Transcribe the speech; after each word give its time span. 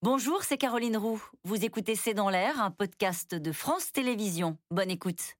Bonjour, 0.00 0.44
c'est 0.44 0.58
Caroline 0.58 0.96
Roux. 0.96 1.20
Vous 1.42 1.64
écoutez 1.64 1.96
C'est 1.96 2.14
dans 2.14 2.30
l'air, 2.30 2.62
un 2.62 2.70
podcast 2.70 3.34
de 3.34 3.50
France 3.50 3.90
Télévisions. 3.90 4.56
Bonne 4.70 4.92
écoute. 4.92 5.34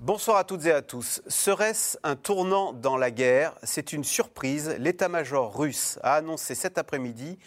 Bonsoir 0.00 0.38
à 0.38 0.44
toutes 0.44 0.64
et 0.64 0.72
à 0.72 0.80
tous. 0.80 1.20
Serait-ce 1.26 1.98
un 2.04 2.16
tournant 2.16 2.72
dans 2.72 2.96
la 2.96 3.10
guerre? 3.10 3.54
C'est 3.62 3.92
une 3.92 4.02
surprise. 4.02 4.74
L'état-major 4.78 5.54
russe 5.54 5.98
a 6.02 6.14
annoncé 6.14 6.54
cet 6.54 6.78
après-midi 6.78 7.38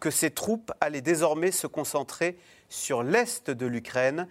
que 0.00 0.10
ses 0.10 0.30
troupes 0.30 0.72
allaient 0.80 1.02
désormais 1.02 1.50
se 1.50 1.66
concentrer 1.66 2.38
sur 2.70 3.02
l'est 3.02 3.50
de 3.50 3.66
l'Ukraine 3.66 4.26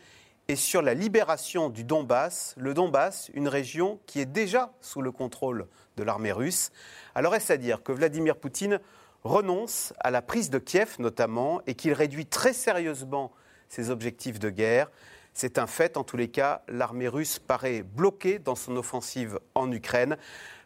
et 0.50 0.56
sur 0.56 0.82
la 0.82 0.96
libération 0.96 1.70
du 1.70 1.84
Donbass, 1.84 2.56
le 2.58 2.74
Donbass, 2.74 3.30
une 3.36 3.48
région 3.48 4.00
qui 4.08 4.20
est 4.20 4.26
déjà 4.26 4.74
sous 4.82 5.04
le 5.04 5.12
contrôle 5.12 5.68
de 5.96 6.02
l'armée 6.02 6.32
russe. 6.32 6.72
Alors 7.14 7.36
est-ce 7.36 7.54
à 7.54 7.58
dire 7.58 7.84
que 7.84 7.92
Vladimir 7.92 8.36
Poutine 8.36 8.80
renonce 9.24 9.94
à 10.00 10.10
la 10.10 10.24
prise 10.24 10.50
de 10.50 10.58
Kiev 10.58 10.96
notamment 10.98 11.62
et 11.68 11.76
qu'il 11.76 11.94
réduit 11.94 12.26
très 12.26 12.54
sérieusement 12.54 13.32
ses 13.68 13.92
objectifs 13.92 14.40
de 14.40 14.50
guerre? 14.50 14.90
C'est 15.36 15.60
un 15.60 15.68
fait, 15.68 15.98
en 15.98 16.04
tous 16.04 16.18
les 16.18 16.30
cas, 16.30 16.64
l'armée 16.68 17.08
russe 17.08 17.38
paraît 17.38 17.84
bloquée 17.84 18.40
dans 18.40 18.56
son 18.56 18.76
offensive 18.76 19.40
en 19.54 19.72
Ukraine. 19.72 20.18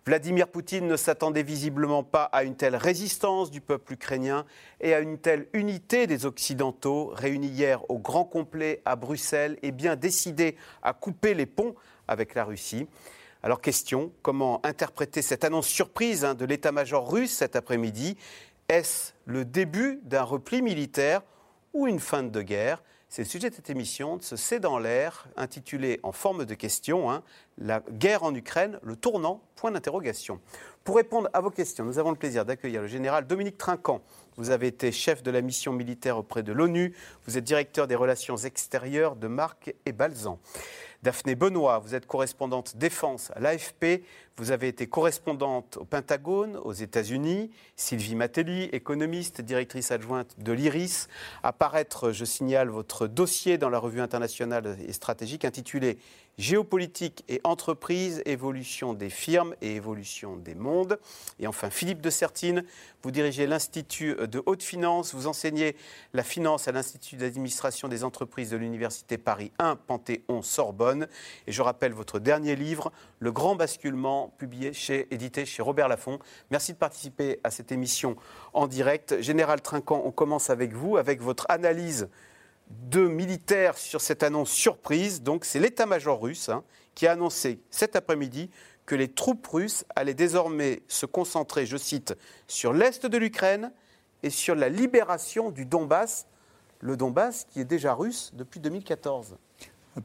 Vladimir 0.06 0.50
Poutine 0.50 0.86
ne 0.86 0.98
s'attendait 0.98 1.44
visiblement 1.44 2.04
pas 2.04 2.24
à 2.26 2.44
une 2.44 2.58
telle 2.58 2.76
résistance 2.76 3.50
du 3.50 3.62
peuple 3.62 3.94
ukrainien 3.94 4.46
et 4.82 4.94
à 4.94 5.00
une 5.00 5.18
telle 5.18 5.48
unité 5.54 6.08
des 6.08 6.26
Occidentaux, 6.26 7.14
réunis 7.16 7.48
hier 7.48 7.90
au 7.90 8.00
grand 8.00 8.26
complet 8.26 8.82
à 8.84 8.98
Bruxelles 8.98 9.58
et 9.62 9.72
bien 9.72 9.96
décidés 9.96 10.58
à 10.82 10.92
couper 10.92 11.34
les 11.34 11.46
ponts 11.46 11.74
avec 12.10 12.36
la 12.36 12.44
Russie. 12.44 12.86
Alors 13.44 13.62
question, 13.62 14.12
comment 14.22 14.60
interpréter 14.66 15.22
cette 15.22 15.46
annonce 15.46 15.68
surprise 15.68 16.26
hein, 16.26 16.34
de 16.34 16.44
l'état-major 16.44 17.10
russe 17.10 17.32
cet 17.32 17.56
après-midi? 17.56 18.18
Est-ce 18.68 19.14
le 19.26 19.46
début 19.46 20.02
d'un 20.04 20.24
repli 20.24 20.62
militaire 20.62 21.22
ou 21.74 21.88
une 21.88 22.02
fin 22.02 22.24
de 22.24 22.42
guerre? 22.42 22.84
C'est 23.14 23.22
le 23.22 23.28
sujet 23.28 23.52
de 23.52 23.56
cette 23.56 23.70
émission, 23.70 24.18
de 24.18 24.24
ce 24.24 24.36
C'est 24.36 24.60
dans 24.60 24.80
l'air, 24.80 25.28
intitulé 25.38 26.00
en 26.02 26.12
forme 26.12 26.46
de 26.46 26.56
question, 26.56 27.12
hein, 27.12 27.22
La 27.60 27.84
guerre 27.92 28.24
en 28.24 28.34
Ukraine, 28.34 28.80
le 28.82 28.96
tournant, 28.96 29.44
point 29.56 29.70
d'interrogation. 29.70 30.40
Pour 30.84 30.96
répondre 30.96 31.30
à 31.32 31.40
vos 31.40 31.52
questions, 31.52 31.86
nous 31.86 32.00
avons 32.00 32.10
le 32.10 32.16
plaisir 32.16 32.44
d'accueillir 32.44 32.82
le 32.82 32.88
général 32.88 33.28
Dominique 33.28 33.60
Trinquant. 33.60 34.02
Vous 34.36 34.50
avez 34.50 34.66
été 34.66 34.92
chef 34.92 35.22
de 35.22 35.30
la 35.30 35.42
mission 35.42 35.74
militaire 35.74 36.18
auprès 36.18 36.42
de 36.42 36.52
l'ONU, 36.54 36.96
vous 37.28 37.38
êtes 37.38 37.44
directeur 37.44 37.86
des 37.86 37.94
relations 37.94 38.36
extérieures 38.36 39.16
de 39.16 39.28
Marc 39.28 39.76
et 39.86 39.92
Balzan. 39.92 40.40
Daphné 41.04 41.36
Benoît, 41.36 41.80
vous 41.80 41.96
êtes 41.96 42.06
correspondante 42.06 42.78
défense 42.78 43.30
à 43.36 43.42
l'AFP, 43.42 44.06
vous 44.38 44.52
avez 44.52 44.70
été 44.70 44.88
correspondante 44.88 45.76
au 45.76 45.84
Pentagone, 45.84 46.56
aux 46.56 46.72
États-Unis. 46.72 47.52
Sylvie 47.76 48.16
Matelli, 48.16 48.64
économiste, 48.72 49.42
directrice 49.42 49.92
adjointe 49.92 50.34
de 50.40 50.54
l'IRIS. 50.54 51.10
Apparaître, 51.44 52.14
je 52.14 52.24
signale, 52.24 52.70
votre 52.70 53.08
dossier 53.08 53.58
dans 53.58 53.70
la 53.70 53.80
revue 53.80 54.00
internationale 54.00 54.78
et 54.88 54.94
stratégique 54.94 55.44
intitulé 55.44 55.98
Géopolitique 56.40 57.24
et 57.28 57.40
entreprise, 57.44 58.24
évolution 58.26 58.96
des 58.96 59.12
firmes 59.12 59.54
et 59.62 59.76
évolution 59.76 60.36
des 60.36 60.56
mondes. 60.56 61.00
Et 61.40 61.46
enfin, 61.46 61.70
Philippe 61.70 62.02
de 62.02 62.10
Sertine, 62.10 62.64
vous 63.04 63.12
dirigez 63.12 63.46
l'Institut 63.46 64.16
de 64.16 64.42
haute 64.48 64.64
finance, 64.64 65.14
vous 65.14 65.28
enseignez 65.28 65.76
la 66.14 66.24
finance 66.24 66.68
à 66.68 66.72
l'Institut 66.72 67.18
d'administration 67.18 67.88
des 67.88 68.04
entreprises 68.04 68.50
de 68.50 68.58
l'Université 68.58 69.20
Paris 69.20 69.52
1, 69.60 69.76
Panthéon-Sorbonne. 69.76 71.08
Et 71.46 71.52
je 71.52 71.62
rappelle 71.62 71.94
votre 71.94 72.18
dernier 72.18 72.56
livre, 72.56 72.92
Le 73.20 73.32
grand 73.32 73.56
basculement, 73.56 74.34
publié 74.40 74.74
chez, 74.74 75.08
édité 75.12 75.46
chez 75.46 75.62
Robert 75.62 75.88
Laffont. 75.88 76.18
Merci 76.50 76.74
de 76.74 76.78
participer 76.78 77.40
à 77.44 77.52
cette 77.52 77.72
émission 77.72 78.16
en 78.54 78.66
direct. 78.66 79.22
Général 79.22 79.62
Trinquant, 79.62 80.02
on 80.04 80.12
commence 80.12 80.50
avec 80.50 80.74
vous, 80.74 80.98
avec 80.98 81.22
votre 81.22 81.46
analyse 81.50 82.10
de 82.90 83.08
militaires 83.08 83.78
sur 83.78 84.02
cette 84.02 84.24
annonce 84.24 84.52
surprise. 84.52 85.22
Donc 85.22 85.46
c'est 85.46 85.60
l'état-major 85.60 86.22
russe 86.22 86.50
hein, 86.50 86.64
qui 86.96 87.08
a 87.08 87.14
annoncé 87.14 87.60
cet 87.70 87.96
après-midi 87.96 88.50
que 88.86 88.96
les 88.96 89.08
troupes 89.08 89.48
russes 89.48 89.86
allaient 89.96 90.14
désormais 90.14 90.84
se 90.88 91.06
concentrer, 91.06 91.66
je 91.66 91.78
cite, 91.78 92.16
sur 92.48 92.74
l'est 92.74 93.06
de 93.06 93.18
l'Ukraine 93.18 93.72
et 94.24 94.30
sur 94.30 94.56
la 94.56 94.70
libération 94.70 95.52
du 95.52 95.66
Donbass, 95.66 96.28
le 96.80 96.98
Donbass 96.98 97.46
qui 97.46 97.62
est 97.62 97.66
déjà 97.66 97.94
russe 97.94 98.32
depuis 98.34 98.60
2014. 98.60 99.38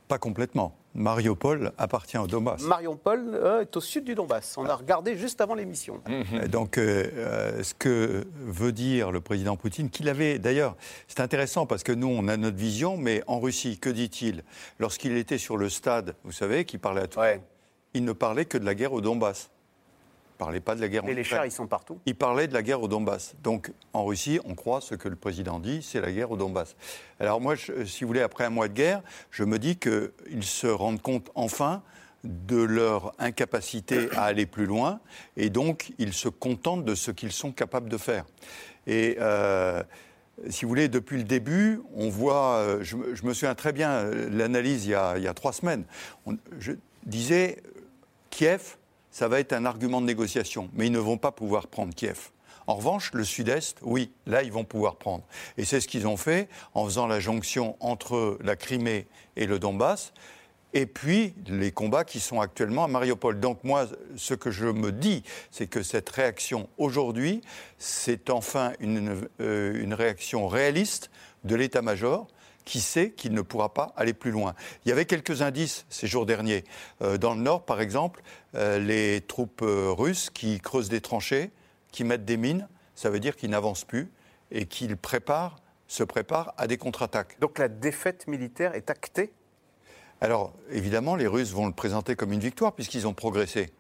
Pas 0.07 0.19
complètement. 0.19 0.77
Mariupol 0.99 1.73
appartient 1.79 2.19
au 2.19 2.27
Donbass. 2.27 2.63
Mariupol 2.63 3.35
euh, 3.35 3.61
est 3.61 3.77
au 3.77 3.81
sud 3.81 4.05
du 4.05 4.15
Donbass. 4.15 4.57
On 4.59 4.67
a 4.67 4.75
regardé 4.75 5.17
juste 5.17 5.41
avant 5.41 5.55
l'émission. 5.55 6.03
Donc, 6.51 6.77
euh, 6.77 7.07
euh, 7.15 7.63
ce 7.63 7.73
que 7.75 8.25
veut 8.35 8.73
dire 8.73 9.13
le 9.13 9.21
président 9.21 9.57
Poutine, 9.57 9.91
qu'il 9.91 10.09
avait 10.09 10.39
d'ailleurs, 10.39 10.77
c'est 11.07 11.21
intéressant 11.21 11.67
parce 11.67 11.83
que 11.83 11.93
nous, 11.93 12.09
on 12.09 12.29
a 12.29 12.37
notre 12.37 12.57
vision, 12.57 12.97
mais 12.97 13.23
en 13.27 13.41
Russie, 13.41 13.79
que 13.79 13.91
dit-il? 13.91 14.43
Lorsqu'il 14.79 15.17
était 15.17 15.39
sur 15.39 15.57
le 15.57 15.69
stade, 15.69 16.15
vous 16.25 16.33
savez, 16.33 16.65
qui 16.65 16.79
parlait 16.79 17.03
à 17.03 17.07
tout 17.07 17.21
le 17.21 17.27
monde, 17.27 17.41
il 17.95 18.05
ne 18.05 18.13
parlait 18.13 18.45
que 18.45 18.59
de 18.59 18.65
la 18.65 18.75
guerre 18.75 18.93
au 18.93 19.01
Donbass 19.01 19.51
parlait 20.39 20.61
pas 20.61 20.75
de 20.75 20.81
la 20.81 20.89
guerre 20.89 21.05
Mais 21.05 21.15
les 21.15 21.25
chars, 21.25 21.45
ils 21.45 21.53
sont 21.53 21.67
partout. 21.67 21.99
Il 22.07 22.15
parlait 22.15 22.47
de 22.47 22.55
la 22.55 22.63
guerre 22.63 22.81
au 22.81 22.89
Donbass. 22.89 23.35
Donc, 23.43 23.73
en 23.93 24.05
Russie, 24.05 24.41
on 24.45 24.55
croit 24.55 24.81
ce 24.81 24.95
que 24.95 25.09
le 25.09 25.17
président 25.17 25.59
dit, 25.59 25.83
c'est 25.83 26.01
la 26.01 26.13
guerre 26.13 26.31
au 26.31 26.37
Donbass. 26.37 26.77
Alors 27.21 27.41
moi, 27.41 27.57
si 27.57 28.05
vous 28.05 28.07
voulez, 28.09 28.23
après 28.23 28.45
un 28.45 28.51
mois 28.51 28.69
de 28.69 28.75
guerre, 28.75 29.03
je 29.31 29.45
me 29.45 29.59
dis 29.59 29.77
qu'ils 29.77 30.45
se 30.45 30.67
rendent 30.67 31.03
compte 31.03 31.31
enfin 31.35 31.83
de 32.25 32.63
leur 32.63 33.13
incapacité 33.19 34.09
à 34.17 34.25
aller 34.25 34.47
plus 34.47 34.67
loin, 34.67 35.01
et 35.37 35.51
donc 35.51 35.93
ils 35.99 36.13
se 36.13 36.29
contentent 36.29 36.85
de 36.85 36.95
ce 36.95 37.11
qu'ils 37.11 37.33
sont 37.33 37.53
capables 37.53 37.89
de 37.89 37.97
faire. 37.97 38.25
Et 38.87 39.17
euh, 39.21 39.83
si 40.49 40.65
vous 40.65 40.69
voulez, 40.69 40.89
depuis 40.89 41.17
le 41.17 41.25
début, 41.25 41.81
on 41.95 42.09
voit, 42.09 42.57
euh, 42.57 42.79
je, 42.83 42.97
me 42.97 43.35
souviens 43.35 43.55
très 43.55 43.73
bien 43.73 43.91
euh, 43.91 44.29
l'analyse 44.31 44.87
il, 44.87 44.99
il, 45.17 45.23
y 45.23 45.29
a 45.29 45.35
trois 45.35 45.53
semaines, 45.53 45.85
je 46.59 46.73
disais, 47.05 47.63
Kiev, 48.31 48.77
ça 49.11 49.29
va 49.29 49.41
être 49.41 49.53
un 49.53 49.65
argument 49.65 50.01
de 50.01 50.07
négociation, 50.07 50.71
mais 50.75 50.87
ils 50.87 50.93
ne 50.93 50.99
vont 50.99 51.19
pas 51.19 51.33
pouvoir 51.33 51.67
prendre 51.67 51.95
Kiev. 51.95 52.31
En 52.67 52.75
revanche, 52.75 53.13
le 53.15 53.25
sud-est, 53.25 53.79
oui, 53.83 54.13
là, 54.27 54.43
ils 54.43 54.53
vont 54.53 54.65
pouvoir 54.65 54.97
prendre. 54.97 55.25
Et 55.57 55.65
c'est 55.65 55.81
ce 55.81 55.89
qu'ils 55.89 56.07
ont 56.07 56.19
fait 56.19 56.49
en 56.75 56.85
faisant 56.85 57.07
la 57.07 57.19
jonction 57.19 57.77
entre 57.81 58.39
la 58.43 58.57
Crimée 58.57 59.07
et 59.37 59.47
le 59.47 59.59
Donbass, 59.59 60.13
et 60.75 60.85
puis 60.85 61.35
les 61.47 61.73
combats 61.73 62.05
qui 62.05 62.21
sont 62.21 62.43
actuellement 62.43 62.85
à 62.85 62.89
Mariupol. 62.89 63.41
Donc 63.41 63.65
moi, 63.65 63.87
ce 64.17 64.35
que 64.35 64.51
je 64.51 64.67
me 64.67 64.93
dis, 64.93 65.23
c'est 65.51 65.67
que 65.67 65.83
cette 65.83 66.11
réaction 66.11 66.69
aujourd'hui, 66.77 67.41
c'est 67.79 68.29
enfin 68.29 68.73
une, 68.81 69.27
euh, 69.41 69.83
une 69.83 69.95
réaction 69.95 70.47
réaliste 70.47 71.11
de 71.45 71.57
l'état-major 71.57 72.27
qui 72.69 72.83
sait 72.83 73.13
qu'il 73.13 73.33
ne 73.33 73.41
pourra 73.41 73.73
pas 73.73 73.95
aller 73.97 74.13
plus 74.13 74.31
loin. 74.31 74.55
Il 74.85 74.91
y 74.91 74.93
avait 74.93 75.07
quelques 75.07 75.41
indices 75.41 75.87
ces 75.89 76.07
jours 76.07 76.27
derniers. 76.27 76.65
Euh, 77.01 77.17
dans 77.17 77.33
le 77.33 77.41
nord, 77.41 77.65
par 77.65 77.81
exemple, 77.81 78.23
euh, 78.55 78.79
les 78.79 79.23
troupes 79.23 79.63
euh, 79.63 79.91
russes 79.91 80.29
qui 80.29 80.61
creusent 80.61 80.91
des 80.91 81.01
tranchées, 81.01 81.51
qui 81.93 82.05
mettent 82.05 82.27
des 82.27 82.37
mines, 82.37 82.69
ça 82.95 83.09
veut 83.09 83.21
dire 83.21 83.37
qu'ils 83.37 83.49
n'avancent 83.49 83.87
plus 83.87 84.11
et 84.51 84.67
qu'ils 84.67 84.99
préparent, 84.99 85.57
se 85.87 86.05
préparent 86.05 86.53
à 86.59 86.67
des 86.67 86.77
contre-attaques. 86.77 87.41
Donc 87.41 87.59
la 87.59 87.69
défaite 87.69 88.27
militaire 88.27 88.75
est 88.75 88.91
actée? 88.91 89.33
Alors, 90.21 90.53
évidemment, 90.71 91.17
les 91.17 91.27
Russes 91.27 91.53
vont 91.53 91.67
le 91.67 91.73
présenter 91.73 92.17
comme 92.17 92.35
une 92.35 92.41
victoire 92.41 92.75
puisqu'ils 92.75 93.07
ont 93.07 93.15
progressé. 93.15 93.71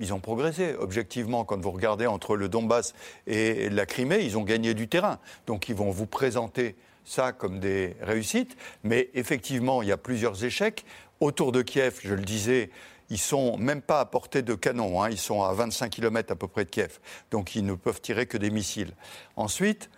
Ils 0.00 0.12
ont 0.12 0.20
progressé. 0.20 0.74
Objectivement, 0.80 1.44
quand 1.44 1.60
vous 1.60 1.70
regardez 1.70 2.08
entre 2.08 2.34
le 2.34 2.48
Donbass 2.48 2.92
et 3.28 3.68
la 3.68 3.86
Crimée, 3.86 4.24
ils 4.24 4.36
ont 4.36 4.42
gagné 4.42 4.74
du 4.74 4.88
terrain. 4.88 5.20
Donc 5.46 5.68
ils 5.68 5.76
vont 5.76 5.92
vous 5.92 6.06
présenter 6.06 6.74
ça 7.04 7.32
comme 7.32 7.60
des 7.60 7.96
réussites, 8.00 8.56
mais 8.82 9.10
effectivement, 9.14 9.82
il 9.82 9.88
y 9.88 9.92
a 9.92 9.96
plusieurs 9.96 10.44
échecs. 10.44 10.84
Autour 11.20 11.52
de 11.52 11.62
Kiev, 11.62 12.00
je 12.02 12.14
le 12.14 12.22
disais, 12.22 12.70
ils 13.10 13.18
sont 13.18 13.56
même 13.58 13.82
pas 13.82 14.00
à 14.00 14.04
portée 14.06 14.42
de 14.42 14.54
canon, 14.54 15.02
hein. 15.02 15.10
ils 15.10 15.18
sont 15.18 15.42
à 15.42 15.52
25 15.52 15.90
km 15.90 16.32
à 16.32 16.36
peu 16.36 16.48
près 16.48 16.64
de 16.64 16.70
Kiev, 16.70 16.98
donc 17.30 17.54
ils 17.54 17.64
ne 17.64 17.74
peuvent 17.74 18.00
tirer 18.00 18.26
que 18.26 18.38
des 18.38 18.50
missiles. 18.50 18.92
Ensuite, 19.36 19.90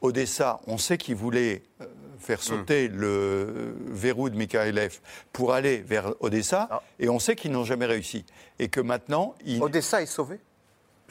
Odessa, 0.00 0.60
on 0.66 0.78
sait 0.78 0.96
qu'ils 0.96 1.16
voulaient 1.16 1.62
euh, 1.80 1.86
faire 2.18 2.42
sauter 2.42 2.88
hmm. 2.88 2.96
le 2.96 3.76
verrou 3.88 4.30
de 4.30 4.36
Mikhaïlev 4.36 5.00
pour 5.32 5.52
aller 5.52 5.78
vers 5.78 6.14
Odessa, 6.20 6.68
ah. 6.70 6.82
et 6.98 7.08
on 7.08 7.18
sait 7.18 7.36
qu'ils 7.36 7.52
n'ont 7.52 7.64
jamais 7.64 7.86
réussi. 7.86 8.24
Et 8.58 8.68
que 8.68 8.80
maintenant... 8.80 9.34
Odessa 9.60 10.00
est 10.02 10.06
sauvé 10.06 10.38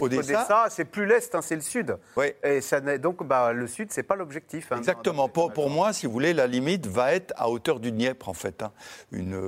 Odessa, 0.02 0.68
c'est 0.70 0.86
plus 0.86 1.06
l'est, 1.06 1.34
hein, 1.36 1.42
c'est 1.42 1.56
le 1.56 1.62
sud. 1.62 1.98
Et 2.44 2.62
ça, 2.62 2.80
donc, 2.98 3.26
bah, 3.26 3.54
le 3.54 3.68
sud, 3.68 3.92
c'est 3.92 4.04
pas 4.04 4.16
l'objectif. 4.16 4.72
Hein, 4.72 4.78
Exactement. 4.78 5.30
pour, 5.30 5.52
pour, 5.52 5.70
moi, 5.70 5.94
si 5.94 6.06
vous 6.06 6.12
voulez, 6.12 6.34
la 6.34 6.48
limite 6.48 6.88
va 6.88 7.14
être 7.14 7.34
à 7.38 7.50
hauteur 7.50 7.80
du 7.80 7.92
Dniepr, 7.92 8.30
en 8.30 8.34
fait. 8.34 8.64
Hein. 8.64 8.72
Une 9.12 9.40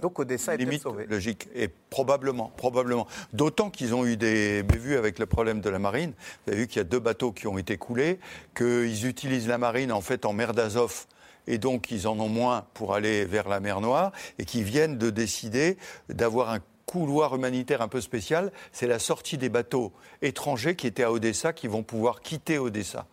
donc 0.00 0.18
Odessa 0.18 0.56
limite 0.56 0.80
est 0.80 0.82
sauvé. 0.82 1.06
logique. 1.06 1.48
Et 1.54 1.68
probablement, 1.68 2.52
probablement. 2.56 3.06
D'autant 3.32 3.70
qu'ils 3.70 3.94
ont 3.94 4.06
eu 4.06 4.16
des 4.16 4.62
bévues 4.62 4.96
avec 4.96 5.18
le 5.18 5.26
problème 5.26 5.60
de 5.60 5.70
la 5.70 5.78
marine. 5.78 6.12
Vous 6.44 6.52
avez 6.52 6.62
vu 6.62 6.66
qu'il 6.66 6.78
y 6.78 6.80
a 6.80 6.84
deux 6.84 7.00
bateaux 7.00 7.32
qui 7.32 7.46
ont 7.46 7.58
été 7.58 7.76
coulés, 7.76 8.20
qu'ils 8.56 9.06
utilisent 9.06 9.48
la 9.48 9.58
marine 9.58 9.92
en 9.92 10.00
fait 10.00 10.24
en 10.24 10.32
mer 10.32 10.52
d'Azov 10.52 11.06
et 11.46 11.58
donc 11.58 11.90
ils 11.90 12.06
en 12.06 12.18
ont 12.20 12.28
moins 12.28 12.66
pour 12.74 12.94
aller 12.94 13.24
vers 13.24 13.48
la 13.48 13.60
mer 13.60 13.80
Noire, 13.80 14.12
et 14.38 14.44
qui 14.44 14.62
viennent 14.62 14.98
de 14.98 15.10
décider 15.10 15.76
d'avoir 16.08 16.50
un 16.50 16.60
couloir 16.90 17.36
humanitaire 17.36 17.82
un 17.82 17.88
peu 17.88 18.00
spécial, 18.00 18.50
c'est 18.72 18.88
la 18.88 18.98
sortie 18.98 19.38
des 19.38 19.48
bateaux 19.48 19.92
étrangers 20.22 20.74
qui 20.74 20.88
étaient 20.88 21.04
à 21.04 21.12
Odessa, 21.12 21.52
qui 21.52 21.68
vont 21.68 21.84
pouvoir 21.84 22.20
quitter 22.20 22.58
Odessa. 22.58 23.06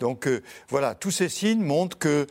Donc 0.00 0.26
euh, 0.26 0.42
voilà, 0.68 0.96
tous 0.96 1.12
ces 1.12 1.28
signes 1.28 1.62
montrent 1.62 1.96
que 1.96 2.26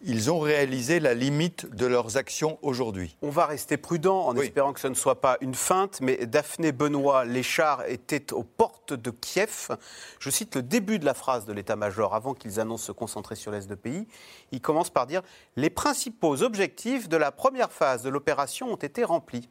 ils 0.00 0.30
ont 0.30 0.38
réalisé 0.38 1.00
la 1.00 1.12
limite 1.12 1.68
de 1.74 1.84
leurs 1.84 2.16
actions 2.16 2.58
aujourd'hui. 2.62 3.16
On 3.20 3.28
va 3.28 3.44
rester 3.44 3.76
prudent 3.76 4.26
en 4.26 4.36
espérant 4.36 4.72
que 4.72 4.80
ce 4.80 4.88
ne 4.88 4.94
soit 4.94 5.20
pas 5.20 5.36
une 5.42 5.56
feinte, 5.56 6.00
mais 6.00 6.24
Daphné 6.24 6.72
Benoît, 6.72 7.26
les 7.26 7.42
chars 7.42 7.84
étaient 7.86 8.32
aux 8.32 8.44
portes 8.44 8.94
de 8.94 9.10
Kiev. 9.10 9.76
Je 10.18 10.30
cite 10.30 10.56
le 10.56 10.62
début 10.62 10.98
de 10.98 11.04
la 11.04 11.14
phrase 11.14 11.44
de 11.44 11.52
l'état-major 11.52 12.14
avant 12.14 12.32
qu'ils 12.32 12.58
annoncent 12.58 12.86
se 12.86 12.92
concentrer 12.92 13.34
sur 13.34 13.50
l'Est 13.50 13.68
de 13.68 13.74
pays. 13.74 14.06
Il 14.52 14.62
commence 14.62 14.88
par 14.88 15.06
dire 15.06 15.20
Les 15.56 15.68
principaux 15.68 16.42
objectifs 16.42 17.08
de 17.10 17.18
la 17.18 17.32
première 17.32 17.72
phase 17.72 18.02
de 18.02 18.08
l'opération 18.08 18.72
ont 18.72 18.76
été 18.76 19.04
remplis. 19.04 19.48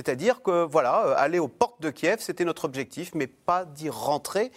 C'est-à-dire 0.00 0.40
que, 0.40 0.64
voilà, 0.64 1.04
euh, 1.04 1.14
aller 1.18 1.38
aux 1.38 1.48
portes 1.48 1.82
de 1.82 1.90
Kiev, 1.90 2.20
c'était 2.20 2.46
notre 2.46 2.64
objectif, 2.64 3.10
mais 3.14 3.26
pas 3.26 3.66
d'y 3.66 3.90
rentrer. 3.90 4.50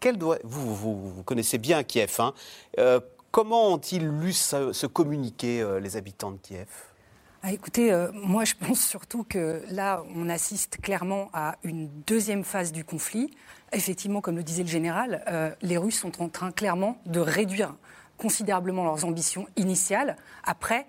Quel 0.00 0.18
doit... 0.18 0.38
vous, 0.42 0.74
vous, 0.74 1.22
connaissez 1.22 1.58
bien 1.58 1.84
Kiev. 1.84 2.16
Hein 2.18 2.34
euh, 2.80 2.98
Comment 3.30 3.68
ont-ils 3.68 4.04
lu 4.04 4.32
ce, 4.32 4.86
communiqué, 4.86 5.60
euh, 5.60 5.78
les 5.78 5.96
habitants 5.96 6.32
de 6.32 6.38
Kiev? 6.38 6.66
Ah, 7.44 7.52
écoutez, 7.52 7.90
moi 8.12 8.44
je 8.44 8.54
pense 8.54 8.80
surtout 8.80 9.24
que 9.24 9.62
là, 9.70 10.02
on 10.14 10.28
assiste 10.28 10.78
clairement 10.82 11.30
à 11.32 11.56
une 11.62 11.88
deuxième 12.06 12.44
phase 12.44 12.70
du 12.70 12.84
conflit. 12.84 13.30
Effectivement, 13.72 14.20
comme 14.20 14.36
le 14.36 14.42
disait 14.42 14.62
le 14.62 14.68
général, 14.68 15.56
les 15.62 15.78
Russes 15.78 16.00
sont 16.00 16.20
en 16.20 16.28
train 16.28 16.50
clairement 16.50 16.98
de 17.06 17.18
réduire 17.18 17.74
considérablement 18.18 18.84
leurs 18.84 19.06
ambitions 19.06 19.46
initiales 19.56 20.16
après 20.44 20.86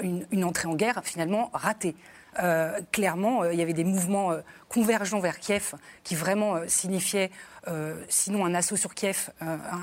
une, 0.00 0.44
entrée 0.44 0.68
en 0.68 0.76
guerre 0.76 1.00
finalement 1.02 1.50
ratée. 1.52 1.96
Euh, 2.40 2.80
clairement, 2.92 3.42
euh, 3.42 3.52
il 3.52 3.58
y 3.58 3.62
avait 3.62 3.72
des 3.72 3.84
mouvements 3.84 4.32
euh, 4.32 4.40
convergents 4.68 5.18
vers 5.18 5.38
Kiev 5.38 5.74
qui 6.04 6.14
vraiment 6.14 6.56
signifiaient, 6.66 7.30
sinon 8.08 8.46
un 8.46 8.54
assaut 8.54 8.76
sur 8.76 8.94
Kiev, 8.94 9.28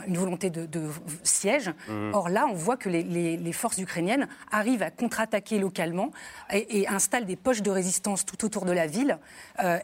une 0.07 0.17
volonté 0.17 0.49
de, 0.49 0.89
siège. 1.23 1.71
Mhm. 1.87 2.11
Or 2.13 2.29
là, 2.29 2.47
on 2.49 2.53
voit 2.53 2.77
que 2.77 2.89
les, 2.89 3.53
forces 3.53 3.77
ukrainiennes 3.77 4.27
arrivent 4.51 4.81
à 4.81 4.89
contre-attaquer 4.89 5.59
localement 5.59 6.09
et, 6.51 6.87
installent 6.87 7.25
des 7.25 7.35
poches 7.35 7.61
de 7.61 7.69
résistance 7.69 8.25
tout 8.25 8.43
autour 8.43 8.65
de 8.65 8.71
la 8.71 8.87
ville. 8.87 9.19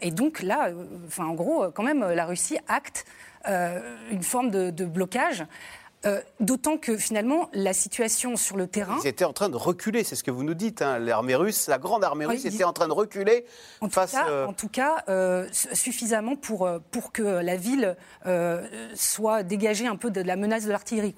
et 0.02 0.10
donc 0.10 0.42
là, 0.42 0.69
enfin, 1.06 1.25
en 1.25 1.34
gros, 1.34 1.69
quand 1.72 1.84
même, 1.84 2.04
la 2.04 2.25
Russie 2.25 2.58
acte 2.68 3.06
une 3.48 4.24
forme 4.24 4.50
de 4.50 4.86
blocage. 4.86 5.46
Euh, 6.06 6.19
d'autant 6.39 6.77
que 6.77 6.98
finalement, 6.98 7.50
la 7.53 7.74
situation 7.74 8.36
sur 8.36 8.57
le 8.57 8.65
terrain. 8.65 8.98
Ils 9.03 9.07
étaient 9.07 9.25
en 9.25 9.33
train 9.33 9.50
de 9.50 9.56
reculer, 9.56 10.03
c'est 10.03 10.15
ce 10.15 10.24
que 10.24 10.31
vous 10.31 10.44
nous 10.44 10.56
dites. 10.56 10.81
Hein. 10.81 10.98
L'armée 10.98 11.36
russe, 11.36 11.68
la 11.68 11.77
grande 11.77 12.03
armée 12.03 12.25
russe, 12.25 12.44
était 12.45 12.63
en 12.63 12.74
train 12.74 12.88
de 12.88 12.94
reculer 12.94 13.45
en 13.81 13.89
face. 13.89 14.12
Tout 14.12 14.18
cas, 14.18 14.30
euh, 14.30 14.45
En 14.48 14.53
tout 14.53 14.68
cas, 14.68 15.03
euh, 15.09 15.48
suffisamment 15.51 16.36
pour, 16.36 16.68
pour 16.89 17.12
que 17.12 17.21
la 17.21 17.56
ville 17.56 17.95
soit 18.95 19.44
dégagée 19.44 19.86
un 19.86 19.95
peu 19.95 20.09
de 20.09 20.21
la 20.21 20.36
menace 20.36 20.65
de 20.65 20.71
l'artillerie. 20.71 21.15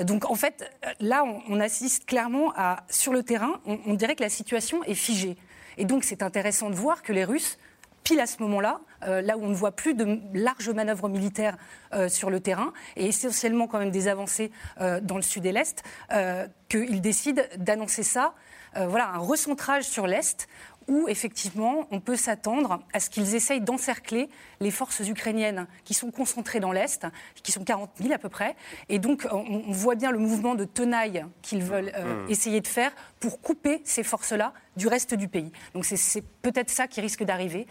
Donc 0.00 0.30
en 0.30 0.34
fait, 0.34 0.64
là, 1.00 1.24
on, 1.48 1.60
assiste 1.60 2.06
clairement 2.06 2.52
à. 2.56 2.84
Sur 2.88 3.12
le 3.12 3.22
terrain, 3.22 3.60
on 3.66 3.94
dirait 3.94 4.16
que 4.16 4.22
la 4.22 4.28
situation 4.28 4.82
est 4.84 4.94
figée. 4.94 5.36
Et 5.76 5.84
donc 5.84 6.04
c'est 6.04 6.22
intéressant 6.22 6.70
de 6.70 6.74
voir 6.74 7.02
que 7.02 7.12
les 7.12 7.24
Russes 7.24 7.58
pile 8.02 8.20
à 8.20 8.26
ce 8.26 8.42
moment-là, 8.42 8.80
euh, 9.04 9.22
là 9.22 9.36
où 9.36 9.44
on 9.44 9.48
ne 9.48 9.54
voit 9.54 9.72
plus 9.72 9.94
de 9.94 10.20
larges 10.34 10.70
manœuvres 10.70 11.08
militaires 11.08 11.56
euh, 11.92 12.08
sur 12.08 12.30
le 12.30 12.40
terrain, 12.40 12.72
et 12.96 13.06
essentiellement 13.06 13.66
quand 13.66 13.78
même 13.78 13.90
des 13.90 14.08
avancées 14.08 14.50
euh, 14.80 15.00
dans 15.00 15.16
le 15.16 15.22
sud 15.22 15.46
et 15.46 15.52
l'est, 15.52 15.82
qu'ils 16.68 17.00
décident 17.00 17.42
d'annoncer 17.56 18.02
ça, 18.02 18.34
voilà, 18.74 19.10
un 19.10 19.18
recentrage 19.18 19.84
sur 19.84 20.06
l'est, 20.06 20.48
où 20.88 21.08
effectivement 21.08 21.86
on 21.90 22.00
peut 22.00 22.16
s'attendre 22.16 22.80
à 22.92 23.00
ce 23.00 23.10
qu'ils 23.10 23.34
essayent 23.34 23.60
d'encercler 23.60 24.28
les 24.60 24.70
forces 24.70 25.00
ukrainiennes 25.00 25.66
qui 25.84 25.94
sont 25.94 26.10
concentrées 26.10 26.60
dans 26.60 26.72
l'Est, 26.72 27.06
qui 27.42 27.52
sont 27.52 27.64
40 27.64 27.90
000 28.00 28.12
à 28.12 28.18
peu 28.18 28.28
près. 28.28 28.56
Et 28.88 28.98
donc 28.98 29.26
on, 29.30 29.62
voit 29.72 29.94
bien 29.94 30.10
le 30.10 30.18
mouvement 30.18 30.54
de 30.54 30.64
tenaille 30.64 31.24
qu'ils 31.42 31.62
veulent 31.62 31.92
mmh. 31.92 32.30
essayer 32.30 32.60
de 32.60 32.66
faire 32.66 32.92
pour 33.20 33.40
couper 33.40 33.80
ces 33.84 34.02
forces-là 34.02 34.52
du 34.76 34.88
reste 34.88 35.14
du 35.14 35.28
pays. 35.28 35.52
Donc 35.74 35.84
c'est 35.84 36.24
peut-être 36.42 36.70
ça 36.70 36.86
qui 36.86 37.00
risque 37.00 37.24
d'arriver. 37.24 37.66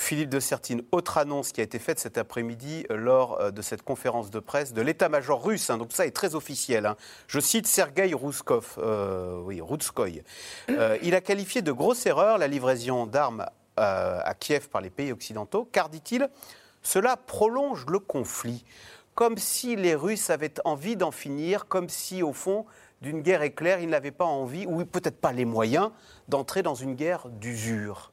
Philippe 0.00 0.30
de 0.30 0.40
Sertine, 0.40 0.82
autre 0.92 1.18
annonce 1.18 1.52
qui 1.52 1.60
a 1.60 1.64
été 1.64 1.78
faite 1.78 2.00
cet 2.00 2.16
après-midi 2.16 2.86
euh, 2.90 2.96
lors 2.96 3.38
euh, 3.38 3.50
de 3.50 3.60
cette 3.60 3.82
conférence 3.82 4.30
de 4.30 4.40
presse 4.40 4.72
de 4.72 4.80
l'état-major 4.80 5.44
russe. 5.44 5.68
Hein, 5.68 5.76
donc 5.76 5.92
ça 5.92 6.06
est 6.06 6.10
très 6.10 6.34
officiel. 6.34 6.86
Hein. 6.86 6.96
Je 7.28 7.38
cite 7.38 7.66
Sergei 7.66 8.12
Rouskov, 8.14 8.76
euh, 8.78 9.40
oui, 9.44 9.60
Rutskoy. 9.60 10.22
il 10.68 11.14
a 11.14 11.20
qualifié 11.20 11.60
de 11.60 11.70
grosse 11.70 12.06
erreur 12.06 12.38
la 12.38 12.48
livraison 12.48 13.06
d'armes 13.06 13.46
à 13.76 14.34
Kiev 14.34 14.68
par 14.68 14.80
les 14.80 14.90
pays 14.90 15.12
occidentaux, 15.12 15.68
car, 15.70 15.88
dit-il, 15.88 16.28
cela 16.82 17.16
prolonge 17.16 17.86
le 17.86 17.98
conflit. 17.98 18.64
Comme 19.14 19.38
si 19.38 19.76
les 19.76 19.94
Russes 19.94 20.28
avaient 20.30 20.54
envie 20.64 20.96
d'en 20.96 21.10
finir, 21.10 21.66
comme 21.66 21.88
si, 21.88 22.22
au 22.22 22.32
fond, 22.32 22.66
d'une 23.00 23.20
guerre 23.20 23.42
éclair, 23.42 23.80
ils 23.80 23.88
n'avaient 23.88 24.10
pas 24.10 24.26
envie, 24.26 24.66
ou 24.66 24.84
peut-être 24.84 25.20
pas 25.20 25.32
les 25.32 25.44
moyens, 25.44 25.90
d'entrer 26.28 26.62
dans 26.62 26.74
une 26.74 26.94
guerre 26.94 27.28
d'usure. 27.28 28.09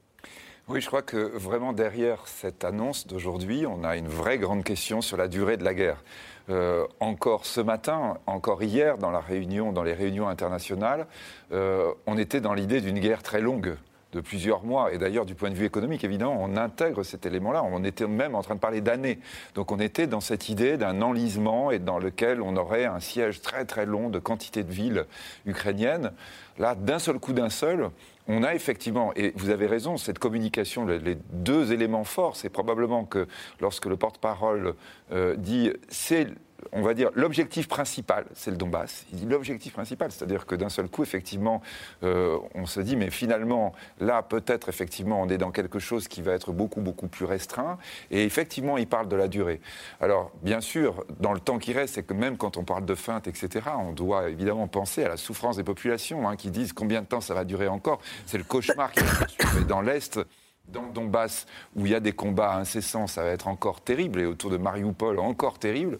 Oui, 0.69 0.81
je 0.81 0.87
crois 0.87 1.01
que 1.01 1.15
vraiment 1.15 1.71
derrière 1.71 2.27
cette 2.27 2.65
annonce 2.65 3.07
d'aujourd'hui, 3.07 3.65
on 3.65 3.85
a 3.85 3.95
une 3.95 4.09
vraie 4.09 4.37
grande 4.37 4.65
question 4.65 4.99
sur 4.99 5.15
la 5.15 5.29
durée 5.29 5.55
de 5.55 5.63
la 5.63 5.73
guerre. 5.73 6.03
Euh, 6.49 6.85
encore 6.99 7.45
ce 7.45 7.61
matin, 7.61 8.17
encore 8.25 8.61
hier, 8.61 8.97
dans 8.97 9.09
la 9.09 9.21
réunion, 9.21 9.71
dans 9.71 9.83
les 9.83 9.93
réunions 9.93 10.27
internationales, 10.27 11.07
euh, 11.53 11.93
on 12.05 12.17
était 12.17 12.41
dans 12.41 12.53
l'idée 12.53 12.81
d'une 12.81 12.99
guerre 12.99 13.23
très 13.23 13.39
longue 13.39 13.77
de 14.11 14.19
plusieurs 14.19 14.65
mois. 14.65 14.91
Et 14.91 14.97
d'ailleurs, 14.97 15.25
du 15.25 15.35
point 15.35 15.49
de 15.51 15.55
vue 15.55 15.65
économique, 15.65 16.03
évidemment, 16.03 16.37
on 16.37 16.57
intègre 16.57 17.03
cet 17.03 17.25
élément-là. 17.25 17.63
On 17.63 17.85
était 17.85 18.05
même 18.05 18.35
en 18.35 18.41
train 18.41 18.55
de 18.55 18.59
parler 18.59 18.81
d'années. 18.81 19.19
Donc 19.55 19.71
on 19.71 19.79
était 19.79 20.05
dans 20.05 20.21
cette 20.21 20.49
idée 20.49 20.75
d'un 20.75 21.01
enlisement 21.01 21.71
et 21.71 21.79
dans 21.79 21.97
lequel 21.97 22.41
on 22.41 22.57
aurait 22.57 22.83
un 22.83 22.99
siège 22.99 23.39
très 23.41 23.63
très 23.63 23.85
long 23.85 24.09
de 24.09 24.19
quantité 24.19 24.63
de 24.63 24.71
villes 24.71 25.05
ukrainiennes. 25.45 26.11
Là, 26.57 26.75
d'un 26.75 26.99
seul 26.99 27.19
coup, 27.19 27.31
d'un 27.31 27.49
seul, 27.49 27.89
on 28.27 28.43
a 28.43 28.53
effectivement, 28.53 29.13
et 29.15 29.33
vous 29.35 29.49
avez 29.49 29.67
raison, 29.67 29.97
cette 29.97 30.19
communication, 30.19 30.85
les 30.85 31.17
deux 31.31 31.71
éléments 31.71 32.03
forts, 32.03 32.35
c'est 32.35 32.49
probablement 32.49 33.05
que 33.05 33.27
lorsque 33.59 33.85
le 33.85 33.97
porte-parole 33.97 34.73
euh, 35.11 35.35
dit 35.35 35.71
c'est 35.89 36.27
on 36.71 36.81
va 36.81 36.93
dire, 36.93 37.09
l'objectif 37.13 37.67
principal, 37.67 38.25
c'est 38.33 38.51
le 38.51 38.57
Donbass. 38.57 39.05
Il 39.11 39.19
dit 39.19 39.25
l'objectif 39.25 39.73
principal, 39.73 40.11
c'est-à-dire 40.11 40.45
que 40.45 40.55
d'un 40.55 40.69
seul 40.69 40.87
coup, 40.89 41.03
effectivement, 41.03 41.61
euh, 42.03 42.37
on 42.55 42.65
se 42.65 42.79
dit, 42.79 42.95
mais 42.95 43.09
finalement, 43.09 43.73
là, 43.99 44.21
peut-être, 44.23 44.69
effectivement, 44.69 45.21
on 45.21 45.29
est 45.29 45.37
dans 45.37 45.51
quelque 45.51 45.79
chose 45.79 46.07
qui 46.07 46.21
va 46.21 46.33
être 46.33 46.51
beaucoup, 46.51 46.81
beaucoup 46.81 47.07
plus 47.07 47.25
restreint. 47.25 47.77
Et 48.11 48.23
effectivement, 48.23 48.77
il 48.77 48.87
parle 48.87 49.07
de 49.07 49.15
la 49.15 49.27
durée. 49.27 49.61
Alors, 50.01 50.31
bien 50.41 50.61
sûr, 50.61 51.05
dans 51.19 51.33
le 51.33 51.39
temps 51.39 51.59
qui 51.59 51.73
reste, 51.73 51.95
c'est 51.95 52.03
que 52.03 52.13
même 52.13 52.37
quand 52.37 52.57
on 52.57 52.63
parle 52.63 52.85
de 52.85 52.95
feinte, 52.95 53.27
etc., 53.27 53.65
on 53.79 53.93
doit 53.93 54.29
évidemment 54.29 54.67
penser 54.67 55.03
à 55.03 55.09
la 55.09 55.17
souffrance 55.17 55.57
des 55.57 55.63
populations, 55.63 56.27
hein, 56.27 56.35
qui 56.35 56.51
disent 56.51 56.73
combien 56.73 57.01
de 57.01 57.07
temps 57.07 57.21
ça 57.21 57.33
va 57.33 57.45
durer 57.45 57.67
encore. 57.67 58.01
C'est 58.25 58.37
le 58.37 58.43
cauchemar 58.43 58.91
qui 58.91 58.99
se 58.99 59.63
dans 59.63 59.81
l'Est 59.81 60.19
dans 60.67 60.83
le 60.83 60.91
Donbass, 60.91 61.45
où 61.75 61.85
il 61.85 61.91
y 61.91 61.95
a 61.95 61.99
des 61.99 62.11
combats 62.11 62.55
incessants, 62.55 63.07
ça 63.07 63.23
va 63.23 63.29
être 63.29 63.47
encore 63.47 63.81
terrible, 63.81 64.19
et 64.19 64.25
autour 64.25 64.49
de 64.49 64.57
Mariupol, 64.57 65.19
encore 65.19 65.59
terrible. 65.59 65.99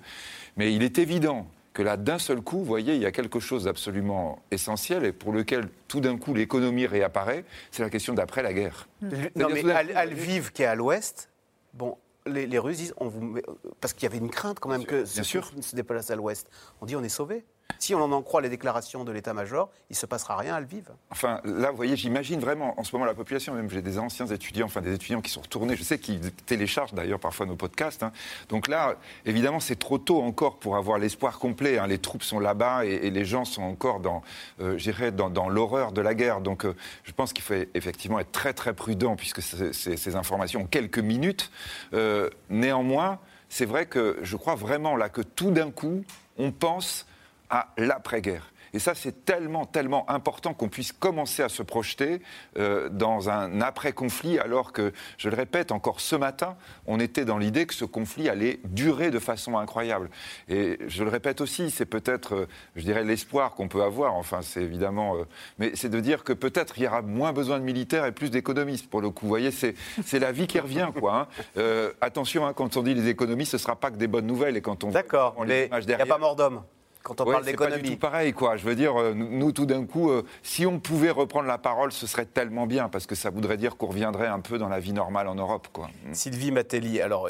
Mais 0.58 0.74
il 0.74 0.84
est 0.84 0.98
évident 0.98 1.48
que 1.74 1.84
là, 1.84 1.96
d'un 1.96 2.20
seul 2.20 2.42
coup, 2.42 2.58
vous 2.58 2.66
voyez, 2.66 2.96
il 2.96 3.02
y 3.02 3.06
a 3.06 3.12
quelque 3.12 3.40
chose 3.40 3.66
d'absolument 3.66 4.42
essentiel 4.50 5.06
et 5.06 5.12
pour 5.12 5.32
lequel, 5.32 5.70
tout 5.88 6.00
d'un 6.00 6.18
coup, 6.18 6.34
l'économie 6.34 6.88
réapparaît, 6.88 7.46
c'est 7.72 7.84
la 7.84 7.90
question 7.90 8.14
d'après 8.14 8.42
la 8.42 8.54
guerre. 8.54 8.88
Non, 9.36 9.48
mais 9.52 9.64
Alviv, 9.72 10.52
qui 10.52 10.64
est 10.64 10.66
à 10.66 10.76
l'ouest, 10.76 11.30
bon, 11.74 11.98
les, 12.26 12.60
Russes 12.60 12.78
disent, 12.78 12.94
on 12.98 13.08
vous 13.08 13.38
parce 13.80 13.94
qu'il 13.94 14.04
y 14.04 14.06
avait 14.08 14.18
une 14.18 14.30
crainte 14.32 14.60
quand 14.60 14.70
même 14.70 14.86
que 14.86 15.04
bien 15.04 15.24
sûr. 15.24 15.52
se 15.62 15.76
déplace 15.76 16.10
à 16.10 16.16
l'ouest. 16.16 16.50
On 16.82 16.86
dit, 16.86 16.96
on 16.96 17.04
est 17.04 17.10
sauvé. 17.10 17.46
Si 17.80 17.94
on 17.94 18.02
en 18.02 18.22
croit 18.22 18.42
les 18.42 18.50
déclarations 18.50 19.04
de 19.04 19.12
l'état-major, 19.12 19.70
il 19.90 19.94
ne 19.94 19.98
se 19.98 20.06
passera 20.06 20.36
rien 20.36 20.56
à 20.56 20.60
Lviv. 20.60 20.90
Enfin, 21.12 21.42
là, 21.44 21.70
vous 21.70 21.78
voyez, 21.78 21.96
j'imagine 21.96 22.40
vraiment, 22.40 22.80
en 22.80 22.84
ce 22.84 22.94
moment, 22.96 23.06
la 23.06 23.14
population, 23.14 23.54
même 23.54 23.70
j'ai 23.70 23.82
des 23.82 24.00
anciens 24.00 24.26
étudiants, 24.26 24.66
enfin 24.66 24.82
des 24.82 24.94
étudiants 24.94 25.22
qui 25.22 25.30
sont 25.30 25.42
retournés, 25.42 25.76
je 25.76 25.84
sais 25.84 26.00
qu'ils 26.00 26.32
téléchargent 26.32 26.94
d'ailleurs 26.94 27.20
parfois 27.20 27.46
nos 27.46 27.56
podcasts. 27.56 28.04
Hein. 28.04 28.12
Donc 28.50 28.68
là, 28.68 28.96
évidemment, 29.26 29.60
c'est 29.60 29.78
trop 29.78 29.98
tôt 29.98 30.22
encore 30.22 30.58
pour 30.58 30.76
avoir 30.76 30.98
l'espoir 30.98 31.40
complet. 31.40 31.78
Hein. 31.78 31.88
Les 31.88 32.00
troupes 32.00 32.24
sont 32.24 32.40
là-bas 32.40 32.86
et, 32.86 33.10
les 33.10 33.26
gens 33.26 33.46
sont 33.46 33.64
encore 33.64 34.00
dans, 34.00 34.22
euh, 34.60 35.12
dans, 35.12 35.30
dans 35.30 35.50
l'horreur 35.50 35.92
de 35.92 36.02
la 36.02 36.14
guerre. 36.14 36.42
Donc 36.42 36.66
euh, 36.66 36.76
je 37.04 37.12
pense 37.12 37.32
qu'il 37.32 37.44
faut 37.44 37.54
effectivement 37.74 38.20
être 38.20 38.32
très 38.32 38.54
très 38.54 38.74
prudent 38.74 39.16
puisque 39.16 39.42
ces 39.42 40.16
informations 40.16 40.62
ont 40.62 40.68
quelques 40.68 41.00
minutes. 41.00 41.52
Euh, 41.94 42.30
néanmoins, 42.50 43.20
c'est 43.50 43.66
vrai 43.66 43.86
que 43.86 44.18
je 44.22 44.36
crois 44.36 44.56
vraiment 44.56 44.96
là 44.96 45.10
que 45.10 45.22
tout 45.22 45.52
d'un 45.52 45.72
coup, 45.72 46.04
on 46.38 46.52
pense 46.52 47.06
à 47.50 47.70
l'après-guerre. 47.78 48.52
Et 48.74 48.80
ça, 48.80 48.96
c'est 48.96 49.26
tellement, 49.26 49.66
tellement 49.66 50.10
important 50.10 50.54
qu'on 50.54 50.70
puisse 50.70 50.92
commencer 50.92 51.44
à 51.44 51.50
se 51.50 51.64
projeter 51.64 52.22
euh, 52.58 52.90
dans 52.90 53.30
un 53.30 53.62
après-conflit, 53.62 54.40
alors 54.40 54.72
que, 54.72 54.94
je 55.18 55.30
le 55.30 55.36
répète, 55.36 55.72
encore 55.72 56.00
ce 56.00 56.16
matin, 56.16 56.58
on 56.86 57.00
était 57.00 57.26
dans 57.26 57.38
l'idée 57.38 57.66
que 57.66 57.74
ce 57.74 57.86
conflit 57.86 58.30
allait 58.30 58.60
durer 58.66 59.12
de 59.12 59.20
façon 59.20 59.58
incroyable. 59.58 60.10
Et 60.50 60.78
je 60.88 61.04
le 61.04 61.10
répète 61.10 61.42
aussi, 61.42 61.72
c'est 61.72 61.86
peut-être, 61.86 62.36
euh, 62.36 62.48
je 62.76 62.84
dirais, 62.84 63.04
l'espoir 63.04 63.56
qu'on 63.56 63.68
peut 63.68 63.84
avoir, 63.84 64.16
enfin, 64.16 64.42
c'est 64.42 64.62
évidemment, 64.62 65.16
euh, 65.16 65.24
mais 65.58 65.72
c'est 65.74 65.90
de 65.90 66.00
dire 66.00 66.24
que 66.24 66.34
peut-être 66.34 66.78
il 66.78 66.84
y 66.84 66.88
aura 66.88 67.02
moins 67.02 67.34
besoin 67.34 67.60
de 67.60 67.64
militaires 67.64 68.06
et 68.06 68.12
plus 68.12 68.30
d'économistes, 68.30 68.90
pour 68.90 69.02
le 69.02 69.10
coup. 69.10 69.26
Vous 69.26 69.30
voyez, 69.30 69.52
c'est 69.52 69.76
la 70.20 70.32
vie 70.32 70.48
qui 70.48 70.60
revient, 70.60 70.90
quoi. 70.98 71.28
Hein. 71.58 71.92
attention, 72.02 72.46
hein, 72.46 72.54
quand 72.54 72.78
on 72.78 72.84
dit 72.84 72.94
les 72.94 73.08
économistes, 73.08 73.52
ce 73.52 73.58
ne 73.58 73.62
sera 73.62 73.76
pas 73.76 73.92
que 73.92 73.98
des 73.98 74.08
bonnes 74.08 74.28
nouvelles. 74.28 74.58
Et 74.58 74.62
quand 74.62 74.84
on 74.84 74.92
D'accord, 74.92 75.36
il 75.48 75.70
n'y 75.88 75.94
a 75.94 76.06
pas 76.06 76.18
mort 76.18 76.36
d'homme 76.36 76.62
quand 77.04 77.22
on 77.22 77.26
parle 77.26 77.46
d'économie. 77.46 77.74
C'est 77.74 77.82
pas 77.82 77.88
du 77.88 77.94
tout 77.96 78.00
pareil, 78.00 78.34
quoi. 78.34 78.58
Je 78.58 78.66
veux 78.66 78.76
dire, 78.76 79.00
euh, 79.00 79.14
nous, 79.14 79.52
tout 79.52 79.66
d'un 79.66 79.86
coup, 79.86 80.10
euh, 80.10 80.24
si 80.44 80.66
on 80.66 80.80
pouvait 80.80 81.12
reprendre 81.12 81.48
la 81.48 81.58
parole, 81.58 81.92
ce 81.92 82.08
serait 82.08 82.26
tellement 82.26 82.68
bien, 82.68 82.90
parce 82.90 83.06
que 83.06 83.16
ça 83.16 83.30
voudrait 83.30 83.58
dire 83.58 83.78
qu'on 83.78 83.88
reviendrait 83.88 84.28
un 84.28 84.40
peu 84.40 84.58
dans 84.58 84.70
la 84.70 84.80
vie 84.80 84.94
normale 84.94 85.28
en 85.28 85.36
Europe, 85.36 85.68
quoi. 85.72 85.90
Mm. 86.06 86.14
Sylvie 86.14 86.52
Matelli, 86.52 87.02
alors. 87.02 87.30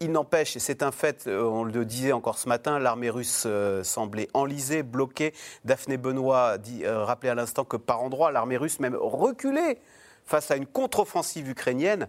Il 0.00 0.10
n'empêche, 0.10 0.56
et 0.56 0.58
c'est 0.58 0.82
un 0.82 0.90
fait, 0.90 1.28
euh, 1.28 1.44
on 1.44 1.62
le 1.62 1.84
disait 1.84 2.10
encore 2.10 2.36
ce 2.36 2.48
matin, 2.48 2.80
l'armée 2.80 3.10
russe 3.10 3.46
semblait 3.84 4.28
enlisée, 4.34 4.82
bloquée. 4.82 5.32
Daphné 5.64 5.96
Benoît 5.96 6.58
dit, 6.58 6.84
rappelait 6.84 7.30
à 7.30 7.36
l'instant 7.36 7.64
que 7.64 7.76
par 7.76 8.02
endroits, 8.02 8.32
l'armée 8.32 8.56
russe 8.56 8.80
même 8.80 8.96
reculait 8.96 9.78
face 10.24 10.50
à 10.50 10.56
une 10.56 10.66
contre-offensive 10.66 11.48
ukrainienne 11.48 12.08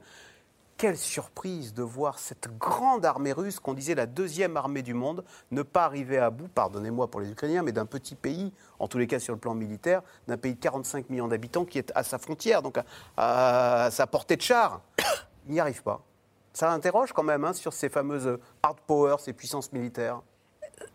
quelle 0.77 0.97
surprise 0.97 1.73
de 1.73 1.83
voir 1.83 2.19
cette 2.19 2.57
grande 2.57 3.05
armée 3.05 3.33
russe, 3.33 3.59
qu'on 3.59 3.73
disait 3.73 3.95
la 3.95 4.05
deuxième 4.05 4.57
armée 4.57 4.81
du 4.81 4.93
monde, 4.93 5.23
ne 5.51 5.61
pas 5.61 5.85
arriver 5.85 6.17
à 6.17 6.29
bout, 6.29 6.47
pardonnez-moi 6.47 7.09
pour 7.09 7.21
les 7.21 7.31
Ukrainiens, 7.31 7.63
mais 7.63 7.71
d'un 7.71 7.85
petit 7.85 8.15
pays, 8.15 8.51
en 8.79 8.87
tous 8.87 8.97
les 8.97 9.07
cas 9.07 9.19
sur 9.19 9.33
le 9.33 9.39
plan 9.39 9.53
militaire, 9.53 10.01
d'un 10.27 10.37
pays 10.37 10.55
de 10.55 10.59
45 10.59 11.09
millions 11.09 11.27
d'habitants 11.27 11.65
qui 11.65 11.77
est 11.77 11.91
à 11.95 12.03
sa 12.03 12.17
frontière, 12.17 12.61
donc 12.61 12.77
à, 13.17 13.89
sa 13.91 14.07
portée 14.07 14.35
de 14.35 14.41
char. 14.41 14.81
Il 15.47 15.53
n'y 15.53 15.59
arrive 15.59 15.83
pas. 15.83 16.01
Ça 16.53 16.71
interroge 16.71 17.13
quand 17.13 17.23
même 17.23 17.43
hein, 17.45 17.53
sur 17.53 17.73
ces 17.73 17.89
fameuses 17.89 18.37
hard 18.61 18.77
power, 18.85 19.15
ces 19.19 19.33
puissances 19.33 19.71
militaires. 19.71 20.21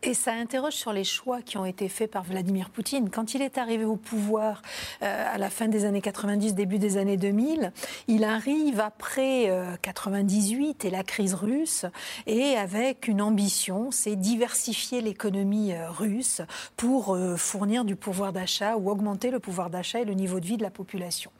Et 0.02 0.14
ça 0.14 0.32
interroge 0.32 0.74
sur 0.74 0.92
les 0.92 1.04
choix 1.04 1.42
qui 1.42 1.58
ont 1.58 1.64
été 1.64 1.88
faits 1.88 2.10
par 2.10 2.22
Vladimir 2.22 2.70
Poutine. 2.70 3.10
Quand 3.10 3.34
il 3.34 3.42
est 3.42 3.58
arrivé 3.58 3.84
au 3.84 3.96
pouvoir 3.96 4.62
euh, 5.02 5.34
à 5.34 5.38
la 5.38 5.50
fin 5.50 5.68
des 5.68 5.84
années 5.84 6.00
90, 6.00 6.54
début 6.54 6.78
des 6.78 6.98
années 6.98 7.16
2000, 7.16 7.72
il 8.06 8.24
arrive 8.24 8.80
après 8.80 9.52
98 9.82 10.84
euh, 10.84 10.88
et 10.88 10.90
la 10.90 11.02
crise 11.02 11.34
russe 11.34 11.84
et 12.26 12.56
avec 12.56 13.08
une 13.08 13.20
ambition, 13.20 13.90
c'est 13.90 14.16
diversifier 14.16 15.00
l'économie 15.00 15.72
euh, 15.72 15.90
russe 15.90 16.42
pour 16.76 17.18
fournir 17.36 17.84
du 17.84 17.96
pouvoir 17.96 18.32
d'achat 18.32 18.76
ou 18.76 18.90
augmenter 18.90 19.30
le 19.30 19.40
pouvoir 19.40 19.70
d'achat 19.70 20.00
et 20.00 20.04
le 20.04 20.14
niveau 20.14 20.40
de 20.40 20.46
vie 20.46 20.56
de 20.56 20.62
la 20.62 20.70
population 20.70 21.30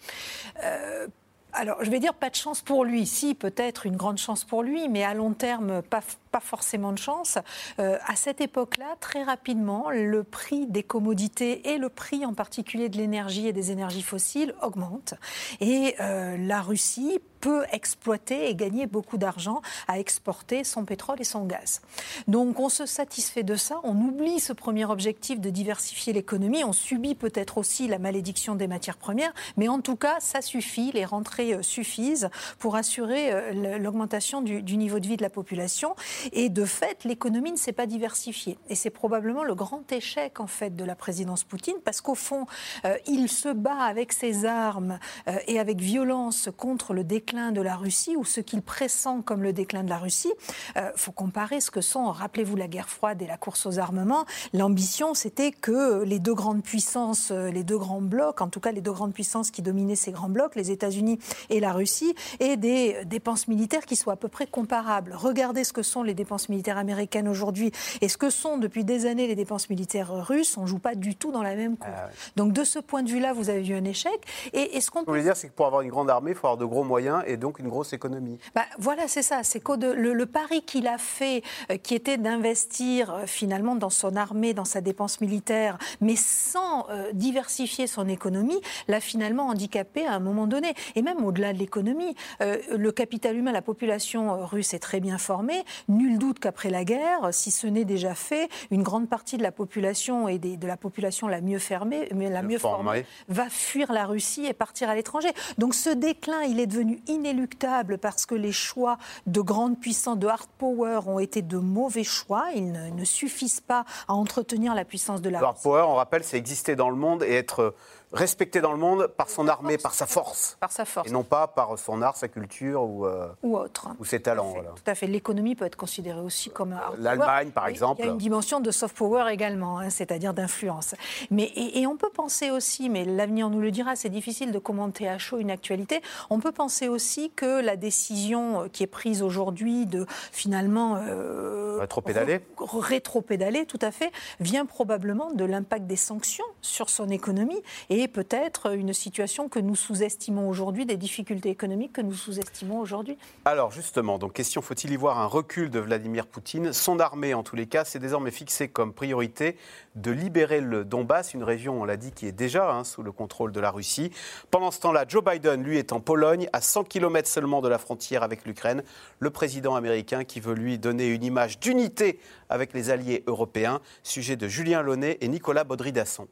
alors, 1.53 1.83
je 1.83 1.91
vais 1.91 1.99
dire 1.99 2.15
pas 2.15 2.31
de 2.31 2.35
chance 2.35 2.61
pour 2.61 2.85
lui. 2.85 3.07
Si, 3.07 3.35
peut-être 3.35 3.87
une 3.87 3.97
grande 3.97 4.19
chance 4.19 4.45
pour 4.45 4.63
lui, 4.63 4.89
mais 4.89 5.03
à 5.03 5.15
long 5.15 5.33
terme, 5.33 5.83
pas, 5.83 6.03
pas 6.29 6.41
forcément 6.41 6.93
de 6.93 6.99
chance. 6.99 7.39
Euh, 7.79 7.99
à 8.07 8.17
cette 8.17 8.41
époque-là, 8.41 8.97
très 9.01 9.23
rapidement, 9.23 9.91
le 9.91 10.23
prix 10.23 10.67
des 10.67 10.83
commodités 10.83 11.71
et 11.71 11.79
le 11.79 11.89
prix 11.89 12.25
en 12.25 12.35
particulier 12.35 12.89
de 12.89 12.97
l'énergie 12.97 13.49
et 13.49 13.53
des 13.53 13.71
énergies 13.71 14.03
fossiles 14.03 14.55
augmente. 14.63 15.15
Et 15.61 15.95
euh, 16.01 16.37
la 16.39 16.61
Russie 16.63 17.19
peut 17.41 17.65
exploiter 17.71 18.51
et 18.51 18.55
gagner 18.57 18.87
beaucoup 18.87 19.17
d'argent 19.17 19.63
à 19.87 20.01
exporter 20.01 20.65
son 20.65 20.85
pétrole 20.85 21.21
et 21.21 21.25
son 21.25 21.45
gaz. 21.45 21.83
Donc 22.27 22.59
on 22.59 22.69
se 22.69 22.85
satisfait 22.85 23.45
de 23.45 23.55
ça, 23.55 23.81
on 23.85 23.95
oublie 23.97 24.41
ce 24.41 24.53
premier 24.53 24.85
objectif 24.85 25.41
de 25.41 25.49
diversifier 25.49 26.13
l'économie, 26.13 26.65
on 26.65 26.73
subit 26.73 27.15
peut-être 27.15 27.59
aussi 27.59 27.87
la 27.87 28.01
malédiction 28.01 28.57
des 28.57 28.67
matières 28.67 28.97
premières, 28.97 29.33
mais 29.57 29.69
en 29.69 29.81
tout 29.81 29.95
cas 29.95 30.17
ça 30.19 30.43
suffit, 30.43 30.91
les 30.93 31.05
rentrées 31.05 31.55
euh, 31.55 31.63
suffisent 31.63 32.29
pour 32.59 32.75
assurer 32.75 33.53
l'augmentation 33.79 34.43
du, 34.43 34.63
du 34.63 34.77
niveau 34.77 34.99
de 34.99 35.07
vie 35.07 35.17
de 35.17 35.23
la 35.23 35.31
population. 35.31 35.95
Et 36.33 36.49
de 36.49 36.65
fait, 36.65 37.05
l'économie 37.05 37.53
ne 37.53 37.57
s'est 37.57 37.73
pas 37.73 37.87
diversifiée. 37.87 38.59
Et 38.69 38.75
c'est 38.75 38.91
probablement 38.91 39.45
le 39.45 39.55
grand 39.55 39.91
échec 39.93 40.41
en 40.41 40.47
fait 40.47 40.75
de 40.77 40.85
la 40.85 40.95
présidence 40.95 41.45
Poutine, 41.45 41.77
parce 41.85 42.01
qu'au 42.01 42.15
fond, 42.15 42.47
euh, 42.85 42.97
il 43.07 43.29
se 43.29 43.49
bat 43.49 43.83
avec 43.83 44.13
ses 44.13 44.45
armes 44.45 44.99
euh, 45.29 45.37
et 45.47 45.59
avec 45.59 45.81
violence 45.81 46.49
contre 46.57 46.95
le 46.95 47.05
déclin 47.05 47.53
de 47.53 47.61
la 47.61 47.77
Russie 47.77 48.17
ou 48.17 48.25
ce 48.25 48.41
qu'il 48.41 48.63
pressent 48.63 49.09
comme 49.25 49.43
le 49.43 49.53
déclin 49.53 49.85
de 49.85 49.89
la 49.89 49.99
Russie. 49.99 50.33
Il 50.75 50.81
euh, 50.81 50.91
faut 50.97 51.13
comparer 51.13 51.61
ce 51.61 51.71
que 51.71 51.81
sont, 51.81 52.07
rappelez-vous, 52.07 52.57
la 52.57 52.69
guerre 52.69 52.89
froide 52.89 53.23
et 53.23 53.27
la 53.27 53.37
course 53.37 53.67
aux 53.67 53.79
armements. 53.79 54.25
L'ambition, 54.53 55.15
c'était 55.15 55.53
que 55.53 56.03
les 56.03 56.19
deux 56.19 56.35
grandes 56.35 56.63
puissances, 56.63 57.31
les 57.31 57.65
deux 57.65 57.79
grands 57.79 58.01
blocs, 58.01 58.41
en 58.41 58.49
tout 58.49 58.61
cas 58.61 58.73
les 58.73 58.81
deux 58.81 58.93
grandes 58.93 59.15
puissances 59.15 59.51
qui 59.51 59.63
dominaient 59.63 59.97
ces 59.97 60.13
grands 60.13 60.29
blocs, 60.29 60.55
les 60.57 60.71
États-Unis 60.71 61.19
et 61.51 61.61
la 61.61 61.73
Russie, 61.73 62.15
aient 62.41 62.57
des 62.57 63.05
dépenses 63.05 63.49
militaires 63.49 63.87
qui 63.87 63.97
soient 63.97 64.15
à 64.15 64.17
peu 64.17 64.29
près 64.29 64.47
comparables. 64.47 65.15
Regardez 65.17 65.65
ce 65.65 65.73
que 65.73 65.83
sont 65.83 66.03
les 66.09 66.15
dépenses 66.15 66.49
militaires 66.49 66.79
américaines 66.79 67.29
aujourd'hui 67.29 67.71
et 68.01 68.09
ce 68.09 68.17
que 68.17 68.31
sont 68.31 68.59
depuis 68.59 68.85
des 68.85 69.07
années 69.07 69.27
les 69.27 69.37
dépenses 69.37 69.71
militaires 69.71 70.27
russes, 70.27 70.57
on 70.57 70.63
ne 70.63 70.67
joue 70.67 70.79
pas 70.79 70.95
du 70.95 71.15
tout 71.15 71.31
dans 71.31 71.43
la 71.43 71.55
même 71.55 71.77
cour. 71.77 71.91
Ah 71.95 72.09
donc 72.37 72.53
de 72.53 72.65
ce 72.65 72.79
point 72.79 73.03
de 73.03 73.11
vue-là, 73.11 73.33
vous 73.33 73.51
avez 73.51 73.67
eu 73.67 73.75
un 73.75 73.85
échec. 73.85 74.13
Et, 74.53 74.81
ce 74.81 74.91
qu'on 74.91 75.05
peut 75.05 75.21
dire, 75.21 75.37
c'est 75.37 75.49
que 75.49 75.53
pour 75.53 75.67
avoir 75.67 75.83
une 75.83 75.91
grande 75.91 76.11
armée, 76.11 76.33
il 76.33 76.35
faut 76.35 76.47
avoir 76.47 76.57
de 76.57 76.65
gros 76.65 76.85
moyens 76.85 77.23
et 77.27 77.37
donc 77.37 77.59
une 77.59 77.69
grosse 77.69 77.93
économie. 77.93 78.39
Bah, 78.55 78.65
voilà, 78.79 79.09
c'est 79.09 79.23
ça. 79.23 79.43
C'est 79.43 79.61
que 79.61 79.73
le, 79.73 80.13
le, 80.13 80.27
pari 80.27 80.63
qu'il 80.63 80.87
a 80.87 80.99
fait, 80.99 81.43
euh, 81.71 81.77
qui 81.77 81.95
était 81.95 82.17
d'investir 82.17 83.13
euh, 83.13 83.27
finalement 83.27 83.77
dans 83.77 83.91
son 83.91 84.17
armée, 84.17 84.55
dans 84.55 84.65
sa 84.65 84.81
dépense 84.81 85.21
militaire, 85.21 85.79
mais 86.01 86.17
sans 86.17 86.89
euh, 86.91 87.11
diversifier 87.13 87.87
son 87.87 88.09
économie, 88.09 88.61
l'a 88.89 89.01
finalement 89.01 89.49
handicapé 89.49 90.07
à 90.07 90.15
un 90.15 90.21
moment 90.21 90.47
donné. 90.47 90.75
Et 90.95 91.03
même 91.03 91.25
au-delà 91.25 91.53
de 91.53 91.59
l'économie, 91.59 92.15
le 92.41 92.91
capital 92.93 93.37
humain, 93.37 93.53
la 93.53 93.63
population 93.63 94.47
russe 94.47 94.75
est 94.75 94.79
très 94.79 95.01
bien 95.01 95.19
formée 95.19 95.65
nul 95.99 96.19
doute 96.19 96.39
qu'après 96.39 96.71
la 96.71 96.85
guerre, 96.85 97.29
si 97.33 97.51
ce 97.51 97.67
n'est 97.67 97.85
déjà 97.85 98.15
fait, 98.15 98.49
une 98.71 98.83
grande 98.83 99.09
partie 99.09 99.37
de 99.37 99.43
la 99.43 99.53
population 99.53 100.29
et 100.29 100.39
de 100.39 100.67
la 100.67 100.77
population 100.77 101.29
la 101.29 101.41
mieux 101.41 101.59
fermée, 101.59 102.09
mais 102.15 102.31
la 102.31 102.43
mieux 102.43 102.59
formée, 102.59 103.05
va 103.29 103.51
fuir 103.51 103.93
la 103.93 104.07
Russie 104.07 104.47
et 104.47 104.55
partir 104.55 104.89
à 104.89 104.95
l'étranger. 104.95 105.29
Donc 105.59 105.75
ce 105.75 105.91
déclin, 105.91 106.43
il 106.43 106.61
est 106.61 106.67
devenu 106.67 107.01
inéluctable 107.07 107.99
parce 107.99 108.25
que 108.27 108.35
les 108.35 108.53
choix 108.53 108.99
de 109.27 109.41
grandes 109.41 109.79
puissances, 109.79 110.19
de 110.19 110.27
hard 110.27 110.49
power, 110.59 111.01
ont 111.07 111.19
été 111.19 111.43
de 111.43 111.59
mauvais 111.59 112.05
choix. 112.05 112.47
Ils 112.55 112.73
ne, 112.73 113.05
suffisent 113.05 113.61
pas 113.61 113.85
à 114.07 114.15
entretenir 114.15 114.75
la 114.75 114.85
puissance 114.85 115.21
de 115.21 115.31
la 115.31 115.39
Russie. 115.39 115.49
Hard 115.49 115.63
power, 115.63 115.83
on 115.89 115.95
rappelle, 115.95 116.25
c'est 116.25 116.37
exister 116.37 116.77
dans 116.77 116.91
le 116.91 116.97
monde 116.97 117.23
et 117.23 117.35
être 117.35 117.75
respecté 118.13 118.61
dans 118.61 118.73
le 118.73 118.79
monde 118.79 119.09
par 119.09 119.29
son 119.29 119.49
armée, 119.49 119.79
par 119.79 119.95
sa 119.95 120.07
force. 120.07 120.57
Par 120.61 120.73
sa 120.73 120.85
force. 120.85 121.09
Et 121.09 121.13
non 121.13 121.25
pas 121.25 121.47
par 121.47 121.79
son 121.79 122.03
art, 122.03 122.17
sa 122.17 122.29
culture 122.29 122.83
ou, 122.83 123.07
euh, 123.07 123.29
ou 123.43 123.57
autre. 123.57 123.89
Ou 123.99 124.05
ses 124.05 124.21
talents. 124.21 124.55
Tout 124.55 124.91
à 124.91 124.95
fait. 124.95 125.07
L'économie 125.07 125.55
peut 125.55 125.65
être 125.65 125.77
considérée 125.77 126.21
aussi 126.21 126.51
comme 126.51 126.73
un 126.73 126.81
L'Allemagne, 126.99 127.51
par 127.51 127.67
exemple. 127.67 128.01
Il 128.01 128.07
y 128.07 128.09
a 128.09 128.13
une 128.13 128.19
dimension 128.19 128.61
de 128.61 128.71
soft 128.71 128.97
power 128.97 129.31
également, 129.31 129.79
hein, 129.79 129.91
c'est-à-dire 129.91 130.35
d'influence. 130.35 130.95
Mais, 131.31 131.53
et, 131.55 131.87
on 131.87 131.97
peut 131.97 132.11
penser 132.11 132.51
aussi, 132.51 132.89
mais 132.89 133.05
l'avenir 133.05 133.51
nous 133.51 133.61
le 133.61 133.71
dira, 133.71 133.97
c'est 133.97 134.09
difficile 134.09 134.53
de 134.53 134.59
commenter 134.59 135.09
à 135.09 135.19
chaud 135.19 135.39
une 135.39 135.51
actualité, 135.51 136.03
on 136.31 136.39
peut 136.39 136.53
penser 136.53 136.89
aussi 136.89 137.31
que 137.35 137.61
la 137.63 137.77
décision 137.77 138.63
euh, 138.63 138.69
qui 138.69 138.83
est 138.83 138.89
prise 138.89 139.23
aujourd'hui 139.23 139.87
de 139.87 140.07
finalement... 140.33 140.97
Euh, 140.97 141.79
rétro-pédaler 141.81 142.41
Rétro-pédaler, 142.59 143.67
tout 143.67 143.79
à 143.81 143.91
fait, 143.91 144.13
vient 144.41 144.67
probablement 144.67 145.33
de 145.33 145.45
l'impact 145.45 145.87
des 145.87 145.97
sanctions 145.97 146.45
sur 146.61 146.91
son 146.91 147.09
économie 147.09 147.63
et 147.91 147.98
et 148.01 148.07
peut-être 148.07 148.77
une 148.77 148.93
situation 148.93 149.49
que 149.49 149.59
nous 149.59 149.75
sous-estimons 149.75 150.49
aujourd'hui, 150.49 150.87
des 150.87 150.97
difficultés 150.97 151.51
économiques 151.51 151.95
que 151.95 152.01
nous 152.01 152.15
sous-estimons 152.15 152.79
aujourd'hui. 152.79 153.19
Alors 153.45 153.73
justement, 153.73 154.19
donc 154.19 154.35
question, 154.35 154.63
faut-il 154.63 154.93
y 154.93 154.97
voir 154.97 155.19
un 155.19 155.27
recul 155.27 155.69
de 155.69 155.81
Vladimir 155.81 156.29
Poutine? 156.29 156.73
Son 156.73 157.01
armée, 157.01 157.35
en 157.35 157.43
tous 157.43 157.57
les 157.57 157.67
cas, 157.67 157.85
s'est 157.85 157.99
désormais 157.99 158.31
fixée 158.31 158.69
comme 158.69 158.93
priorité 158.93 159.57
de 159.97 160.13
libérer 160.13 160.61
le 160.61 160.85
Donbass, 160.85 161.35
une 161.35 161.43
région, 161.43 161.81
on 161.81 161.85
l'a 161.85 161.97
dit, 161.97 162.13
qui 162.13 162.29
est 162.29 162.33
déjà 162.33 162.73
hein, 162.73 162.85
sous 162.85 163.03
le 163.03 163.11
contrôle 163.11 163.51
de 163.51 163.59
la 163.59 163.73
Russie. 163.73 164.13
Pendant 164.53 164.71
ce 164.71 164.79
temps-là, 164.79 165.05
Joe 165.09 165.25
Biden, 165.25 165.65
lui, 165.65 165.77
est 165.77 165.93
en 165.93 165.99
Pologne, 165.99 166.49
à 166.53 166.61
100 166.61 166.85
km 166.85 167.29
seulement 167.29 167.61
de 167.61 167.69
la 167.69 167.79
frontière 167.79 168.23
avec 168.23 168.45
l'Ukraine. 168.45 168.85
Le 169.19 169.31
président 169.31 169.75
américain 169.75 170.23
qui 170.23 170.39
veut 170.39 170.55
lui 170.55 170.79
donner 170.79 171.09
une 171.09 171.25
image 171.25 171.59
d'unité 171.59 172.21
avec 172.49 172.75
les 172.75 172.91
alliés 172.91 173.25
européens. 173.27 173.81
Sujet 174.05 174.37
de 174.37 174.47
Julien 174.47 174.83
Launay 174.83 175.19
et 175.21 175.27
Nicolas 175.27 175.65
Baudry-Dasson. 175.65 176.29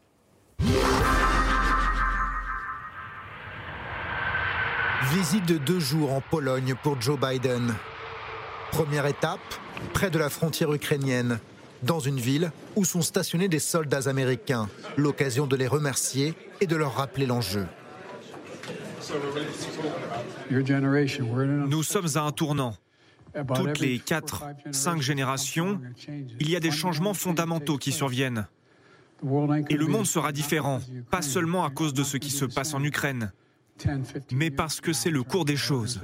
Visite 5.12 5.46
de 5.46 5.58
deux 5.58 5.78
jours 5.78 6.12
en 6.12 6.20
Pologne 6.20 6.74
pour 6.82 7.00
Joe 7.00 7.18
Biden. 7.18 7.74
Première 8.72 9.06
étape, 9.06 9.40
près 9.92 10.10
de 10.10 10.18
la 10.18 10.28
frontière 10.28 10.72
ukrainienne, 10.72 11.38
dans 11.82 12.00
une 12.00 12.18
ville 12.18 12.50
où 12.74 12.84
sont 12.84 13.02
stationnés 13.02 13.48
des 13.48 13.58
soldats 13.58 14.08
américains. 14.08 14.68
L'occasion 14.96 15.46
de 15.46 15.54
les 15.54 15.66
remercier 15.68 16.34
et 16.60 16.66
de 16.66 16.74
leur 16.74 16.94
rappeler 16.94 17.26
l'enjeu. 17.26 17.66
Nous 21.68 21.82
sommes 21.82 22.08
à 22.16 22.20
un 22.20 22.32
tournant. 22.32 22.74
Toutes 23.54 23.78
les 23.78 23.98
4, 23.98 24.44
5 24.72 25.00
générations, 25.00 25.80
il 26.40 26.50
y 26.50 26.56
a 26.56 26.60
des 26.60 26.70
changements 26.70 27.14
fondamentaux 27.14 27.78
qui 27.78 27.92
surviennent. 27.92 28.46
Et 29.68 29.76
le 29.76 29.86
monde 29.86 30.06
sera 30.06 30.32
différent, 30.32 30.80
pas 31.10 31.22
seulement 31.22 31.64
à 31.64 31.70
cause 31.70 31.94
de 31.94 32.02
ce 32.02 32.16
qui 32.16 32.30
se 32.30 32.44
passe 32.44 32.74
en 32.74 32.82
Ukraine, 32.82 33.32
mais 34.32 34.50
parce 34.50 34.80
que 34.80 34.92
c'est 34.92 35.10
le 35.10 35.22
cours 35.22 35.44
des 35.44 35.56
choses. 35.56 36.00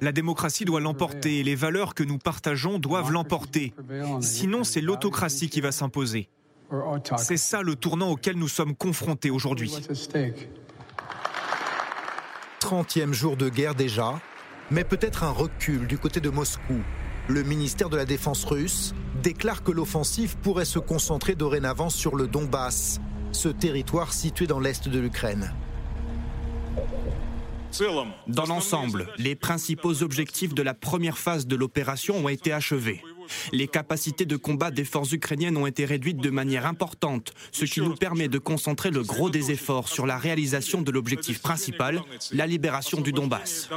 La 0.00 0.12
démocratie 0.12 0.64
doit 0.64 0.80
l'emporter 0.80 1.40
et 1.40 1.42
les 1.42 1.54
valeurs 1.54 1.94
que 1.94 2.02
nous 2.02 2.18
partageons 2.18 2.78
doivent 2.78 3.12
l'emporter. 3.12 3.74
Sinon, 4.20 4.64
c'est 4.64 4.80
l'autocratie 4.80 5.48
qui 5.48 5.60
va 5.60 5.72
s'imposer. 5.72 6.28
C'est 7.18 7.36
ça 7.36 7.62
le 7.62 7.76
tournant 7.76 8.10
auquel 8.10 8.36
nous 8.36 8.48
sommes 8.48 8.74
confrontés 8.74 9.30
aujourd'hui. 9.30 9.72
30e 12.60 13.12
jour 13.12 13.36
de 13.36 13.50
guerre 13.50 13.74
déjà, 13.74 14.18
mais 14.70 14.84
peut-être 14.84 15.22
un 15.22 15.30
recul 15.30 15.86
du 15.86 15.98
côté 15.98 16.20
de 16.20 16.30
Moscou. 16.30 16.80
Le 17.28 17.42
ministère 17.42 17.90
de 17.90 17.96
la 17.96 18.06
Défense 18.06 18.44
russe 18.44 18.94
déclare 19.22 19.62
que 19.62 19.70
l'offensive 19.70 20.36
pourrait 20.38 20.64
se 20.64 20.78
concentrer 20.78 21.34
dorénavant 21.34 21.90
sur 21.90 22.16
le 22.16 22.26
Donbass, 22.26 23.00
ce 23.32 23.48
territoire 23.48 24.12
situé 24.12 24.46
dans 24.46 24.60
l'est 24.60 24.88
de 24.88 24.98
l'Ukraine. 24.98 25.52
Dans 28.28 28.46
l'ensemble, 28.46 29.08
les 29.18 29.34
principaux 29.34 30.02
objectifs 30.02 30.54
de 30.54 30.62
la 30.62 30.74
première 30.74 31.18
phase 31.18 31.46
de 31.46 31.56
l'opération 31.56 32.16
ont 32.16 32.28
été 32.28 32.52
achevés. 32.52 33.02
Les 33.52 33.66
capacités 33.66 34.26
de 34.26 34.36
combat 34.36 34.70
des 34.70 34.84
forces 34.84 35.12
ukrainiennes 35.12 35.56
ont 35.56 35.66
été 35.66 35.84
réduites 35.84 36.18
de 36.18 36.30
manière 36.30 36.66
importante, 36.66 37.32
ce 37.52 37.64
qui 37.64 37.80
nous 37.80 37.94
permet 37.94 38.28
de 38.28 38.38
concentrer 38.38 38.90
le 38.90 39.02
gros 39.02 39.30
des 39.30 39.50
efforts 39.50 39.88
sur 39.88 40.06
la 40.06 40.18
réalisation 40.18 40.82
de 40.82 40.90
l'objectif 40.92 41.40
principal, 41.40 42.02
la 42.32 42.46
libération 42.46 43.00
du 43.00 43.12
Donbass. 43.12 43.68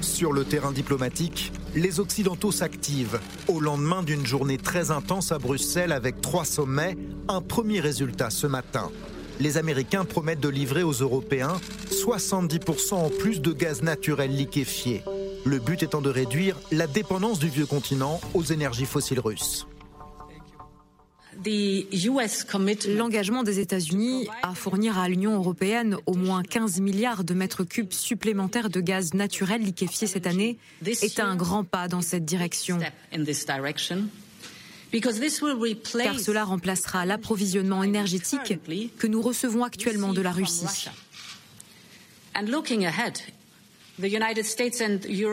Sur 0.00 0.32
le 0.32 0.44
terrain 0.44 0.72
diplomatique, 0.72 1.52
les 1.74 2.00
Occidentaux 2.00 2.52
s'activent. 2.52 3.20
Au 3.46 3.60
lendemain 3.60 4.02
d'une 4.02 4.26
journée 4.26 4.58
très 4.58 4.90
intense 4.90 5.32
à 5.32 5.38
Bruxelles 5.38 5.92
avec 5.92 6.20
trois 6.20 6.44
sommets, 6.44 6.96
un 7.28 7.40
premier 7.40 7.80
résultat 7.80 8.30
ce 8.30 8.46
matin 8.46 8.90
les 9.40 9.56
Américains 9.56 10.04
promettent 10.04 10.40
de 10.40 10.48
livrer 10.48 10.82
aux 10.82 10.92
Européens 10.92 11.60
70% 11.90 12.94
en 12.94 13.10
plus 13.10 13.40
de 13.40 13.52
gaz 13.52 13.82
naturel 13.82 14.34
liquéfié. 14.34 15.02
Le 15.44 15.58
but 15.58 15.82
étant 15.82 16.00
de 16.00 16.10
réduire 16.10 16.56
la 16.70 16.86
dépendance 16.86 17.38
du 17.38 17.48
vieux 17.48 17.66
continent 17.66 18.20
aux 18.34 18.42
énergies 18.42 18.86
fossiles 18.86 19.20
russes. 19.20 19.66
L'engagement 22.96 23.42
des 23.44 23.60
États-Unis 23.60 24.28
à 24.42 24.54
fournir 24.54 24.98
à 24.98 25.08
l'Union 25.08 25.36
européenne 25.36 25.96
au 26.06 26.14
moins 26.14 26.42
15 26.42 26.80
milliards 26.80 27.22
de 27.22 27.32
mètres 27.32 27.64
cubes 27.64 27.92
supplémentaires 27.92 28.70
de 28.70 28.80
gaz 28.80 29.14
naturel 29.14 29.62
liquéfié 29.62 30.08
cette 30.08 30.26
année 30.26 30.58
est 30.84 31.20
un 31.20 31.36
grand 31.36 31.62
pas 31.64 31.86
dans 31.86 32.02
cette 32.02 32.24
direction 32.24 32.78
car 34.90 36.18
cela 36.18 36.44
remplacera 36.44 37.06
l'approvisionnement 37.06 37.82
énergétique 37.82 38.58
que 38.98 39.06
nous 39.06 39.22
recevons 39.22 39.64
actuellement 39.64 40.12
de 40.12 40.20
la 40.20 40.32
Russie. 40.32 40.88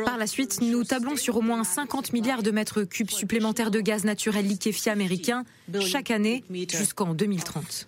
Par 0.06 0.18
la 0.18 0.28
suite, 0.28 0.60
nous 0.62 0.84
tablons 0.84 1.16
sur 1.16 1.38
au 1.38 1.42
moins 1.42 1.64
50 1.64 2.14
milliards 2.14 2.42
de 2.42 2.50
mètres 2.52 2.84
cubes 2.84 3.12
supplémentaires 3.12 3.70
de 3.70 3.80
gaz 3.80 4.04
naturel 4.06 4.48
liquéfié 4.48 4.92
américain 4.92 5.44
chaque 5.82 6.10
année 6.10 6.44
jusqu'en 6.70 7.14
2030. 7.14 7.88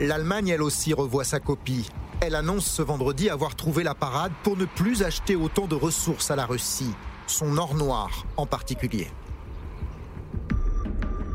L'Allemagne, 0.00 0.48
elle 0.48 0.62
aussi, 0.62 0.92
revoit 0.92 1.24
sa 1.24 1.40
copie. 1.40 1.86
Elle 2.20 2.34
annonce 2.34 2.70
ce 2.70 2.82
vendredi 2.82 3.30
avoir 3.30 3.56
trouvé 3.56 3.82
la 3.82 3.94
parade 3.94 4.32
pour 4.42 4.56
ne 4.56 4.66
plus 4.66 5.02
acheter 5.02 5.34
autant 5.34 5.66
de 5.66 5.74
ressources 5.74 6.30
à 6.30 6.36
la 6.36 6.44
Russie 6.44 6.92
son 7.26 7.56
or 7.58 7.74
noir 7.74 8.26
en 8.36 8.46
particulier. 8.46 9.08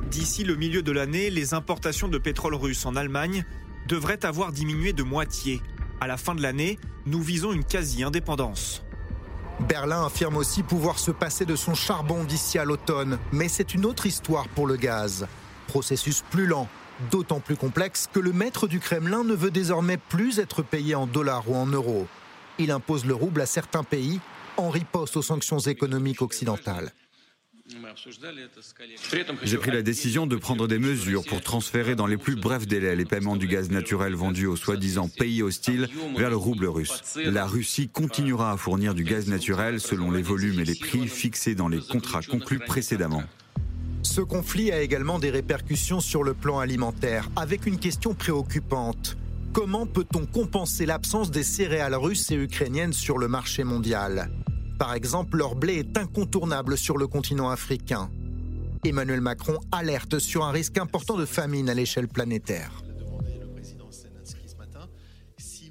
D'ici 0.09 0.43
le 0.43 0.55
milieu 0.55 0.81
de 0.81 0.91
l'année, 0.91 1.29
les 1.29 1.53
importations 1.53 2.07
de 2.07 2.17
pétrole 2.17 2.55
russe 2.55 2.85
en 2.85 2.95
Allemagne 2.95 3.45
devraient 3.87 4.25
avoir 4.25 4.51
diminué 4.51 4.93
de 4.93 5.03
moitié. 5.03 5.61
À 5.99 6.07
la 6.07 6.17
fin 6.17 6.35
de 6.35 6.41
l'année, 6.41 6.79
nous 7.05 7.21
visons 7.21 7.53
une 7.53 7.63
quasi-indépendance. 7.63 8.83
Berlin 9.67 10.05
affirme 10.05 10.37
aussi 10.37 10.61
pouvoir 10.61 10.99
se 10.99 11.11
passer 11.11 11.45
de 11.45 11.55
son 11.55 11.73
charbon 11.73 12.23
d'ici 12.23 12.59
à 12.59 12.65
l'automne, 12.65 13.17
mais 13.31 13.47
c'est 13.47 13.73
une 13.73 13.85
autre 13.85 14.05
histoire 14.05 14.47
pour 14.49 14.67
le 14.67 14.75
gaz. 14.75 15.27
Processus 15.67 16.23
plus 16.29 16.45
lent, 16.45 16.67
d'autant 17.11 17.39
plus 17.39 17.55
complexe 17.55 18.07
que 18.11 18.19
le 18.19 18.33
maître 18.33 18.67
du 18.67 18.79
Kremlin 18.79 19.23
ne 19.23 19.33
veut 19.33 19.51
désormais 19.51 19.97
plus 19.97 20.39
être 20.39 20.61
payé 20.61 20.95
en 20.95 21.07
dollars 21.07 21.49
ou 21.49 21.55
en 21.55 21.65
euros. 21.65 22.07
Il 22.59 22.71
impose 22.71 23.05
le 23.05 23.13
rouble 23.13 23.41
à 23.41 23.45
certains 23.45 23.83
pays 23.83 24.19
en 24.57 24.69
riposte 24.69 25.17
aux 25.17 25.21
sanctions 25.21 25.59
économiques 25.59 26.21
occidentales. 26.21 26.91
J'ai 29.43 29.57
pris 29.57 29.71
la 29.71 29.81
décision 29.81 30.25
de 30.25 30.37
prendre 30.37 30.67
des 30.67 30.79
mesures 30.79 31.25
pour 31.25 31.41
transférer 31.41 31.95
dans 31.95 32.07
les 32.07 32.15
plus 32.15 32.35
brefs 32.35 32.65
délais 32.65 32.95
les 32.95 33.03
paiements 33.03 33.35
du 33.35 33.47
gaz 33.47 33.69
naturel 33.69 34.15
vendu 34.15 34.45
aux 34.45 34.55
soi-disant 34.55 35.09
pays 35.09 35.43
hostiles 35.43 35.89
vers 36.17 36.29
le 36.29 36.37
rouble 36.37 36.65
russe. 36.65 37.17
La 37.17 37.45
Russie 37.45 37.89
continuera 37.89 38.53
à 38.53 38.57
fournir 38.57 38.93
du 38.93 39.03
gaz 39.03 39.27
naturel 39.27 39.81
selon 39.81 40.11
les 40.11 40.21
volumes 40.21 40.61
et 40.61 40.65
les 40.65 40.75
prix 40.75 41.07
fixés 41.07 41.55
dans 41.55 41.67
les 41.67 41.81
contrats 41.81 42.23
conclus 42.23 42.59
précédemment. 42.59 43.23
Ce 44.03 44.21
conflit 44.21 44.71
a 44.71 44.81
également 44.81 45.19
des 45.19 45.29
répercussions 45.29 45.99
sur 45.99 46.23
le 46.23 46.33
plan 46.33 46.59
alimentaire, 46.59 47.29
avec 47.35 47.65
une 47.65 47.77
question 47.77 48.13
préoccupante. 48.13 49.17
Comment 49.53 49.85
peut-on 49.85 50.25
compenser 50.25 50.85
l'absence 50.85 51.31
des 51.31 51.43
céréales 51.43 51.95
russes 51.95 52.31
et 52.31 52.35
ukrainiennes 52.35 52.93
sur 52.93 53.17
le 53.17 53.27
marché 53.27 53.63
mondial? 53.63 54.29
Par 54.77 54.93
exemple, 54.93 55.37
leur 55.37 55.55
blé 55.55 55.75
est 55.75 55.97
incontournable 55.97 56.77
sur 56.77 56.97
le 56.97 57.07
continent 57.07 57.49
africain. 57.49 58.11
Emmanuel 58.85 59.21
Macron 59.21 59.57
alerte 59.71 60.19
sur 60.19 60.45
un 60.45 60.51
risque 60.51 60.77
important 60.77 61.17
de 61.17 61.25
famine 61.25 61.69
à 61.69 61.73
l'échelle 61.73 62.07
planétaire. 62.07 62.71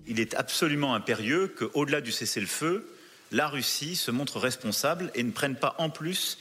Il 0.08 0.20
est 0.20 0.34
absolument 0.34 0.94
impérieux 0.94 1.52
qu'au-delà 1.56 2.00
du 2.00 2.12
cessez-le-feu, 2.12 2.88
la 3.32 3.48
Russie 3.48 3.96
se 3.96 4.10
montre 4.10 4.38
responsable 4.38 5.10
et 5.14 5.22
ne 5.22 5.32
prenne 5.32 5.56
pas 5.56 5.74
en 5.78 5.90
plus 5.90 6.38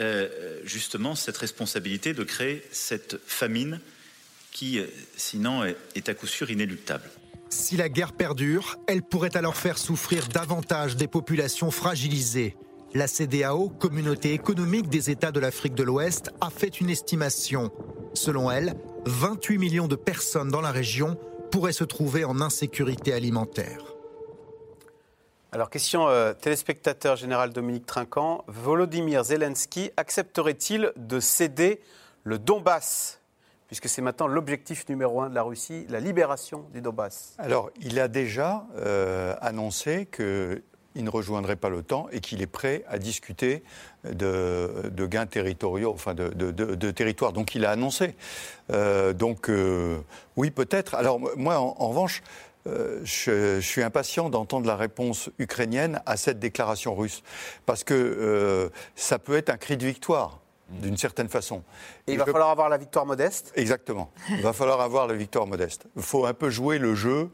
euh, 0.00 0.60
justement 0.64 1.14
cette 1.14 1.36
responsabilité 1.36 2.12
de 2.14 2.24
créer 2.24 2.64
cette 2.72 3.20
famine 3.26 3.80
qui, 4.54 4.78
euh, 4.78 4.86
sinon, 5.16 5.64
est 5.64 6.08
à 6.08 6.14
coup 6.14 6.26
sûr 6.26 6.50
inéluctable. 6.50 7.10
Si 7.50 7.76
la 7.76 7.90
guerre 7.90 8.12
perdure, 8.12 8.78
elle 8.86 9.02
pourrait 9.02 9.36
alors 9.36 9.56
faire 9.56 9.76
souffrir 9.76 10.28
davantage 10.28 10.96
des 10.96 11.08
populations 11.08 11.70
fragilisées. 11.70 12.56
La 12.94 13.08
CDAO, 13.08 13.68
Communauté 13.68 14.32
économique 14.32 14.88
des 14.88 15.10
États 15.10 15.32
de 15.32 15.40
l'Afrique 15.40 15.74
de 15.74 15.82
l'Ouest, 15.82 16.30
a 16.40 16.48
fait 16.48 16.80
une 16.80 16.88
estimation. 16.88 17.70
Selon 18.14 18.50
elle, 18.50 18.74
28 19.06 19.58
millions 19.58 19.88
de 19.88 19.96
personnes 19.96 20.48
dans 20.48 20.60
la 20.60 20.70
région 20.70 21.18
pourraient 21.50 21.72
se 21.72 21.84
trouver 21.84 22.24
en 22.24 22.40
insécurité 22.40 23.12
alimentaire. 23.12 23.80
Alors, 25.50 25.70
question 25.70 26.08
euh, 26.08 26.32
téléspectateur 26.32 27.16
général 27.16 27.52
Dominique 27.52 27.86
Trinquant. 27.86 28.44
Volodymyr 28.46 29.24
Zelensky 29.24 29.90
accepterait-il 29.96 30.92
de 30.96 31.18
céder 31.20 31.80
le 32.22 32.38
Donbass? 32.38 33.20
Puisque 33.66 33.88
c'est 33.88 34.02
maintenant 34.02 34.26
l'objectif 34.26 34.88
numéro 34.88 35.20
un 35.20 35.30
de 35.30 35.34
la 35.34 35.42
Russie, 35.42 35.86
la 35.88 36.00
libération 36.00 36.66
du 36.72 36.80
Donbass. 36.80 37.34
Alors, 37.38 37.70
il 37.80 37.98
a 37.98 38.08
déjà 38.08 38.66
euh, 38.76 39.34
annoncé 39.40 40.06
qu'il 40.06 40.62
ne 41.04 41.10
rejoindrait 41.10 41.56
pas 41.56 41.68
l'OTAN 41.68 42.08
et 42.12 42.20
qu'il 42.20 42.42
est 42.42 42.46
prêt 42.46 42.84
à 42.88 42.98
discuter 42.98 43.62
de, 44.04 45.06
gains 45.06 45.26
territoriaux, 45.26 45.92
enfin 45.92 46.14
de, 46.14 46.90
territoires. 46.90 47.32
Donc 47.32 47.54
il 47.54 47.64
a 47.64 47.70
annoncé. 47.70 48.14
Euh, 48.70 49.12
donc 49.12 49.48
euh, 49.48 49.98
oui, 50.36 50.50
peut-être. 50.50 50.94
Alors 50.94 51.20
moi, 51.36 51.58
en, 51.58 51.88
revanche, 51.88 52.22
je, 52.66 53.58
suis 53.60 53.82
impatient 53.82 54.28
d'entendre 54.30 54.66
la 54.66 54.76
réponse 54.76 55.30
ukrainienne 55.38 56.00
à 56.06 56.16
cette 56.16 56.38
déclaration 56.38 56.94
russe, 56.94 57.22
parce 57.66 57.82
que 57.84 58.70
ça 58.94 59.18
peut 59.18 59.36
être 59.36 59.50
un 59.50 59.56
cri 59.56 59.76
de 59.76 59.84
victoire 59.84 60.43
d'une 60.68 60.96
certaine 60.96 61.28
façon. 61.28 61.62
Et 62.06 62.12
il 62.12 62.18
va 62.18 62.24
falloir 62.24 62.50
avoir 62.50 62.68
la 62.68 62.78
victoire 62.78 63.06
modeste 63.06 63.52
Exactement. 63.54 64.10
Il 64.30 64.42
va 64.42 64.52
falloir 64.52 64.80
avoir 64.80 65.06
la 65.06 65.14
victoire 65.14 65.46
modeste. 65.46 65.86
Il 65.96 66.02
faut 66.02 66.26
un 66.26 66.34
peu 66.34 66.50
jouer 66.50 66.78
le 66.78 66.94
jeu. 66.94 67.30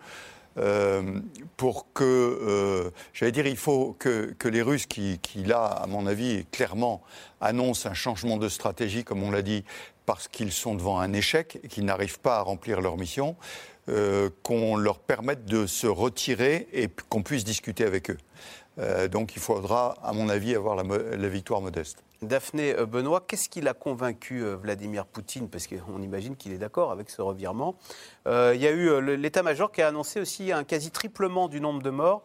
Euh, 0.59 1.21
pour 1.57 1.93
que, 1.93 2.03
euh, 2.05 2.91
j'allais 3.13 3.31
dire, 3.31 3.47
il 3.47 3.57
faut 3.57 3.95
que, 4.01 4.35
les 4.45 4.63
Russes, 4.63 4.87
qui, 4.87 5.21
qui, 5.21 5.45
là, 5.45 5.65
à 5.65 5.87
mon 5.87 6.09
avis, 6.09 6.45
clairement 6.51 7.03
annoncent 7.41 7.89
un 7.89 7.95
changement 7.95 8.37
de 8.37 8.49
stratégie, 8.49 9.05
comme 9.05 9.23
on 9.23 9.31
l'a 9.31 9.43
dit, 9.43 9.65
parce 10.07 10.27
qu'ils 10.27 10.51
sont 10.51 10.75
devant 10.75 10.99
un 10.99 11.13
échec 11.13 11.61
et 11.63 11.69
qu'ils 11.69 11.85
n'arrivent 11.85 12.19
pas 12.19 12.39
à 12.39 12.43
remplir 12.43 12.81
leur 12.81 12.97
mission, 12.97 13.37
euh, 13.89 14.29
qu'on 14.43 14.77
leur 14.77 14.99
permette 14.99 15.47
de 15.47 15.67
se 15.67 15.87
retirer 15.87 16.69
et 16.73 16.89
qu'on 17.09 17.23
puisse 17.23 17.45
discuter 17.45 17.85
avec 17.85 18.11
eux. 18.11 18.19
Euh, 18.81 19.09
donc 19.09 19.37
il 19.37 19.43
faudra, 19.43 19.97
à 20.03 20.13
mon 20.13 20.29
avis, 20.29 20.55
avoir 20.55 20.75
la, 20.75 20.83
la 20.83 21.29
victoire 21.29 21.61
modeste. 21.61 22.03
Daphné 22.23 22.75
euh, 22.75 22.87
Benoît, 22.87 23.23
qu'est-ce 23.27 23.49
qui 23.49 23.61
l'a 23.61 23.75
convaincu 23.75 24.43
Vladimir 24.43 25.07
Poutine? 25.07 25.49
Parce 25.49 25.67
qu'on 25.67 26.03
imagine 26.03 26.37
qu'il 26.37 26.53
est 26.53 26.59
d'accord 26.59 26.91
avec 26.91 27.11
ce 27.11 27.23
revirement. 27.23 27.77
il 28.27 28.61
y 28.61 28.67
a 28.67 28.71
eu 28.71 29.17
l'état-major 29.17 29.71
qui 29.71 29.83
a 29.83 29.89
annoncé 29.89 30.21
aussi 30.21 30.53
un 30.53 30.65
quasi-triplement 30.65 31.49
du 31.49 31.61
nombre 31.61 31.83
de 31.83 31.91
morts. 31.91 32.23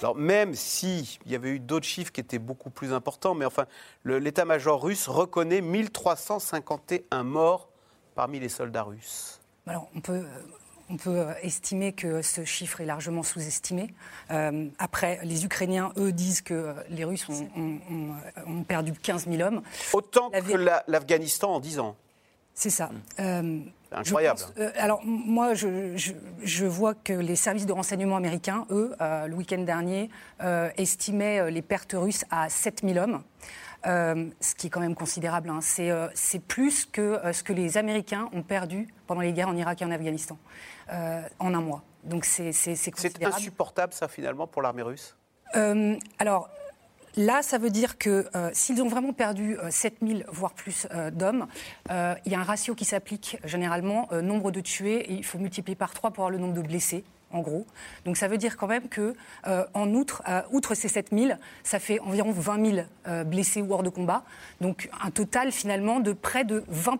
Alors 0.00 0.14
même 0.14 0.54
s'il 0.54 1.04
y 1.26 1.34
avait 1.34 1.50
eu 1.50 1.58
d'autres 1.58 1.86
chiffres 1.86 2.12
qui 2.12 2.20
étaient 2.20 2.38
beaucoup 2.38 2.70
plus 2.70 2.92
importants, 2.92 3.34
mais 3.34 3.44
enfin, 3.44 3.66
l'état-major 4.04 4.82
russe 4.82 5.08
reconnaît 5.08 5.60
1351 5.60 7.24
morts 7.24 7.68
parmi 8.14 8.38
les 8.38 8.48
soldats 8.48 8.84
russes. 8.84 9.40
Alors, 9.66 9.88
on 9.94 10.00
peut, 10.00 10.24
on 10.90 10.96
peut 10.96 11.26
estimer 11.42 11.92
que 11.92 12.22
ce 12.22 12.44
chiffre 12.44 12.80
est 12.80 12.86
largement 12.86 13.22
sous-estimé. 13.22 13.92
Euh, 14.30 14.66
après, 14.78 15.20
les 15.22 15.44
Ukrainiens, 15.44 15.92
eux, 15.96 16.12
disent 16.12 16.40
que 16.40 16.74
les 16.90 17.04
Russes 17.04 17.26
ont, 17.28 18.62
perdu 18.66 18.92
15 18.92 19.28
000 19.28 19.42
hommes. 19.42 19.62
Autant 19.92 20.30
que 20.30 20.80
l'Afghanistan 20.86 21.54
en 21.54 21.60
10 21.60 21.80
ans. 21.80 21.96
C'est 22.54 22.70
ça. 22.70 22.90
Euh, 23.20 23.60
incroyable. 23.92 24.40
Euh, 24.58 24.70
alors, 24.76 25.00
moi, 25.04 25.54
je, 25.54 26.64
vois 26.64 26.94
que 26.94 27.12
les 27.12 27.36
services 27.36 27.66
de 27.66 27.72
renseignement 27.72 28.16
américains, 28.16 28.66
eux, 28.70 28.94
le 29.00 29.34
week-end 29.34 29.62
dernier, 29.62 30.10
estimaient 30.76 31.50
les 31.50 31.62
pertes 31.62 31.94
russes 31.96 32.24
à 32.30 32.48
7 32.48 32.80
000 32.84 32.98
hommes. 32.98 33.22
Ce 33.84 34.54
qui 34.56 34.66
est 34.66 34.70
quand 34.70 34.80
même 34.80 34.94
considérable. 34.94 35.50
Hein. 35.50 35.60
C'est 35.62 36.42
plus 36.46 36.84
que 36.84 37.20
ce 37.32 37.42
que 37.42 37.52
les 37.52 37.78
Américains 37.78 38.28
ont 38.32 38.42
perdu 38.42 38.88
pendant 39.06 39.20
les 39.20 39.32
guerres 39.32 39.48
en 39.48 39.56
Irak 39.56 39.82
et 39.82 39.84
en 39.84 39.90
Afghanistan. 39.90 40.38
Euh, 40.92 41.20
en 41.38 41.52
un 41.52 41.60
mois. 41.60 41.82
Donc 42.04 42.24
c'est 42.24 42.52
C'est 42.52 43.24
insupportable 43.24 43.92
ça 43.92 44.08
finalement 44.08 44.46
pour 44.46 44.62
l'armée 44.62 44.82
russe? 44.82 45.16
Euh, 45.54 45.96
Alors 46.18 46.48
Là, 47.16 47.42
ça 47.42 47.58
veut 47.58 47.70
dire 47.70 47.98
que 47.98 48.28
euh, 48.36 48.50
s'ils 48.52 48.80
ont 48.80 48.86
vraiment 48.86 49.12
perdu 49.12 49.58
7000, 49.70 50.24
voire 50.28 50.52
plus 50.52 50.86
d'hommes, 51.12 51.48
il 51.90 52.32
y 52.32 52.34
a 52.34 52.38
un 52.38 52.44
ratio 52.44 52.76
qui 52.76 52.84
s'applique 52.84 53.38
généralement, 53.42 54.08
nombre 54.22 54.52
de 54.52 54.60
tués, 54.60 55.00
et 55.10 55.14
il 55.14 55.24
faut 55.24 55.38
multiplier 55.38 55.74
par 55.74 55.94
3 55.94 56.12
pour 56.12 56.24
avoir 56.24 56.30
le 56.30 56.38
nombre 56.38 56.54
de 56.54 56.62
blessés. 56.62 57.04
En 57.30 57.40
gros. 57.40 57.66
Donc 58.06 58.16
ça 58.16 58.26
veut 58.26 58.38
dire 58.38 58.56
quand 58.56 58.66
même 58.66 58.88
que, 58.88 59.14
en 59.74 59.92
outre, 59.92 60.22
outre 60.50 60.74
ces 60.74 60.88
7000, 60.88 61.38
ça 61.62 61.78
fait 61.78 62.00
environ 62.00 62.32
20 62.32 62.86
000 63.04 63.24
blessés 63.26 63.60
ou 63.60 63.70
hors 63.74 63.82
de 63.82 63.90
combat. 63.90 64.24
Donc 64.62 64.88
un 65.02 65.10
total 65.10 65.52
finalement 65.52 66.00
de 66.00 66.14
près 66.14 66.44
de 66.44 66.64
20 66.68 66.96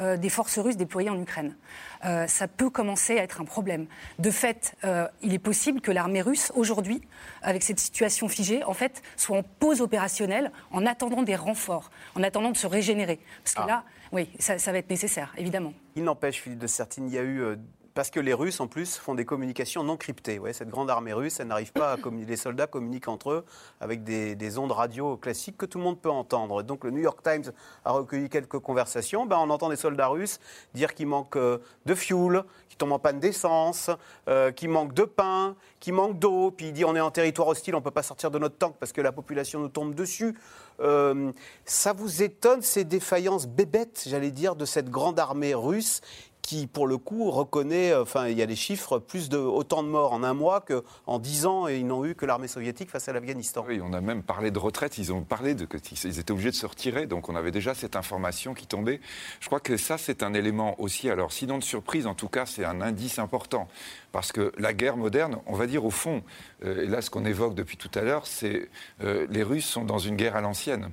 euh, 0.00 0.16
des 0.16 0.28
forces 0.28 0.58
russes 0.60 0.76
déployées 0.76 1.10
en 1.10 1.20
Ukraine. 1.20 1.56
Euh, 2.04 2.28
ça 2.28 2.46
peut 2.46 2.70
commencer 2.70 3.18
à 3.18 3.24
être 3.24 3.40
un 3.40 3.44
problème. 3.44 3.86
De 4.20 4.30
fait, 4.30 4.76
euh, 4.84 5.08
il 5.22 5.34
est 5.34 5.40
possible 5.40 5.80
que 5.80 5.90
l'armée 5.90 6.22
russe, 6.22 6.52
aujourd'hui, 6.54 7.02
avec 7.42 7.64
cette 7.64 7.80
situation 7.80 8.28
figée, 8.28 8.62
en 8.62 8.74
fait, 8.74 9.02
soit 9.16 9.38
en 9.38 9.42
pause 9.42 9.80
opérationnelle 9.80 10.52
en 10.70 10.86
attendant 10.86 11.22
des 11.22 11.34
renforts, 11.34 11.90
en 12.14 12.22
attendant 12.22 12.52
de 12.52 12.56
se 12.56 12.68
régénérer. 12.68 13.18
Parce 13.42 13.54
que 13.54 13.62
ah. 13.62 13.66
là, 13.66 13.84
oui, 14.12 14.30
ça, 14.38 14.58
ça, 14.58 14.70
va 14.70 14.78
être 14.78 14.90
nécessaire, 14.90 15.34
évidemment. 15.36 15.72
Il 15.96 16.04
n'empêche, 16.04 16.40
Philippe 16.40 16.60
de 16.60 16.68
Sertine, 16.68 17.08
il 17.08 17.14
y 17.14 17.18
a 17.18 17.24
eu 17.24 17.56
parce 17.98 18.10
que 18.10 18.20
les 18.20 18.32
Russes, 18.32 18.60
en 18.60 18.68
plus, 18.68 18.96
font 18.96 19.16
des 19.16 19.24
communications 19.24 19.82
non 19.82 19.96
cryptées. 19.96 20.40
Cette 20.52 20.68
grande 20.68 20.88
armée 20.88 21.12
russe, 21.12 21.40
elle 21.40 21.48
n'arrive 21.48 21.72
pas 21.72 21.90
à 21.90 21.96
communiquer. 21.96 22.30
Les 22.30 22.36
soldats 22.36 22.68
communiquent 22.68 23.08
entre 23.08 23.30
eux 23.32 23.44
avec 23.80 24.04
des, 24.04 24.58
ondes 24.58 24.70
radio 24.70 25.16
classiques 25.16 25.56
que 25.56 25.66
tout 25.66 25.78
le 25.78 25.84
monde 25.84 26.00
peut 26.00 26.08
entendre. 26.08 26.62
Donc 26.62 26.84
le 26.84 26.92
New 26.92 27.00
York 27.00 27.18
Times 27.24 27.52
a 27.84 27.90
recueilli 27.90 28.28
quelques 28.28 28.60
conversations. 28.60 29.26
Ben, 29.26 29.38
on 29.38 29.50
entend 29.50 29.68
des 29.68 29.74
soldats 29.74 30.06
russes 30.06 30.38
dire 30.74 30.94
qu'il 30.94 31.08
manque 31.08 31.34
euh, 31.34 31.58
de 31.86 31.94
fuel, 31.96 32.44
qu'ils 32.68 32.78
tombent 32.78 32.92
en 32.92 33.00
panne 33.00 33.18
d'essence, 33.18 33.90
euh, 34.28 34.52
qu'il 34.52 34.68
manque 34.68 34.94
de 34.94 35.02
pain, 35.02 35.56
qu'il 35.80 35.94
manque 35.94 36.20
d'eau. 36.20 36.52
Puis 36.52 36.66
il 36.66 36.72
dit 36.72 36.84
on 36.84 36.94
est 36.94 37.00
en 37.00 37.10
territoire 37.10 37.48
hostile, 37.48 37.74
on 37.74 37.78
ne 37.78 37.84
peut 37.84 37.90
pas 37.90 38.04
sortir 38.04 38.30
de 38.30 38.38
notre 38.38 38.58
tank 38.58 38.76
parce 38.78 38.92
que 38.92 39.00
la 39.00 39.10
population 39.10 39.58
nous 39.58 39.70
tombe 39.70 39.96
dessus. 39.96 40.36
Euh, 40.80 41.32
ça 41.64 41.92
vous 41.92 42.22
étonne 42.22 42.62
ces 42.62 42.84
défaillances 42.84 43.48
bébêtes, 43.48 44.04
j'allais 44.06 44.30
dire, 44.30 44.54
de 44.54 44.64
cette 44.64 44.88
grande 44.88 45.18
armée 45.18 45.52
russe 45.52 46.00
qui, 46.48 46.66
pour 46.66 46.86
le 46.86 46.96
coup, 46.96 47.30
reconnaît, 47.30 47.92
euh, 47.92 48.04
enfin, 48.04 48.28
il 48.28 48.38
y 48.38 48.40
a 48.40 48.46
des 48.46 48.56
chiffres, 48.56 48.98
plus 48.98 49.28
de 49.28 49.36
autant 49.36 49.82
de 49.82 49.88
morts 49.88 50.14
en 50.14 50.22
un 50.22 50.32
mois 50.32 50.62
qu'en 50.62 51.18
dix 51.18 51.44
ans, 51.44 51.68
et 51.68 51.76
ils 51.76 51.86
n'ont 51.86 52.06
eu 52.06 52.14
que 52.14 52.24
l'armée 52.24 52.48
soviétique 52.48 52.88
face 52.88 53.06
à 53.06 53.12
l'Afghanistan. 53.12 53.66
Oui, 53.68 53.82
on 53.84 53.92
a 53.92 54.00
même 54.00 54.22
parlé 54.22 54.50
de 54.50 54.58
retraite, 54.58 54.96
ils 54.96 55.12
ont 55.12 55.20
parlé 55.20 55.54
de 55.54 55.66
qu'ils 55.66 56.18
étaient 56.18 56.32
obligés 56.32 56.50
de 56.50 56.56
se 56.56 56.64
retirer, 56.64 57.06
donc 57.06 57.28
on 57.28 57.36
avait 57.36 57.50
déjà 57.50 57.74
cette 57.74 57.96
information 57.96 58.54
qui 58.54 58.66
tombait. 58.66 59.02
Je 59.40 59.46
crois 59.46 59.60
que 59.60 59.76
ça, 59.76 59.98
c'est 59.98 60.22
un 60.22 60.32
élément 60.32 60.74
aussi, 60.80 61.10
alors 61.10 61.32
sinon 61.32 61.58
de 61.58 61.64
surprise, 61.64 62.06
en 62.06 62.14
tout 62.14 62.28
cas, 62.28 62.46
c'est 62.46 62.64
un 62.64 62.80
indice 62.80 63.18
important. 63.18 63.68
Parce 64.10 64.32
que 64.32 64.52
la 64.56 64.72
guerre 64.72 64.96
moderne, 64.96 65.40
on 65.44 65.54
va 65.54 65.66
dire 65.66 65.84
au 65.84 65.90
fond, 65.90 66.22
euh, 66.64 66.84
et 66.84 66.86
là 66.86 67.02
ce 67.02 67.10
qu'on 67.10 67.26
évoque 67.26 67.54
depuis 67.54 67.76
tout 67.76 67.90
à 67.94 68.00
l'heure, 68.00 68.26
c'est 68.26 68.70
euh, 69.04 69.26
les 69.28 69.42
Russes 69.42 69.66
sont 69.66 69.84
dans 69.84 69.98
une 69.98 70.16
guerre 70.16 70.34
à 70.34 70.40
l'ancienne. 70.40 70.88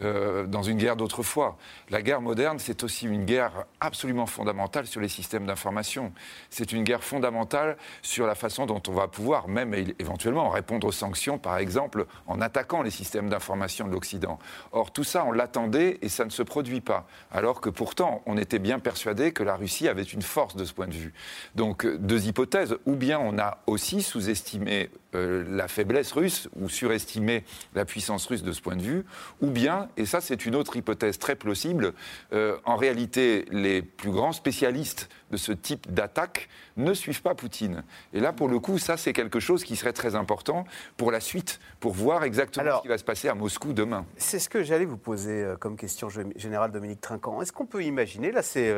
Euh, 0.00 0.46
dans 0.46 0.62
une 0.62 0.78
guerre 0.78 0.96
d'autrefois. 0.96 1.56
La 1.90 2.02
guerre 2.02 2.20
moderne, 2.20 2.58
c'est 2.58 2.82
aussi 2.82 3.06
une 3.06 3.24
guerre 3.24 3.64
absolument 3.80 4.26
fondamentale 4.26 4.86
sur 4.86 5.00
les 5.00 5.08
systèmes 5.08 5.46
d'information. 5.46 6.12
C'est 6.50 6.72
une 6.72 6.82
guerre 6.82 7.04
fondamentale 7.04 7.76
sur 8.00 8.26
la 8.26 8.34
façon 8.34 8.66
dont 8.66 8.82
on 8.88 8.92
va 8.92 9.08
pouvoir, 9.08 9.48
même 9.48 9.74
éventuellement, 9.98 10.48
répondre 10.48 10.86
aux 10.86 10.92
sanctions, 10.92 11.38
par 11.38 11.58
exemple, 11.58 12.06
en 12.26 12.40
attaquant 12.40 12.82
les 12.82 12.90
systèmes 12.90 13.28
d'information 13.28 13.86
de 13.86 13.92
l'Occident. 13.92 14.38
Or, 14.72 14.92
tout 14.92 15.04
ça, 15.04 15.24
on 15.24 15.32
l'attendait 15.32 15.98
et 16.02 16.08
ça 16.08 16.24
ne 16.24 16.30
se 16.30 16.42
produit 16.42 16.80
pas. 16.80 17.06
Alors 17.30 17.60
que 17.60 17.70
pourtant, 17.70 18.22
on 18.26 18.36
était 18.38 18.58
bien 18.58 18.78
persuadé 18.78 19.32
que 19.32 19.42
la 19.42 19.56
Russie 19.56 19.88
avait 19.88 20.02
une 20.02 20.22
force 20.22 20.56
de 20.56 20.64
ce 20.64 20.72
point 20.72 20.88
de 20.88 20.94
vue. 20.94 21.12
Donc, 21.54 21.86
deux 21.86 22.26
hypothèses. 22.26 22.76
Ou 22.86 22.96
bien 22.96 23.18
on 23.18 23.38
a 23.38 23.58
aussi 23.66 24.02
sous-estimé 24.02 24.90
euh, 25.14 25.44
la 25.48 25.68
faiblesse 25.68 26.12
russe 26.12 26.48
ou 26.58 26.68
surestimer 26.68 27.44
la 27.74 27.84
puissance 27.84 28.26
russe 28.26 28.42
de 28.42 28.52
ce 28.52 28.60
point 28.60 28.76
de 28.76 28.82
vue, 28.82 29.04
ou 29.40 29.48
bien, 29.48 29.88
et 29.96 30.06
ça 30.06 30.20
c'est 30.20 30.46
une 30.46 30.54
autre 30.54 30.76
hypothèse 30.76 31.18
très 31.18 31.36
plausible, 31.36 31.92
euh, 32.32 32.56
en 32.64 32.76
réalité 32.76 33.44
les 33.50 33.82
plus 33.82 34.10
grands 34.10 34.32
spécialistes 34.32 35.08
de 35.30 35.36
ce 35.36 35.52
type 35.52 35.92
d'attaque 35.92 36.48
ne 36.76 36.94
suivent 36.94 37.22
pas 37.22 37.34
Poutine. 37.34 37.84
Et 38.12 38.20
là 38.20 38.32
pour 38.32 38.48
le 38.48 38.58
coup, 38.58 38.78
ça 38.78 38.96
c'est 38.96 39.12
quelque 39.12 39.40
chose 39.40 39.64
qui 39.64 39.76
serait 39.76 39.92
très 39.92 40.14
important 40.14 40.64
pour 40.96 41.12
la 41.12 41.20
suite, 41.20 41.60
pour 41.80 41.92
voir 41.92 42.24
exactement 42.24 42.78
ce 42.78 42.82
qui 42.82 42.88
va 42.88 42.98
se 42.98 43.04
passer 43.04 43.28
à 43.28 43.34
Moscou 43.34 43.72
demain. 43.72 44.06
C'est 44.16 44.38
ce 44.38 44.48
que 44.48 44.62
j'allais 44.62 44.84
vous 44.84 44.96
poser 44.96 45.44
euh, 45.44 45.56
comme 45.56 45.76
question, 45.76 46.08
général 46.36 46.72
Dominique 46.72 47.00
Trinquant. 47.00 47.42
Est-ce 47.42 47.52
qu'on 47.52 47.66
peut 47.66 47.84
imaginer, 47.84 48.32
là 48.32 48.42
c'est 48.42 48.72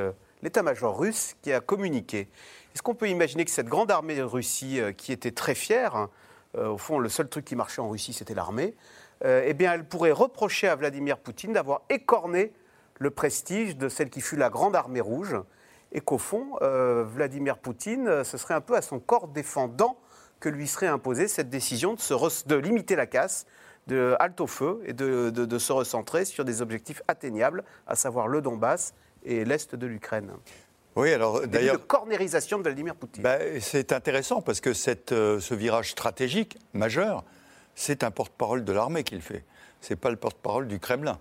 l'état-major 0.44 0.96
russe 0.96 1.34
qui 1.42 1.52
a 1.52 1.60
communiqué, 1.60 2.28
est-ce 2.74 2.82
qu'on 2.82 2.94
peut 2.94 3.08
imaginer 3.08 3.44
que 3.44 3.50
cette 3.50 3.68
grande 3.68 3.90
armée 3.90 4.16
de 4.16 4.22
Russie, 4.22 4.80
qui 4.96 5.12
était 5.12 5.32
très 5.32 5.56
fière, 5.56 6.08
euh, 6.56 6.68
au 6.68 6.78
fond, 6.78 6.98
le 6.98 7.08
seul 7.08 7.28
truc 7.28 7.44
qui 7.44 7.56
marchait 7.56 7.80
en 7.80 7.88
Russie, 7.88 8.12
c'était 8.12 8.34
l'armée, 8.34 8.74
euh, 9.24 9.44
eh 9.46 9.54
bien, 9.54 9.72
elle 9.72 9.84
pourrait 9.84 10.12
reprocher 10.12 10.68
à 10.68 10.76
Vladimir 10.76 11.18
Poutine 11.18 11.52
d'avoir 11.52 11.82
écorné 11.88 12.52
le 12.98 13.10
prestige 13.10 13.76
de 13.76 13.88
celle 13.88 14.10
qui 14.10 14.20
fut 14.20 14.36
la 14.36 14.50
Grande 14.50 14.76
Armée 14.76 15.00
Rouge, 15.00 15.36
et 15.92 16.00
qu'au 16.00 16.18
fond, 16.18 16.56
euh, 16.62 17.04
Vladimir 17.04 17.58
Poutine, 17.58 18.24
ce 18.24 18.36
serait 18.36 18.54
un 18.54 18.60
peu 18.60 18.76
à 18.76 18.82
son 18.82 18.98
corps 18.98 19.28
défendant 19.28 19.96
que 20.40 20.48
lui 20.48 20.66
serait 20.66 20.88
imposée 20.88 21.28
cette 21.28 21.50
décision 21.50 21.94
de, 21.94 22.54
limiter 22.56 22.96
la 22.96 23.06
casse, 23.06 23.46
de 23.86 24.16
halte 24.18 24.40
au 24.40 24.46
feu 24.46 24.80
et 24.84 24.92
de, 24.92 25.58
se 25.58 25.72
recentrer 25.72 26.24
sur 26.24 26.44
des 26.44 26.62
objectifs 26.62 27.02
atteignables, 27.06 27.64
à 27.86 27.94
savoir 27.94 28.26
le 28.28 28.40
Donbass 28.40 28.94
et 29.24 29.44
l'Est 29.44 29.74
de 29.74 29.86
l'Ukraine. 29.86 30.30
Oui, 30.96 31.12
alors 31.12 31.46
d'ailleurs. 31.46 31.78
de 31.78 31.82
cornérisation 31.82 32.58
de 32.58 32.62
Vladimir 32.62 32.94
Poutine. 32.94 33.22
Bah, 33.22 33.38
c'est 33.60 33.92
intéressant 33.92 34.42
parce 34.42 34.60
que 34.60 34.72
cette, 34.72 35.12
euh, 35.12 35.40
ce 35.40 35.54
virage 35.54 35.90
stratégique 35.90 36.56
majeur, 36.72 37.24
c'est 37.74 38.04
un 38.04 38.10
porte-parole 38.10 38.64
de 38.64 38.72
l'armée 38.72 39.02
qu'il 39.02 39.20
fait. 39.20 39.44
Ce 39.80 39.92
n'est 39.92 39.96
pas 39.96 40.10
le 40.10 40.16
porte-parole 40.16 40.68
du 40.68 40.78
Kremlin. 40.78 41.18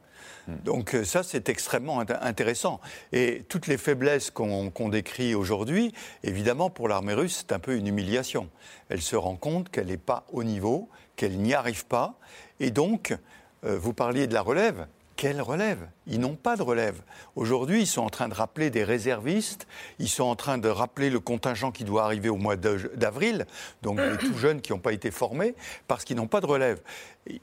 Hmm. 0.48 0.56
Donc 0.64 0.94
euh, 0.94 1.04
ça, 1.04 1.24
c'est 1.24 1.50
extrêmement 1.50 2.00
intéressant. 2.00 2.80
Et 3.12 3.44
toutes 3.50 3.68
les 3.68 3.78
faiblesses 3.78 4.30
qu'on 4.30 4.90
décrit 4.90 5.34
aujourd'hui, 5.34 5.92
évidemment, 6.24 6.70
pour 6.70 6.88
l'armée 6.88 7.14
russe, 7.14 7.44
c'est 7.46 7.54
un 7.54 7.60
peu 7.60 7.76
une 7.76 7.88
humiliation. 7.88 8.50
Elle 8.90 9.02
se 9.02 9.16
rend 9.16 9.36
compte 9.36 9.70
qu'elle 9.70 9.88
n'est 9.88 9.98
pas 9.98 10.26
au 10.32 10.44
niveau, 10.44 10.88
qu'elle 11.16 11.38
n'y 11.40 11.54
arrive 11.54 11.86
pas. 11.88 12.20
Et 12.60 12.70
donc, 12.70 13.16
euh, 13.66 13.78
vous 13.78 13.94
parliez 13.94 14.28
de 14.28 14.34
la 14.34 14.42
relève. 14.42 14.86
Quelle 15.16 15.42
relève? 15.42 15.88
Ils 16.08 16.20
n'ont 16.20 16.36
pas 16.36 16.56
de 16.56 16.64
relève. 16.64 17.02
Aujourd'hui, 17.36 17.82
ils 17.82 17.88
sont 17.88 18.02
en 18.02 18.10
train 18.10 18.28
de 18.28 18.34
rappeler 18.34 18.72
des 18.72 18.84
réservistes, 18.84 19.68
ils 20.00 20.10
sont 20.10 20.24
en 20.24 20.36
train 20.36 20.58
de 20.58 20.68
rappeler 20.68 21.10
le 21.10 21.20
contingent 21.20 21.72
qui 21.72 21.84
doit 21.84 22.04
arriver 22.04 22.30
au 22.30 22.36
mois 22.36 22.56
d'avril, 22.56 23.46
donc 23.84 24.00
les 24.00 24.18
tout 24.18 24.36
jeunes 24.36 24.62
qui 24.62 24.72
n'ont 24.72 24.80
pas 24.80 24.92
été 24.92 25.12
formés, 25.12 25.56
parce 25.88 26.04
qu'ils 26.04 26.18
n'ont 26.18 26.28
pas 26.28 26.42
de 26.42 26.48
relève. 26.48 26.82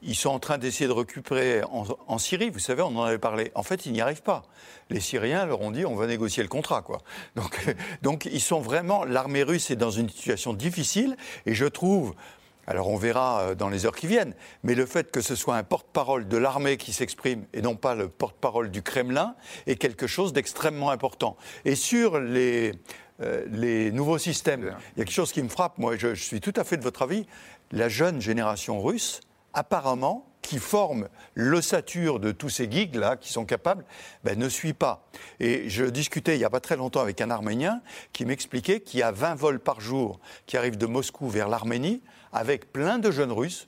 Ils 0.03 0.17
sont 0.17 0.31
en 0.31 0.41
train 0.41 0.59
d'essayer 0.59 0.89
de 0.89 0.93
récupérer 0.93 1.63
en, 1.63 2.19
Syrie, 2.19 2.51
vous 2.51 2.59
savez, 2.59 2.83
on 2.83 2.97
en 2.99 3.05
avait 3.05 3.19
parlé. 3.19 3.53
En 3.55 3.63
fait, 3.63 3.87
ils 3.87 3.93
n'y 3.93 4.01
arrivent 4.01 4.23
pas. 4.23 4.43
Les 4.91 5.01
Syriens 5.01 5.47
leur 5.47 5.61
ont 5.61 5.71
dit 5.71 5.87
on 5.87 5.95
va 5.95 6.07
négocier 6.07 6.43
le 6.43 6.49
contrat. 6.49 6.85
Donc, 7.37 7.67
donc 8.03 8.27
ils 8.27 8.43
sont 8.43 8.61
vraiment. 8.61 9.05
L'armée 9.05 9.43
russe 9.43 9.71
est 9.71 9.77
dans 9.77 9.91
une 9.91 10.09
situation 10.09 10.53
difficile, 10.53 11.17
et 11.47 11.55
je 11.55 11.67
trouve 11.67 12.15
alors 12.71 12.89
on 12.89 12.97
verra 12.97 13.41
euh, 13.41 13.55
dans 13.57 13.69
les 13.69 13.85
heures 13.85 13.97
qui 13.97 14.07
viennent. 14.07 14.33
Mais 14.63 14.77
le 14.77 14.87
fait 14.87 15.11
que 15.11 15.21
ce 15.21 15.35
soit 15.35 15.57
un 15.57 15.65
porte-parole 15.65 16.29
de 16.29 16.37
l'armée 16.37 16.77
qui 16.77 16.93
s'exprime 16.93 17.45
et 17.53 17.63
non 17.63 17.75
pas 17.75 17.97
le 17.97 18.09
porte-parole 18.09 18.71
du 18.71 18.81
Kremlin 18.81 19.35
est 19.67 19.75
quelque 19.75 20.07
chose 20.07 20.33
d'extrêmement 20.33 20.91
important. 20.91 21.37
Et 21.65 21.75
sur 21.75 22.21
les, 22.21 22.73
euh, 23.23 23.45
les 23.51 23.91
nouveaux 23.91 24.19
systèmes. 24.19 24.77
Il 24.95 25.01
y 25.01 25.03
a 25.03 25.05
quelque 25.05 25.11
chose 25.11 25.33
qui 25.33 25.43
me 25.43 25.49
frappe, 25.49 25.79
moi 25.79 25.97
je, 25.97 26.15
je 26.15 26.23
suis 26.23 26.41
tout 26.41 26.53
à 26.55 26.63
fait 26.63 26.77
de 26.77 26.85
votre 26.85 27.03
avis. 27.03 27.27
La 27.73 27.89
jeune 27.89 28.21
génération 28.21 28.81
russe, 28.81 29.21
apparemment, 29.53 30.31
qui 30.43 30.59
forme 30.59 31.09
l'ossature 31.35 32.21
de 32.21 32.33
tous 32.33 32.49
ces 32.49 32.71
geeks-là, 32.71 33.17
qui 33.17 33.33
sont 33.33 33.45
capables, 33.45 33.85
ben, 34.25 34.39
ne 34.39 34.49
suit 34.49 34.73
pas. 34.73 35.09
Et 35.39 35.69
je 35.69 35.85
discutais 35.85 36.37
il 36.37 36.39
n'y 36.39 36.45
a 36.45 36.51
pas 36.51 36.61
très 36.61 36.77
longtemps 36.77 37.01
avec 37.01 37.21
un 37.21 37.31
Arménien 37.31 37.81
qui 38.13 38.25
m'expliquait 38.25 38.81
qu'il 38.81 39.01
y 39.01 39.03
a 39.03 39.13
20 39.13 39.35
vols 39.35 39.61
par 39.61 39.81
jour 39.81 40.21
qui 40.47 40.57
arrivent 40.57 40.79
de 40.79 40.87
Moscou 40.87 41.29
vers 41.29 41.49
l'Arménie, 41.49 42.03
avec 42.33 42.73
plein 42.73 42.99
de 42.99 43.11
jeunes 43.11 43.33
Russes 43.33 43.67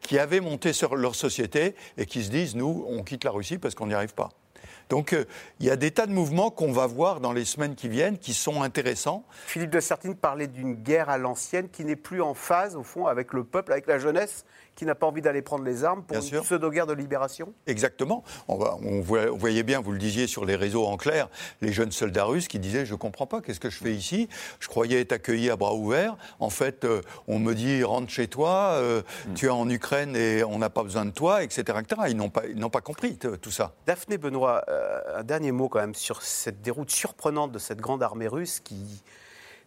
qui 0.00 0.18
avaient 0.18 0.40
monté 0.40 0.72
sur 0.72 0.96
leur 0.96 1.14
société 1.14 1.74
et 1.96 2.06
qui 2.06 2.24
se 2.24 2.30
disent, 2.30 2.54
nous, 2.54 2.84
on 2.88 3.02
quitte 3.02 3.24
la 3.24 3.30
Russie 3.30 3.58
parce 3.58 3.74
qu'on 3.74 3.86
n'y 3.86 3.94
arrive 3.94 4.14
pas. 4.14 4.30
Donc 4.88 5.12
euh, 5.12 5.24
il 5.60 5.66
y 5.66 5.70
a 5.70 5.76
des 5.76 5.90
tas 5.90 6.06
de 6.06 6.12
mouvements 6.12 6.50
qu'on 6.50 6.72
va 6.72 6.86
voir 6.86 7.20
dans 7.20 7.32
les 7.32 7.44
semaines 7.44 7.74
qui 7.74 7.88
viennent 7.88 8.18
qui 8.18 8.34
sont 8.34 8.62
intéressants. 8.62 9.24
Philippe 9.46 9.70
de 9.70 9.80
Sertine 9.80 10.14
parlait 10.14 10.46
d'une 10.46 10.74
guerre 10.74 11.08
à 11.08 11.18
l'ancienne 11.18 11.68
qui 11.68 11.84
n'est 11.84 11.96
plus 11.96 12.20
en 12.20 12.34
phase, 12.34 12.76
au 12.76 12.82
fond, 12.82 13.06
avec 13.06 13.32
le 13.32 13.44
peuple, 13.44 13.72
avec 13.72 13.86
la 13.86 13.98
jeunesse, 13.98 14.44
qui 14.74 14.84
n'a 14.86 14.94
pas 14.94 15.06
envie 15.06 15.22
d'aller 15.22 15.42
prendre 15.42 15.64
les 15.64 15.84
armes 15.84 16.02
pour 16.02 16.16
Bien 16.16 16.20
une 16.20 16.26
sûr. 16.26 16.42
pseudo-guerre 16.42 16.86
de 16.86 16.92
libération 16.92 17.52
Exactement. 17.66 18.24
On, 18.48 18.56
va- 18.56 18.76
on 18.82 19.00
voyait 19.00 19.62
bien, 19.62 19.80
vous 19.80 19.92
le 19.92 19.98
disiez 19.98 20.26
sur 20.26 20.44
les 20.44 20.56
réseaux 20.56 20.84
en 20.86 20.96
clair, 20.96 21.28
les 21.60 21.72
jeunes 21.72 21.92
soldats 21.92 22.24
russes 22.24 22.48
qui 22.48 22.58
disaient 22.58 22.84
Je 22.86 22.92
ne 22.92 22.98
comprends 22.98 23.26
pas, 23.26 23.40
qu'est-ce 23.40 23.60
que 23.60 23.70
je 23.70 23.78
fais 23.78 23.92
ici? 23.94 24.28
Je 24.60 24.68
croyais 24.68 25.00
être 25.00 25.12
accueilli 25.12 25.50
à 25.50 25.56
bras 25.56 25.74
ouverts. 25.74 26.16
En 26.40 26.50
fait, 26.50 26.84
euh, 26.84 27.00
on 27.28 27.38
me 27.38 27.54
dit 27.54 27.82
Rentre 27.84 28.10
chez 28.10 28.28
toi, 28.28 28.72
euh, 28.74 29.02
tu 29.34 29.46
es 29.46 29.50
en 29.50 29.68
Ukraine 29.68 30.16
et 30.16 30.42
on 30.44 30.58
n'a 30.58 30.70
pas 30.70 30.82
besoin 30.82 31.04
de 31.04 31.10
toi, 31.12 31.42
etc. 31.42 31.62
etc. 31.80 32.02
Ils 32.08 32.16
n'ont 32.16 32.30
pas, 32.30 32.42
ils 32.48 32.58
n'ont 32.58 32.70
pas 32.70 32.80
compris 32.80 33.16
t- 33.16 33.38
tout 33.38 33.50
ça. 33.50 33.72
Daphné 33.86 34.18
Benoît, 34.18 34.64
euh, 34.68 35.18
un 35.20 35.22
dernier 35.22 35.52
mot 35.52 35.68
quand 35.68 35.80
même 35.80 35.94
sur 35.94 36.22
cette 36.22 36.62
déroute 36.62 36.90
surprenante 36.90 37.52
de 37.52 37.58
cette 37.58 37.80
grande 37.80 38.02
armée 38.02 38.28
russe 38.28 38.60
qui. 38.60 39.02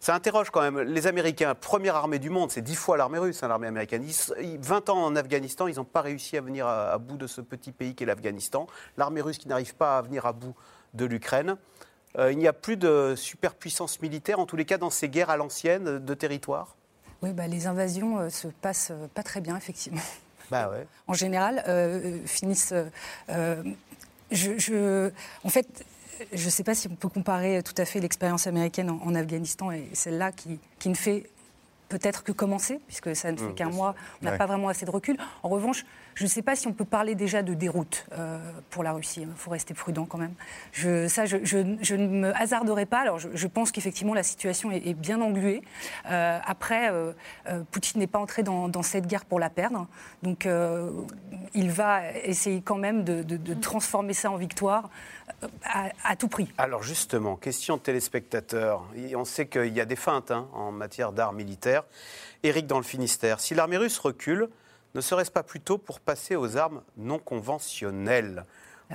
Ça 0.00 0.14
interroge 0.14 0.50
quand 0.50 0.60
même 0.60 0.78
les 0.80 1.06
Américains, 1.08 1.54
première 1.56 1.96
armée 1.96 2.20
du 2.20 2.30
monde, 2.30 2.52
c'est 2.52 2.62
dix 2.62 2.76
fois 2.76 2.96
l'armée 2.96 3.18
russe, 3.18 3.42
hein, 3.42 3.48
l'armée 3.48 3.66
américaine. 3.66 4.04
Ils- 4.04 4.44
ils- 4.44 4.58
20 4.58 4.88
ans 4.90 5.04
en 5.04 5.16
Afghanistan, 5.16 5.66
ils 5.66 5.76
n'ont 5.76 5.84
pas 5.84 6.02
réussi 6.02 6.36
à 6.36 6.40
venir 6.40 6.66
à, 6.68 6.92
à 6.92 6.98
bout 6.98 7.16
de 7.16 7.26
ce 7.26 7.40
petit 7.40 7.72
pays 7.72 7.94
qu'est 7.96 8.04
l'Afghanistan. 8.06 8.68
L'armée 8.96 9.20
russe 9.20 9.38
qui 9.38 9.48
n'arrive 9.48 9.74
pas 9.74 9.98
à 9.98 10.02
venir 10.02 10.24
à 10.24 10.32
bout 10.32 10.54
de 10.94 11.04
l'Ukraine. 11.04 11.56
Euh, 12.16 12.30
il 12.32 12.38
n'y 12.38 12.46
a 12.46 12.52
plus 12.52 12.76
de 12.76 13.14
superpuissance 13.16 14.00
militaire, 14.00 14.38
en 14.38 14.46
tous 14.46 14.56
les 14.56 14.64
cas 14.64 14.78
dans 14.78 14.88
ces 14.90 15.08
guerres 15.08 15.30
à 15.30 15.36
l'ancienne 15.36 15.98
de 15.98 16.14
territoire 16.14 16.76
Oui, 17.22 17.32
bah, 17.32 17.48
les 17.48 17.66
invasions 17.66 18.18
euh, 18.20 18.28
se 18.30 18.46
passent 18.46 18.92
euh, 18.92 19.08
pas 19.12 19.24
très 19.24 19.40
bien, 19.40 19.56
effectivement. 19.56 20.00
Bah 20.50 20.70
ouais. 20.70 20.86
en 21.08 21.12
général, 21.12 21.62
euh, 21.68 22.18
finissent. 22.24 22.72
je, 23.28 24.58
je- 24.58 25.10
en 25.44 25.48
fait, 25.50 25.66
je 26.32 26.44
ne 26.44 26.50
sais 26.50 26.64
pas 26.64 26.74
si 26.74 26.88
on 26.88 26.94
peut 26.94 27.08
comparer 27.08 27.62
tout 27.62 27.74
à 27.76 27.84
fait 27.84 28.00
l'expérience 28.00 28.46
américaine 28.46 28.90
en, 28.90 29.00
en 29.04 29.14
Afghanistan 29.14 29.70
et 29.70 29.88
celle-là 29.92 30.32
qui, 30.32 30.58
qui 30.78 30.88
ne 30.88 30.94
fait 30.94 31.28
peut-être 31.88 32.22
que 32.22 32.32
commencer, 32.32 32.80
puisque 32.86 33.16
ça 33.16 33.32
ne 33.32 33.36
fait 33.38 33.44
Mmh, 33.44 33.54
qu'un 33.54 33.66
bien 33.68 33.74
mois, 33.76 33.94
on 34.20 34.24
n'a 34.26 34.32
Ouais. 34.32 34.38
pas 34.38 34.46
vraiment 34.46 34.68
assez 34.68 34.84
de 34.84 34.90
recul. 34.90 35.16
En 35.42 35.48
revanche, 35.48 35.84
je 36.18 36.24
ne 36.24 36.28
sais 36.28 36.42
pas 36.42 36.56
si 36.56 36.66
on 36.66 36.72
peut 36.72 36.84
parler 36.84 37.14
déjà 37.14 37.44
de 37.44 37.54
déroute 37.54 38.04
euh, 38.10 38.40
pour 38.70 38.82
la 38.82 38.90
Russie. 38.90 39.20
Il 39.20 39.28
faut 39.36 39.52
rester 39.52 39.72
prudent 39.72 40.04
quand 40.04 40.18
même. 40.18 40.34
Je, 40.72 41.06
ça, 41.06 41.26
je, 41.26 41.36
ne 41.94 42.08
me 42.08 42.36
hasarderai 42.36 42.86
pas. 42.86 42.98
Alors, 42.98 43.20
je, 43.20 43.46
pense 43.46 43.70
qu'effectivement, 43.70 44.14
la 44.14 44.24
situation 44.24 44.72
est, 44.72 44.94
bien 44.94 45.20
engluée. 45.20 45.62
Euh, 46.10 46.40
après, 46.44 46.90
euh, 46.90 47.12
Poutine 47.70 48.00
n'est 48.00 48.08
pas 48.08 48.18
entré 48.18 48.42
dans, 48.42 48.82
cette 48.82 49.06
guerre 49.06 49.26
pour 49.26 49.38
la 49.38 49.48
perdre. 49.48 49.86
Donc, 50.24 50.48
il 51.54 51.70
va 51.70 52.12
essayer 52.24 52.62
quand 52.62 52.78
même 52.78 53.04
de, 53.04 53.54
transformer 53.54 54.12
ça 54.12 54.32
en 54.32 54.36
victoire 54.36 54.90
à, 55.62 56.16
tout 56.16 56.26
prix. 56.26 56.48
Alors 56.58 56.82
justement, 56.82 57.36
question 57.36 57.76
de 57.76 57.82
téléspectateurs. 57.82 58.82
On 59.14 59.24
sait 59.24 59.46
qu'il 59.46 59.72
y 59.72 59.80
a 59.80 59.84
des 59.84 59.94
feintes 59.94 60.32
hein, 60.32 60.48
en 60.52 60.72
matière 60.72 61.12
d'art 61.12 61.32
militaire. 61.32 61.84
Éric 62.42 62.66
dans 62.66 62.78
le 62.78 62.84
Finistère, 62.84 63.38
si 63.38 63.54
l'armée 63.54 63.76
russe 63.76 63.98
recule, 63.98 64.48
ne 64.94 65.00
serait-ce 65.00 65.30
pas 65.30 65.42
plutôt 65.42 65.78
pour 65.78 66.00
passer 66.00 66.36
aux 66.36 66.56
armes 66.56 66.82
non 66.96 67.18
conventionnelles? 67.18 68.44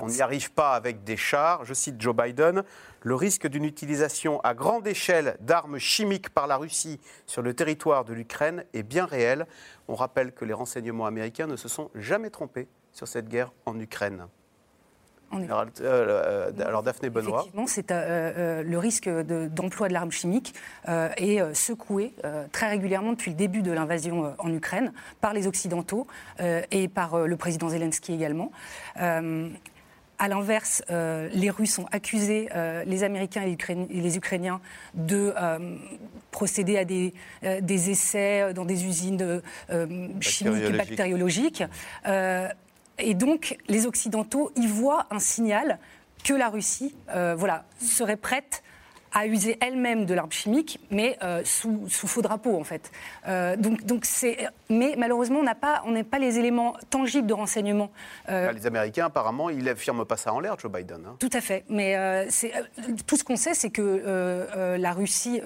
On 0.01 0.07
n'y 0.07 0.21
arrive 0.21 0.51
pas 0.51 0.73
avec 0.73 1.03
des 1.03 1.17
chars. 1.17 1.65
Je 1.65 1.73
cite 1.73 2.01
Joe 2.01 2.15
Biden, 2.15 2.63
le 3.01 3.15
risque 3.15 3.47
d'une 3.47 3.63
utilisation 3.63 4.41
à 4.41 4.53
grande 4.53 4.87
échelle 4.87 5.37
d'armes 5.39 5.77
chimiques 5.77 6.29
par 6.29 6.47
la 6.47 6.57
Russie 6.57 6.99
sur 7.27 7.41
le 7.41 7.53
territoire 7.53 8.03
de 8.03 8.13
l'Ukraine 8.13 8.65
est 8.73 8.83
bien 8.83 9.05
réel. 9.05 9.45
On 9.87 9.95
rappelle 9.95 10.33
que 10.33 10.45
les 10.45 10.53
renseignements 10.53 11.05
américains 11.05 11.47
ne 11.47 11.55
se 11.55 11.67
sont 11.67 11.91
jamais 11.93 12.31
trompés 12.31 12.67
sur 12.91 13.07
cette 13.07 13.29
guerre 13.29 13.51
en 13.65 13.79
Ukraine. 13.79 14.27
Euh, 15.33 15.65
euh, 15.81 16.51
alors 16.65 16.83
Daphné 16.83 17.09
Benoît. 17.09 17.39
Effectivement, 17.39 17.67
c'est 17.67 17.91
euh, 17.91 18.63
le 18.63 18.77
risque 18.77 19.09
de- 19.09 19.47
d'emploi 19.47 19.87
de 19.87 19.93
l'arme 19.93 20.11
chimique 20.11 20.53
euh, 20.89 21.09
est 21.17 21.53
secoué 21.53 22.13
très 22.51 22.69
régulièrement 22.69 23.11
depuis 23.11 23.31
le 23.31 23.37
début 23.37 23.61
de 23.61 23.71
l'invasion 23.71 24.33
en 24.37 24.53
Ukraine 24.53 24.93
par 25.21 25.33
les 25.33 25.47
Occidentaux 25.47 26.07
et 26.71 26.87
par 26.87 27.27
le 27.27 27.35
président 27.37 27.69
Zelensky 27.69 28.13
également. 28.13 28.51
À 30.19 30.27
l'inverse, 30.27 30.83
euh, 30.89 31.27
les 31.33 31.49
Russes 31.49 31.79
ont 31.79 31.87
accusé 31.91 32.47
euh, 32.55 32.83
les 32.85 33.03
Américains 33.03 33.41
et 33.41 33.57
les, 33.89 34.15
Ukrainiens 34.15 34.61
de 34.93 35.33
euh, 35.35 35.75
procéder 36.31 36.77
à 36.77 36.85
des, 36.85 37.13
des 37.61 37.89
essais 37.89 38.53
dans 38.53 38.63
des 38.63 38.85
usines 38.85 39.41
chimiques 40.21 40.63
et 40.63 40.77
Bactériologiques. 40.77 41.63
Et 42.99 43.13
donc, 43.13 43.57
les 43.67 43.85
Occidentaux 43.85 44.51
y 44.55 44.67
voient 44.67 45.07
un 45.11 45.19
signal 45.19 45.79
que 46.23 46.33
la 46.33 46.49
Russie 46.49 46.95
euh, 47.09 47.35
voilà, 47.37 47.65
serait 47.79 48.17
prête 48.17 48.63
à 49.15 49.27
user 49.27 49.57
elle-même 49.61 50.05
de 50.05 50.13
l'arme 50.15 50.31
chimique, 50.31 50.79
mais 50.89 51.17
euh, 51.21 51.41
sous, 51.45 51.87
sous 51.87 52.07
faux 52.07 52.23
drapeau, 52.23 52.57
en 52.59 52.63
fait. 52.63 52.91
Euh, 53.27 53.55
donc, 53.55 53.83
donc 53.85 54.05
c'est, 54.05 54.47
mais 54.69 54.95
malheureusement, 54.97 55.39
on 55.39 55.43
n'a 55.43 55.53
pas, 55.53 55.83
on 55.85 56.03
pas 56.03 56.17
les 56.17 56.39
éléments 56.39 56.75
tangibles 56.89 57.27
de 57.27 57.33
renseignement. 57.33 57.91
Euh, 58.29 58.47
Bah, 58.47 58.53
les 58.53 58.65
Américains, 58.65 59.05
apparemment, 59.05 59.51
ils 59.51 59.63
n'affirment 59.65 60.05
pas 60.05 60.17
ça 60.17 60.33
en 60.33 60.39
l'air, 60.39 60.57
Joe 60.57 60.71
Biden. 60.71 61.05
hein. 61.05 61.15
tout 61.19 61.29
à 61.31 61.41
fait. 61.41 61.63
Mais 61.69 61.95
c'est, 62.31 62.53
tout 63.05 63.15
ce 63.15 63.23
qu'on 63.23 63.35
sait, 63.35 63.53
c'est 63.53 63.69
que 63.69 64.47
la 64.79 64.93
Russie 64.93 65.41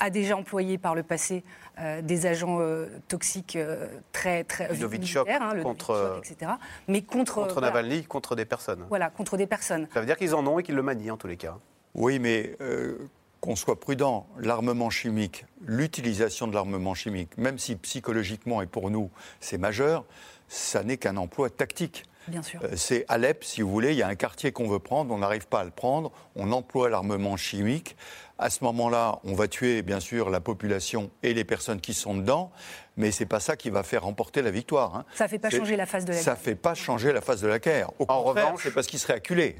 a 0.00 0.10
déjà 0.10 0.36
employé 0.36 0.78
par 0.78 0.94
le 0.94 1.02
passé 1.02 1.44
euh, 1.78 2.02
des 2.02 2.26
agents 2.26 2.58
euh, 2.60 2.86
toxiques 3.08 3.56
euh, 3.56 3.86
très 4.12 4.44
très 4.44 4.68
Le 4.68 4.76
Novichok 4.78 5.26
militaires, 5.28 5.48
hein, 5.48 5.54
le 5.54 5.62
contre, 5.62 5.92
Novichok, 5.94 6.30
etc. 6.30 6.52
Mais 6.88 7.02
contre 7.02 7.34
Contre 7.34 7.54
voilà, 7.54 7.68
Navalny, 7.68 8.04
contre 8.04 8.34
des 8.34 8.44
personnes. 8.44 8.84
voilà, 8.88 9.10
contre 9.10 9.36
des 9.36 9.46
personnes. 9.46 9.86
Ça 9.94 10.00
veut 10.00 10.06
dire 10.06 10.16
qu'ils 10.16 10.34
en 10.34 10.46
ont 10.46 10.58
et 10.58 10.62
qu'ils 10.62 10.74
le 10.74 10.82
manient, 10.82 11.12
en 11.12 11.16
tous 11.16 11.28
les 11.28 11.36
cas. 11.36 11.56
Oui, 11.94 12.18
mais 12.18 12.56
euh, 12.60 12.98
qu'on 13.40 13.56
soit 13.56 13.78
prudent, 13.78 14.26
l'armement 14.38 14.90
chimique, 14.90 15.44
l'utilisation 15.64 16.46
de 16.46 16.54
l'armement 16.54 16.94
chimique, 16.94 17.36
même 17.38 17.58
si 17.58 17.76
psychologiquement 17.76 18.62
et 18.62 18.66
pour 18.66 18.90
nous 18.90 19.10
c'est 19.40 19.58
majeur, 19.58 20.04
ça 20.48 20.82
n'est 20.82 20.96
qu'un 20.96 21.16
emploi 21.16 21.48
tactique. 21.50 22.04
Bien 22.28 22.42
sûr. 22.42 22.60
Euh, 22.62 22.68
C'est 22.76 23.04
Alep, 23.08 23.42
si 23.44 23.62
vous 23.62 23.70
voulez, 23.70 23.92
il 23.92 23.96
y 23.98 24.02
a 24.02 24.08
un 24.08 24.14
quartier 24.14 24.52
qu'on 24.52 24.68
veut 24.68 24.78
prendre, 24.78 25.12
on 25.14 25.18
n'arrive 25.18 25.46
pas 25.48 25.60
à 25.60 25.64
le 25.64 25.70
prendre, 25.70 26.12
on 26.36 26.52
emploie 26.52 26.90
l'armement 26.90 27.36
chimique. 27.36 27.96
À 28.42 28.48
ce 28.48 28.64
moment-là, 28.64 29.18
on 29.24 29.34
va 29.34 29.48
tuer 29.48 29.82
bien 29.82 30.00
sûr 30.00 30.30
la 30.30 30.40
population 30.40 31.10
et 31.22 31.34
les 31.34 31.44
personnes 31.44 31.78
qui 31.80 31.92
sont 31.92 32.14
dedans, 32.16 32.50
mais 32.96 33.10
c'est 33.10 33.26
pas 33.26 33.38
ça 33.38 33.54
qui 33.54 33.68
va 33.68 33.82
faire 33.82 34.04
remporter 34.04 34.40
la 34.40 34.50
victoire. 34.50 34.96
hein. 34.96 35.04
Ça 35.14 35.24
ne 35.24 35.28
fait 35.28 35.38
pas 35.38 35.50
changer 35.50 35.76
la 35.76 35.84
face 35.86 36.06
de 36.06 36.12
la 36.12 36.18
Ça 36.18 36.32
guerre. 36.32 36.40
fait 36.40 36.54
pas 36.54 36.74
changer 36.74 37.12
la 37.12 37.20
face 37.20 37.42
de 37.42 37.48
la 37.48 37.58
guerre. 37.58 37.90
Au 37.98 38.04
En 38.08 38.22
contraire, 38.22 38.46
revanche- 38.46 38.62
c'est 38.62 38.72
parce 38.74 38.86
qu'il 38.86 38.98
serait 38.98 39.14
acculé. 39.14 39.56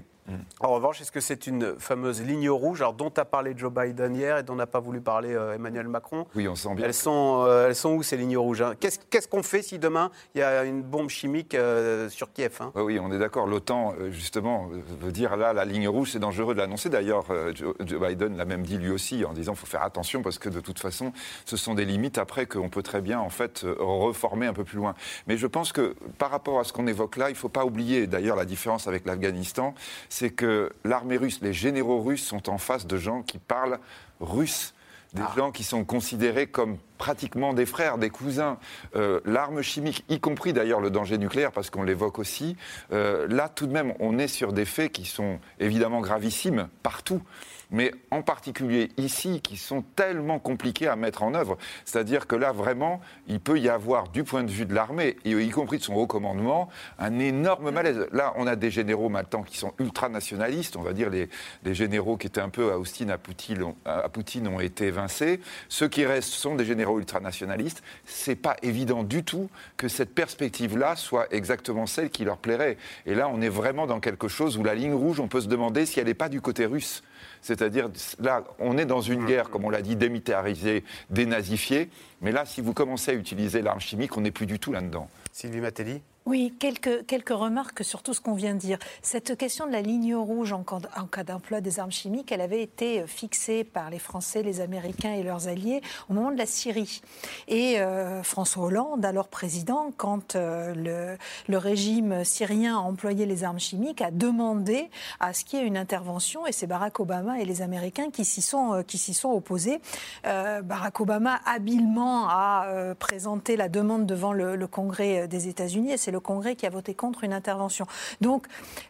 En 0.60 0.68
revanche, 0.68 1.00
est-ce 1.00 1.10
que 1.10 1.18
c'est 1.18 1.48
une 1.48 1.74
fameuse 1.80 2.22
ligne 2.22 2.48
rouge 2.50 2.82
alors, 2.82 2.92
dont 2.92 3.12
a 3.16 3.24
parlé 3.24 3.52
Joe 3.56 3.72
Biden 3.72 4.14
hier 4.14 4.38
et 4.38 4.44
dont 4.44 4.54
n'a 4.54 4.68
pas 4.68 4.78
voulu 4.78 5.00
parler 5.00 5.34
euh, 5.34 5.54
Emmanuel 5.56 5.88
Macron? 5.88 6.24
Oui, 6.36 6.46
on 6.46 6.54
sent 6.54 6.72
bien. 6.76 6.84
elles 6.86 6.94
sont, 6.94 7.42
euh, 7.48 7.66
elles 7.66 7.74
sont 7.74 7.94
où 7.94 8.04
ces 8.04 8.16
lignes 8.16 8.36
rouges 8.38 8.62
hein? 8.62 8.74
Qu'est-ce 8.78 9.00
qu'est-ce 9.10 9.26
qu'on 9.26 9.42
fait 9.42 9.60
si 9.62 9.80
demain 9.80 10.12
il 10.36 10.38
y 10.40 10.44
a 10.44 10.62
une 10.62 10.82
bombe 10.82 11.08
chimique 11.08 11.56
euh, 11.56 12.08
sur 12.10 12.32
Kiev 12.32 12.58
hein? 12.60 12.70
Oui, 12.76 12.82
oui, 12.82 13.00
on 13.00 13.10
est 13.10 13.18
d'accord. 13.18 13.48
L'OTAN, 13.48 13.94
justement, 14.12 14.68
veut 15.00 15.10
dire 15.10 15.36
là, 15.36 15.52
la 15.52 15.64
ligne 15.64 15.88
rouge, 15.88 16.10
c'est 16.12 16.20
dangereux 16.20 16.54
de 16.54 16.60
l'annoncer. 16.60 16.90
D'ailleurs, 16.90 17.24
Joe 17.56 17.74
Joe 17.84 18.00
Biden 18.08 18.36
l'a 18.36 18.44
même 18.44 18.62
dit 18.62 18.69
lui 18.78 18.90
aussi, 18.90 19.24
en 19.24 19.32
disant 19.32 19.52
qu'il 19.52 19.60
faut 19.60 19.66
faire 19.66 19.82
attention 19.82 20.22
parce 20.22 20.38
que 20.38 20.48
de 20.48 20.60
toute 20.60 20.78
façon, 20.78 21.12
ce 21.44 21.56
sont 21.56 21.74
des 21.74 21.84
limites 21.84 22.18
après 22.18 22.46
qu'on 22.46 22.68
peut 22.68 22.82
très 22.82 23.00
bien, 23.00 23.20
en 23.20 23.30
fait, 23.30 23.64
euh, 23.64 23.74
reformer 23.78 24.46
un 24.46 24.52
peu 24.52 24.64
plus 24.64 24.76
loin. 24.76 24.94
Mais 25.26 25.36
je 25.36 25.46
pense 25.46 25.72
que 25.72 25.94
par 26.18 26.30
rapport 26.30 26.60
à 26.60 26.64
ce 26.64 26.72
qu'on 26.72 26.86
évoque 26.86 27.16
là, 27.16 27.28
il 27.28 27.32
ne 27.32 27.38
faut 27.38 27.48
pas 27.48 27.64
oublier, 27.64 28.06
d'ailleurs, 28.06 28.36
la 28.36 28.44
différence 28.44 28.86
avec 28.86 29.06
l'Afghanistan, 29.06 29.74
c'est 30.08 30.30
que 30.30 30.70
l'armée 30.84 31.16
russe, 31.16 31.40
les 31.42 31.52
généraux 31.52 32.02
russes 32.02 32.24
sont 32.24 32.48
en 32.48 32.58
face 32.58 32.86
de 32.86 32.96
gens 32.96 33.22
qui 33.22 33.38
parlent 33.38 33.78
russe. 34.20 34.74
Des 35.12 35.22
gens 35.36 35.50
qui 35.50 35.64
sont 35.64 35.84
considérés 35.84 36.46
comme 36.46 36.78
pratiquement 37.00 37.54
des 37.54 37.66
frères, 37.66 37.96
des 37.96 38.10
cousins. 38.10 38.58
Euh, 38.94 39.20
L'arme 39.24 39.62
chimique, 39.62 40.04
y 40.10 40.20
compris 40.20 40.52
d'ailleurs 40.52 40.80
le 40.80 40.90
danger 40.90 41.16
nucléaire, 41.16 41.50
parce 41.50 41.70
qu'on 41.70 41.82
l'évoque 41.82 42.18
aussi, 42.18 42.56
euh, 42.92 43.26
là 43.28 43.48
tout 43.48 43.66
de 43.66 43.72
même, 43.72 43.94
on 44.00 44.18
est 44.18 44.28
sur 44.28 44.52
des 44.52 44.66
faits 44.66 44.92
qui 44.92 45.06
sont 45.06 45.40
évidemment 45.58 46.00
gravissimes 46.00 46.68
partout 46.82 47.22
mais 47.70 47.92
en 48.10 48.22
particulier 48.22 48.90
ici, 48.96 49.40
qui 49.40 49.56
sont 49.56 49.82
tellement 49.96 50.38
compliqués 50.38 50.88
à 50.88 50.96
mettre 50.96 51.22
en 51.22 51.34
œuvre. 51.34 51.56
C'est-à-dire 51.84 52.26
que 52.26 52.36
là, 52.36 52.52
vraiment, 52.52 53.00
il 53.28 53.40
peut 53.40 53.58
y 53.58 53.68
avoir, 53.68 54.08
du 54.08 54.24
point 54.24 54.42
de 54.42 54.50
vue 54.50 54.66
de 54.66 54.74
l'armée, 54.74 55.16
y 55.24 55.48
compris 55.50 55.78
de 55.78 55.82
son 55.82 55.94
haut 55.94 56.06
commandement, 56.06 56.68
un 56.98 57.18
énorme 57.18 57.70
malaise. 57.70 58.06
Là, 58.12 58.32
on 58.36 58.46
a 58.46 58.56
des 58.56 58.70
généraux 58.70 59.08
maintenant 59.08 59.42
qui 59.42 59.56
sont 59.56 59.72
ultranationalistes, 59.78 60.76
on 60.76 60.82
va 60.82 60.92
dire 60.92 61.10
les, 61.10 61.28
généraux 61.72 62.16
qui 62.16 62.26
étaient 62.26 62.40
un 62.40 62.48
peu 62.48 62.72
à 62.72 62.78
Austin, 62.78 63.08
à 63.10 63.18
Poutine, 63.18 63.74
à 63.84 64.08
Poutine 64.08 64.48
ont 64.48 64.60
été 64.60 64.86
évincés. 64.86 65.40
Ceux 65.68 65.88
qui 65.88 66.04
restent 66.04 66.32
sont 66.32 66.56
des 66.56 66.64
généraux 66.64 66.89
ultranationalistes. 66.98 67.82
C'est 68.04 68.36
pas 68.36 68.56
évident 68.62 69.04
du 69.04 69.24
tout 69.24 69.48
que 69.76 69.88
cette 69.88 70.14
perspective-là 70.14 70.96
soit 70.96 71.26
exactement 71.32 71.86
celle 71.86 72.10
qui 72.10 72.24
leur 72.24 72.38
plairait. 72.38 72.76
Et 73.06 73.14
là, 73.14 73.28
on 73.28 73.40
est 73.40 73.48
vraiment 73.48 73.86
dans 73.86 74.00
quelque 74.00 74.28
chose 74.28 74.56
où 74.56 74.64
la 74.64 74.74
ligne 74.74 74.94
rouge, 74.94 75.20
on 75.20 75.28
peut 75.28 75.40
se 75.40 75.48
demander 75.48 75.86
si 75.86 76.00
elle 76.00 76.06
n'est 76.06 76.14
pas 76.14 76.28
du 76.28 76.40
côté 76.40 76.66
russe. 76.66 77.02
C'est-à-dire, 77.42 77.90
là, 78.18 78.44
on 78.58 78.76
est 78.76 78.84
dans 78.84 79.00
une 79.00 79.24
guerre, 79.24 79.50
comme 79.50 79.64
on 79.64 79.70
l'a 79.70 79.82
dit, 79.82 79.96
démilitarisée, 79.96 80.84
dénazifiée. 81.08 81.88
Mais 82.20 82.32
là, 82.32 82.44
si 82.44 82.60
vous 82.60 82.74
commencez 82.74 83.12
à 83.12 83.14
utiliser 83.14 83.62
l'arme 83.62 83.80
chimique, 83.80 84.16
on 84.16 84.20
n'est 84.20 84.30
plus 84.30 84.46
du 84.46 84.58
tout 84.58 84.72
là-dedans. 84.72 85.08
Sylvie 85.32 85.60
Matelli 85.60 86.02
oui, 86.26 86.52
quelques, 86.58 87.06
quelques 87.06 87.30
remarques 87.30 87.82
sur 87.82 88.02
tout 88.02 88.12
ce 88.12 88.20
qu'on 88.20 88.34
vient 88.34 88.54
de 88.54 88.58
dire. 88.58 88.78
Cette 89.02 89.36
question 89.38 89.66
de 89.66 89.72
la 89.72 89.80
ligne 89.80 90.14
rouge 90.14 90.52
en, 90.52 90.62
cas 90.62 91.24
d'emploi 91.24 91.60
des 91.60 91.80
armes 91.80 91.90
chimiques, 91.90 92.30
elle 92.30 92.42
avait 92.42 92.62
été 92.62 93.06
fixée 93.06 93.64
par 93.64 93.88
les 93.88 93.98
Français, 93.98 94.42
les 94.42 94.60
Américains 94.60 95.14
et 95.14 95.22
leurs 95.22 95.48
alliés 95.48 95.80
au 96.08 96.12
moment 96.12 96.30
de 96.30 96.36
la 96.36 96.46
Syrie. 96.46 97.00
Et 97.48 97.80
euh, 97.80 98.22
François 98.22 98.66
Hollande, 98.66 99.04
alors 99.04 99.28
président, 99.28 99.92
quand 99.96 100.36
euh, 100.36 101.16
le, 101.48 101.58
régime 101.58 102.24
syrien 102.24 102.76
a 102.76 102.80
employé 102.80 103.26
les 103.26 103.42
armes 103.42 103.58
chimiques, 103.58 104.02
a 104.02 104.10
demandé 104.10 104.90
à 105.20 105.32
ce 105.32 105.44
qu'il 105.44 105.58
y 105.58 105.62
ait 105.62 105.66
une 105.66 105.76
intervention, 105.76 106.46
et 106.46 106.52
c'est 106.52 106.66
Barack 106.66 107.00
Obama 107.00 107.40
et 107.40 107.44
les 107.44 107.62
Américains 107.62 108.10
qui 108.10 108.24
s'y 108.24 108.42
sont, 108.42 108.74
euh, 108.74 108.82
sont 109.12 109.30
opposés. 109.30 109.80
Barack 110.22 111.00
Obama 111.00 111.40
habilement 111.46 112.28
a 112.28 112.94
présenté 112.98 113.56
la 113.56 113.68
demande 113.68 114.06
devant 114.06 114.32
le, 114.32 114.66
Congrès 114.66 115.26
des 115.26 115.48
États-Unis, 115.48 115.92
c'est 116.10 116.12
le 116.12 116.20
Congrès 116.20 116.56
qui 116.56 116.66
a 116.66 116.70
voté 116.70 116.92
contre 116.92 117.22
une 117.22 117.32
intervention. 117.32 117.86
Donc, 118.20 118.48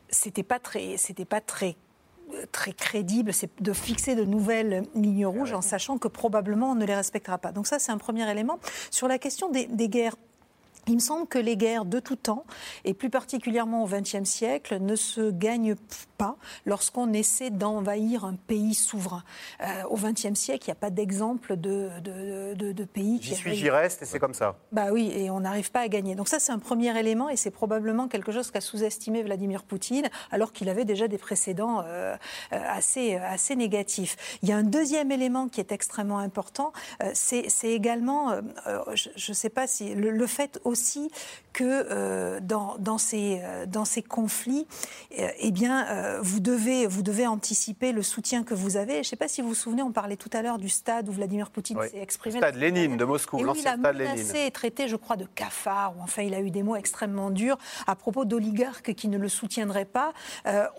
c'était 0.08 0.42
pas 0.42 0.58
très, 0.58 0.96
c'était 0.96 1.26
pas 1.26 1.42
très 1.42 1.76
très 2.52 2.72
crédible, 2.72 3.32
c'est 3.32 3.50
de 3.60 3.72
fixer 3.72 4.14
de 4.14 4.24
nouvelles 4.24 4.84
lignes 4.94 5.26
rouges 5.26 5.52
en 5.52 5.60
sachant 5.60 5.98
que 5.98 6.06
probablement 6.06 6.70
on 6.70 6.74
ne 6.76 6.86
les 6.86 6.94
respectera 6.94 7.38
pas. 7.38 7.50
Donc 7.50 7.66
ça, 7.66 7.80
c'est 7.80 7.90
un 7.90 7.98
premier 7.98 8.30
élément. 8.30 8.60
Sur 8.92 9.08
la 9.08 9.18
question 9.18 9.50
des, 9.50 9.66
des 9.66 9.88
guerres 9.88 10.14
il 10.90 10.96
me 10.96 11.00
semble 11.00 11.28
que 11.28 11.38
les 11.38 11.56
guerres 11.56 11.84
de 11.84 12.00
tout 12.00 12.16
temps, 12.16 12.44
et 12.84 12.94
plus 12.94 13.10
particulièrement 13.10 13.84
au 13.84 13.86
XXe 13.86 14.24
siècle, 14.24 14.78
ne 14.80 14.96
se 14.96 15.30
gagnent 15.30 15.76
pas 16.18 16.36
lorsqu'on 16.66 17.12
essaie 17.12 17.50
d'envahir 17.50 18.24
un 18.24 18.34
pays 18.34 18.74
souverain. 18.74 19.22
Euh, 19.62 19.84
au 19.88 19.96
XXe 19.96 20.34
siècle, 20.34 20.64
il 20.66 20.70
n'y 20.70 20.72
a 20.72 20.80
pas 20.80 20.90
d'exemple 20.90 21.56
de, 21.56 21.90
de, 22.00 22.72
de, 22.72 22.84
pays 22.84 23.20
J'y 23.22 23.36
suis, 23.36 23.54
j'y 23.54 23.70
reste, 23.70 24.02
et 24.02 24.04
c'est 24.04 24.18
comme 24.18 24.34
ça. 24.34 24.56
Bah 24.72 24.88
oui, 24.90 25.12
et 25.14 25.30
on 25.30 25.40
n'arrive 25.40 25.70
pas 25.70 25.80
à 25.80 25.88
gagner. 25.88 26.16
Donc 26.16 26.28
ça, 26.28 26.40
c'est 26.40 26.50
un 26.50 26.58
premier 26.58 26.98
élément, 26.98 27.28
et 27.28 27.36
c'est 27.36 27.52
probablement 27.52 28.08
quelque 28.08 28.32
chose 28.32 28.50
qu'a 28.50 28.60
sous-estimé 28.60 29.22
Vladimir 29.22 29.62
Poutine, 29.62 30.08
alors 30.32 30.52
qu'il 30.52 30.68
avait 30.68 30.84
déjà 30.84 31.06
des 31.06 31.18
précédents 31.18 31.82
euh, 31.86 32.16
euh, 32.52 32.58
assez, 32.66 33.14
assez 33.14 33.54
négatifs. 33.54 34.16
Il 34.42 34.48
y 34.48 34.52
a 34.52 34.56
un 34.56 34.64
deuxième 34.64 35.12
élément 35.12 35.48
qui 35.48 35.60
est 35.60 35.70
extrêmement 35.70 36.18
important, 36.18 36.72
c'est, 37.14 37.46
également, 37.62 38.40
je 38.94 39.30
ne 39.30 39.34
sais 39.34 39.50
pas 39.50 39.66
si, 39.68 39.94
le, 39.94 40.10
le 40.10 40.26
fait 40.26 40.60
aussi 40.64 40.79
que 41.52 41.64
euh, 41.64 42.40
dans, 42.40 42.76
dans, 42.78 42.98
ces, 42.98 43.40
euh, 43.42 43.66
dans 43.66 43.84
ces 43.84 44.02
conflits, 44.02 44.66
euh, 45.18 45.28
eh 45.38 45.50
bien, 45.50 46.20
vous, 46.22 46.40
devez, 46.40 46.86
vous 46.86 47.02
devez 47.02 47.26
anticiper 47.26 47.92
le 47.92 48.02
soutien 48.02 48.44
que 48.44 48.54
vous 48.54 48.76
avez. 48.76 48.94
Je 48.94 48.98
ne 48.98 49.04
sais 49.04 49.16
pas 49.16 49.28
si 49.28 49.42
vous 49.42 49.48
vous 49.48 49.54
souvenez, 49.54 49.82
on 49.82 49.92
parlait 49.92 50.16
tout 50.16 50.30
à 50.32 50.42
l'heure 50.42 50.58
du 50.58 50.68
stade 50.68 51.08
où 51.08 51.12
Vladimir 51.12 51.50
Poutine 51.50 51.78
s'est 51.82 52.00
exprimé. 52.00 52.36
Le 52.36 52.40
stade 52.40 52.56
Lénine 52.56 52.96
de 52.96 53.04
Moscou, 53.04 53.38
stade 53.38 53.46
Lénine. 53.56 53.62
Il 53.62 54.06
a 54.06 54.14
menacé 54.14 54.46
et 54.46 54.50
traité, 54.50 54.88
je 54.88 54.96
crois, 54.96 55.16
de 55.16 55.26
cafard, 55.26 55.94
ou 55.98 56.02
enfin, 56.02 56.22
il 56.22 56.34
a 56.34 56.40
eu 56.40 56.50
des 56.50 56.62
mots 56.62 56.76
extrêmement 56.76 57.30
durs 57.30 57.58
à 57.86 57.96
propos 57.96 58.24
d'oligarques 58.24 58.94
qui 58.94 59.08
ne 59.08 59.18
le 59.18 59.28
soutiendraient 59.28 59.84
pas. 59.84 60.12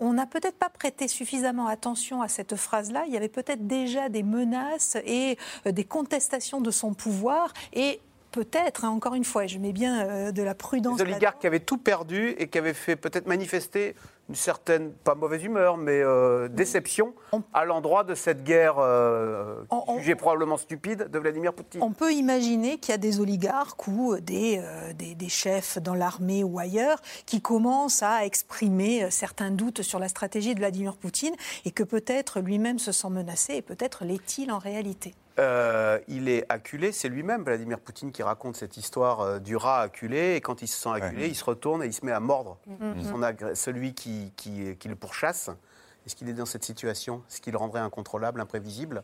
on 0.00 0.12
n'a 0.12 0.26
peut-être 0.26 0.56
pas 0.56 0.70
prêté 0.70 1.08
suffisamment 1.08 1.66
attention 1.66 2.22
à 2.22 2.28
cette 2.28 2.56
phrase-là. 2.56 3.04
Il 3.06 3.12
y 3.12 3.16
avait 3.16 3.28
peut-être 3.28 3.66
déjà 3.66 4.08
des 4.08 4.22
menaces 4.22 4.96
et 5.04 5.36
des 5.66 5.84
contestations 5.84 6.60
de 6.60 6.70
son 6.70 6.94
pouvoir. 6.94 7.52
Et 7.72 8.00
peut-être, 8.32 8.84
hein, 8.84 8.88
encore 8.88 9.14
une 9.14 9.24
fois, 9.24 9.46
je 9.46 9.58
mets 9.58 9.72
bien 9.72 10.08
euh, 10.08 10.32
de 10.32 10.42
la 10.42 10.54
prudence. 10.54 10.98
Les 10.98 11.04
oligarques 11.04 11.40
qui 11.40 11.46
avaient 11.46 11.60
tout 11.60 11.78
perdu 11.78 12.30
et 12.38 12.48
qui 12.48 12.58
avaient 12.58 12.74
fait 12.74 12.96
peut-être 12.96 13.28
manifester 13.28 13.94
une 14.28 14.34
certaine, 14.34 14.92
pas 14.92 15.14
mauvaise 15.14 15.44
humeur, 15.44 15.76
mais 15.76 16.00
euh, 16.00 16.48
déception 16.48 17.12
à 17.52 17.64
l'endroit 17.64 18.02
de 18.02 18.14
cette 18.14 18.44
guerre 18.44 18.76
euh, 18.78 19.62
jugée 19.98 20.14
probablement 20.14 20.56
stupide 20.56 21.08
de 21.10 21.18
Vladimir 21.18 21.52
Poutine. 21.52 21.82
On 21.82 21.92
peut 21.92 22.12
imaginer 22.12 22.78
qu'il 22.78 22.92
y 22.92 22.94
a 22.94 22.98
des 22.98 23.20
oligarques 23.20 23.86
ou 23.88 24.16
des, 24.18 24.62
des, 24.96 25.14
des 25.14 25.28
chefs 25.28 25.78
dans 25.78 25.94
l'armée 25.94 26.44
ou 26.44 26.58
ailleurs 26.58 27.00
qui 27.26 27.42
commencent 27.42 28.02
à 28.02 28.24
exprimer 28.24 29.10
certains 29.10 29.50
doutes 29.50 29.82
sur 29.82 29.98
la 29.98 30.08
stratégie 30.08 30.54
de 30.54 30.60
Vladimir 30.60 30.96
Poutine 30.96 31.34
et 31.64 31.72
que 31.72 31.82
peut-être 31.82 32.40
lui-même 32.40 32.78
se 32.78 32.92
sent 32.92 33.10
menacé 33.10 33.54
et 33.54 33.62
peut-être 33.62 34.04
l'est-il 34.04 34.50
en 34.52 34.58
réalité. 34.58 35.14
Euh, 35.38 35.98
il 36.08 36.28
est 36.28 36.44
acculé, 36.48 36.92
c'est 36.92 37.08
lui-même, 37.08 37.42
Vladimir 37.42 37.80
Poutine, 37.80 38.12
qui 38.12 38.22
raconte 38.22 38.56
cette 38.56 38.76
histoire 38.76 39.20
euh, 39.20 39.38
du 39.38 39.56
rat 39.56 39.80
acculé. 39.80 40.36
Et 40.36 40.40
quand 40.40 40.62
il 40.62 40.68
se 40.68 40.76
sent 40.76 40.90
acculé, 40.90 41.28
il 41.28 41.34
se 41.34 41.44
retourne 41.44 41.82
et 41.82 41.86
il 41.86 41.92
se 41.92 42.04
met 42.04 42.12
à 42.12 42.20
mordre 42.20 42.58
mm-hmm. 42.68 43.54
celui 43.54 43.94
qui, 43.94 44.32
le 44.84 44.94
pourchasse. 44.94 45.50
Est-ce 46.06 46.16
qu'il 46.16 46.28
est 46.28 46.34
dans 46.34 46.46
cette 46.46 46.64
situation? 46.64 47.22
Est-ce 47.30 47.40
qu'il 47.40 47.56
rendrait 47.56 47.80
incontrôlable, 47.80 48.40
imprévisible? 48.40 49.02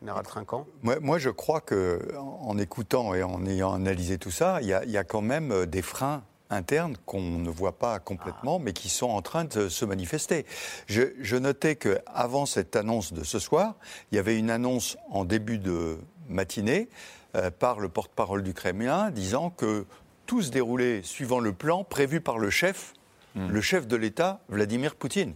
Général 0.00 0.24
Trinquant 0.24 0.64
moi, 0.82 1.18
je 1.18 1.30
crois 1.30 1.60
que, 1.60 2.14
en 2.16 2.56
écoutant 2.56 3.14
et 3.14 3.24
en 3.24 3.44
ayant 3.46 3.74
analysé 3.74 4.16
tout 4.16 4.30
ça, 4.30 4.60
il 4.62 4.66
y, 4.66 4.90
y, 4.90 4.96
a 4.96 5.04
quand 5.04 5.22
même 5.22 5.50
euh, 5.50 5.66
des 5.66 5.82
freins 5.82 6.22
internes 6.50 6.96
qu'on 7.06 7.20
ne 7.20 7.50
voit 7.50 7.78
pas 7.78 7.98
complètement, 7.98 8.58
mais 8.58 8.72
qui 8.72 8.88
sont 8.88 9.08
en 9.08 9.22
train 9.22 9.44
de 9.44 9.68
se 9.68 9.84
manifester. 9.84 10.46
Je, 10.86 11.02
je 11.20 11.36
notais 11.36 11.76
qu'avant 11.76 12.46
cette 12.46 12.76
annonce 12.76 13.12
de 13.12 13.24
ce 13.24 13.38
soir, 13.38 13.74
il 14.10 14.16
y 14.16 14.18
avait 14.18 14.38
une 14.38 14.50
annonce 14.50 14.96
en 15.10 15.24
début 15.24 15.58
de 15.58 15.98
matinée 16.28 16.88
euh, 17.36 17.50
par 17.50 17.80
le 17.80 17.88
porte-parole 17.88 18.42
du 18.42 18.54
Kremlin 18.54 19.10
disant 19.10 19.50
que 19.50 19.84
tout 20.26 20.42
se 20.42 20.50
déroulait 20.50 21.02
suivant 21.02 21.40
le 21.40 21.52
plan 21.52 21.84
prévu 21.84 22.20
par 22.20 22.38
le 22.38 22.50
chef, 22.50 22.94
hmm. 23.34 23.48
le 23.48 23.60
chef 23.60 23.86
de 23.86 23.96
l'État, 23.96 24.40
Vladimir 24.48 24.94
Poutine. 24.94 25.34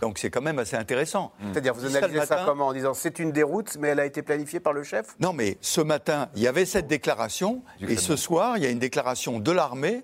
Donc 0.00 0.18
c'est 0.18 0.30
quand 0.30 0.42
même 0.42 0.58
assez 0.58 0.76
intéressant. 0.76 1.32
Hmm. 1.40 1.52
C'est-à-dire, 1.52 1.74
vous 1.74 1.96
analysez 1.96 2.26
ça, 2.26 2.42
comment 2.44 2.68
En 2.68 2.72
disant 2.72 2.94
c'est 2.94 3.18
une 3.18 3.32
déroute, 3.32 3.76
mais 3.78 3.88
elle 3.88 4.00
a 4.00 4.06
été 4.06 4.22
planifiée 4.22 4.60
par 4.60 4.72
le 4.72 4.82
chef? 4.82 5.14
Non, 5.20 5.32
mais 5.32 5.56
ce 5.60 5.80
matin, 5.80 6.28
il 6.34 6.42
y 6.42 6.48
avait 6.48 6.66
cette 6.66 6.86
déclaration, 6.86 7.62
et 7.80 7.96
ce 7.96 8.16
soir, 8.16 8.56
il 8.56 8.62
y 8.62 8.66
a 8.66 8.70
une 8.70 8.78
déclaration 8.78 9.40
de 9.40 9.52
l'armée 9.52 10.02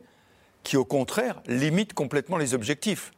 qui, 0.63 0.77
au 0.77 0.85
contraire, 0.85 1.43
limite 1.47 1.95
complètement 1.95 2.37
les 2.37 2.55
objectifs. 2.55 3.13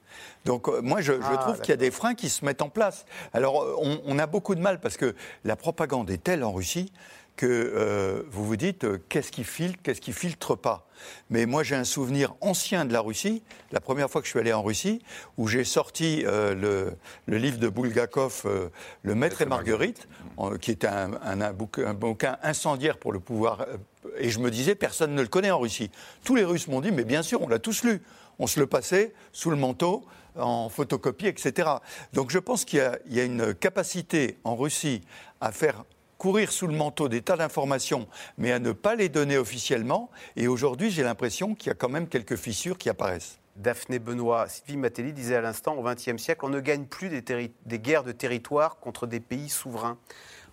Donc 0.45 0.69
euh, 0.69 0.81
moi, 0.83 1.01
je, 1.01 1.13
ah, 1.23 1.37
trouve 1.39 1.61
qu'il 1.61 1.71
y 1.71 1.73
a 1.73 1.77
des 1.77 1.91
freins 1.91 2.15
qui 2.15 2.29
se 2.29 2.45
mettent 2.45 2.63
en 2.63 2.69
place. 2.69 3.05
Alors, 3.33 3.63
euh, 3.63 3.77
on, 4.05 4.19
a 4.19 4.27
beaucoup 4.27 4.55
de 4.55 4.61
mal 4.61 4.81
parce 4.81 4.97
que 4.97 5.15
la 5.45 5.57
propagande 5.57 6.11
est 6.11 6.23
telle 6.23 6.45
en 6.45 6.53
Russie 6.53 6.93
que 7.43 7.73
euh, 7.75 8.23
vous 8.31 8.45
vous 8.45 8.57
dites 8.57 8.87
qu'est-ce 9.09 9.33
qui 9.33 9.43
filtre, 9.43 9.81
qu'est-ce 9.83 10.01
qui 10.01 10.13
filtre 10.13 10.55
pas? 10.55 10.87
Mais 11.29 11.45
moi, 11.45 11.65
j'ai 11.65 11.75
un 11.75 11.83
souvenir 11.83 12.37
ancien 12.41 12.85
de 12.85 12.93
la 12.93 13.01
Russie, 13.01 13.43
la 13.73 13.81
première 13.81 14.09
fois 14.09 14.21
que 14.21 14.27
je 14.29 14.31
suis 14.31 14.39
allé 14.39 14.53
en 14.53 14.63
Russie, 14.63 15.03
où 15.37 15.49
j'ai 15.49 15.65
sorti 15.65 16.23
le, 16.23 16.97
livre 17.27 17.59
de 17.59 17.69
Bulgakov, 17.69 18.71
Le 19.03 19.15
Maître 19.17 19.43
et 19.43 19.47
Marguerite, 19.47 20.07
qui 20.61 20.79
un, 20.87 21.15
un, 21.21 21.53
bouquin, 21.53 22.39
incendiaire 22.45 22.99
pour 22.99 23.13
le 23.13 23.19
pouvoir 23.19 23.67
et 24.19 24.31
je 24.31 24.39
me 24.39 24.51
disais, 24.51 24.77
personne 24.77 25.15
ne 25.17 25.23
le 25.23 25.29
connaît 25.29 25.51
en 25.51 25.59
Russie. 25.59 25.91
Tous 26.23 26.37
les 26.37 26.45
Russes 26.45 26.69
m'ont 26.69 26.81
dit, 26.81 26.93
mais 26.93 27.05
bien 27.05 27.23
sûr, 27.23 27.43
on 27.43 27.49
l'a 27.49 27.59
tous 27.59 27.83
lu. 27.83 28.03
On 28.39 28.47
se 28.47 28.61
le 28.61 28.67
passait 28.69 29.15
sous 29.33 29.51
le 29.51 29.57
manteau, 29.57 30.05
en 30.37 30.69
photocopie, 30.69 31.27
etc. 31.27 31.69
Donc 32.13 32.31
je 32.31 32.39
pense 32.39 32.65
qu'il 32.65 32.99
y, 33.11 33.21
a 33.21 33.25
une 33.25 33.55
capacité 33.55 34.39
en 34.45 34.57
Russie 34.57 35.03
à 35.41 35.53
faire 35.53 35.85
courir 36.23 36.53
sous 36.53 36.69
le 36.69 36.77
manteau 36.77 37.09
des 37.09 37.21
tas 37.21 37.37
d'informations, 37.37 38.07
mais 38.39 38.53
à 38.53 38.61
ne 38.61 38.71
pas 38.71 38.95
les 38.95 39.09
donner 39.09 39.37
officiellement. 39.37 40.09
Et 40.37 40.47
aujourd'hui, 40.47 40.93
j'ai 40.93 41.03
l'impression 41.03 41.57
qu'il 41.57 41.67
y 41.67 41.71
a 41.71 41.75
quand 41.75 41.89
même 41.89 42.07
quelques 42.07 42.37
fissures 42.37 42.79
qui 42.79 42.89
apparaissent. 42.89 43.41
Daphné 43.57 43.99
Benoît, 43.99 44.49
Sylvie 44.49 44.77
Matelli 44.77 45.13
disait 45.13 45.35
à 45.35 45.41
l'instant, 45.41 45.75
au 45.75 45.83
XXe 45.83 46.23
siècle, 46.23 46.45
on 46.45 46.49
ne 46.49 46.61
gagne 46.61 46.85
plus 46.85 47.09
des, 47.09 47.25
des 47.67 47.79
guerres 47.81 48.05
de 48.05 48.13
territoire 48.13 48.77
contre 48.77 49.09
des 49.09 49.19
pays 49.19 49.49
souverains. 49.49 49.99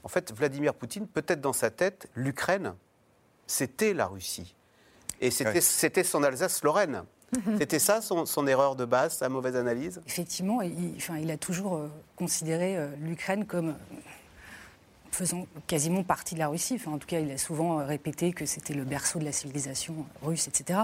En 0.04 0.08
fait, 0.08 0.34
Vladimir 0.34 0.74
Poutine, 0.74 1.06
peut-être 1.06 1.40
dans 1.40 1.54
sa 1.54 1.70
tête, 1.70 2.08
l'Ukraine, 2.16 2.74
c'était 3.46 3.94
la 3.94 4.08
Russie. 4.08 4.56
Et 5.22 5.30
c'était 5.30 6.04
son 6.04 6.24
Alsace-Lorraine. 6.24 7.04
C'était 7.60 7.78
ça 7.78 8.02
son, 8.02 8.48
erreur 8.48 8.76
de 8.76 8.86
base, 8.86 9.18
sa 9.18 9.30
mauvaise 9.30 9.56
analyse? 9.56 10.02
Effectivement, 10.08 10.64
il, 10.64 10.96
enfin, 10.98 11.20
il 11.20 11.30
a 11.30 11.38
toujours 11.38 11.76
euh, 11.76 11.88
considéré 12.16 12.76
euh, 12.76 12.88
l'Ukraine 13.00 13.46
comme 13.46 13.76
faisant 15.12 15.48
quasiment 15.68 16.04
partie 16.04 16.36
de 16.36 16.40
la 16.40 16.48
Russie. 16.48 16.76
Enfin, 16.76 16.92
en 16.92 16.98
tout 16.98 17.08
cas, 17.08 17.20
il 17.20 17.32
a 17.32 17.38
souvent 17.38 17.78
répété 17.86 18.34
que 18.34 18.46
c'était 18.46 18.74
le 18.74 18.84
berceau 18.84 19.20
de 19.20 19.26
la 19.26 19.32
civilisation 19.32 20.06
russe, 20.24 20.48
etc. 20.48 20.82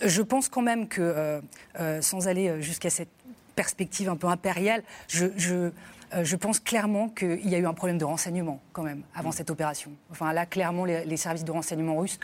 je 0.00 0.22
pense 0.22 0.48
quand 0.48 0.62
même 0.62 0.88
que, 0.88 1.40
sans 2.00 2.28
aller 2.28 2.60
jusqu'à 2.62 2.90
cette 2.90 3.10
perspective 3.56 4.08
un 4.08 4.16
peu 4.16 4.28
impériale, 4.28 4.82
je, 5.08 5.26
je, 5.36 6.36
pense 6.36 6.60
clairement 6.60 7.08
qu'il 7.08 7.48
y 7.48 7.54
a 7.54 7.58
eu 7.58 7.66
un 7.66 7.74
problème 7.74 7.98
de 7.98 8.04
renseignement 8.04 8.60
quand 8.72 8.82
même 8.82 9.02
avant 9.14 9.32
cette 9.32 9.50
opération. 9.50 9.90
Enfin 10.10 10.32
là, 10.32 10.46
clairement, 10.46 10.84
les, 10.84 11.16
services 11.16 11.44
de 11.44 11.52
renseignement 11.52 11.96
russes. 11.96 12.20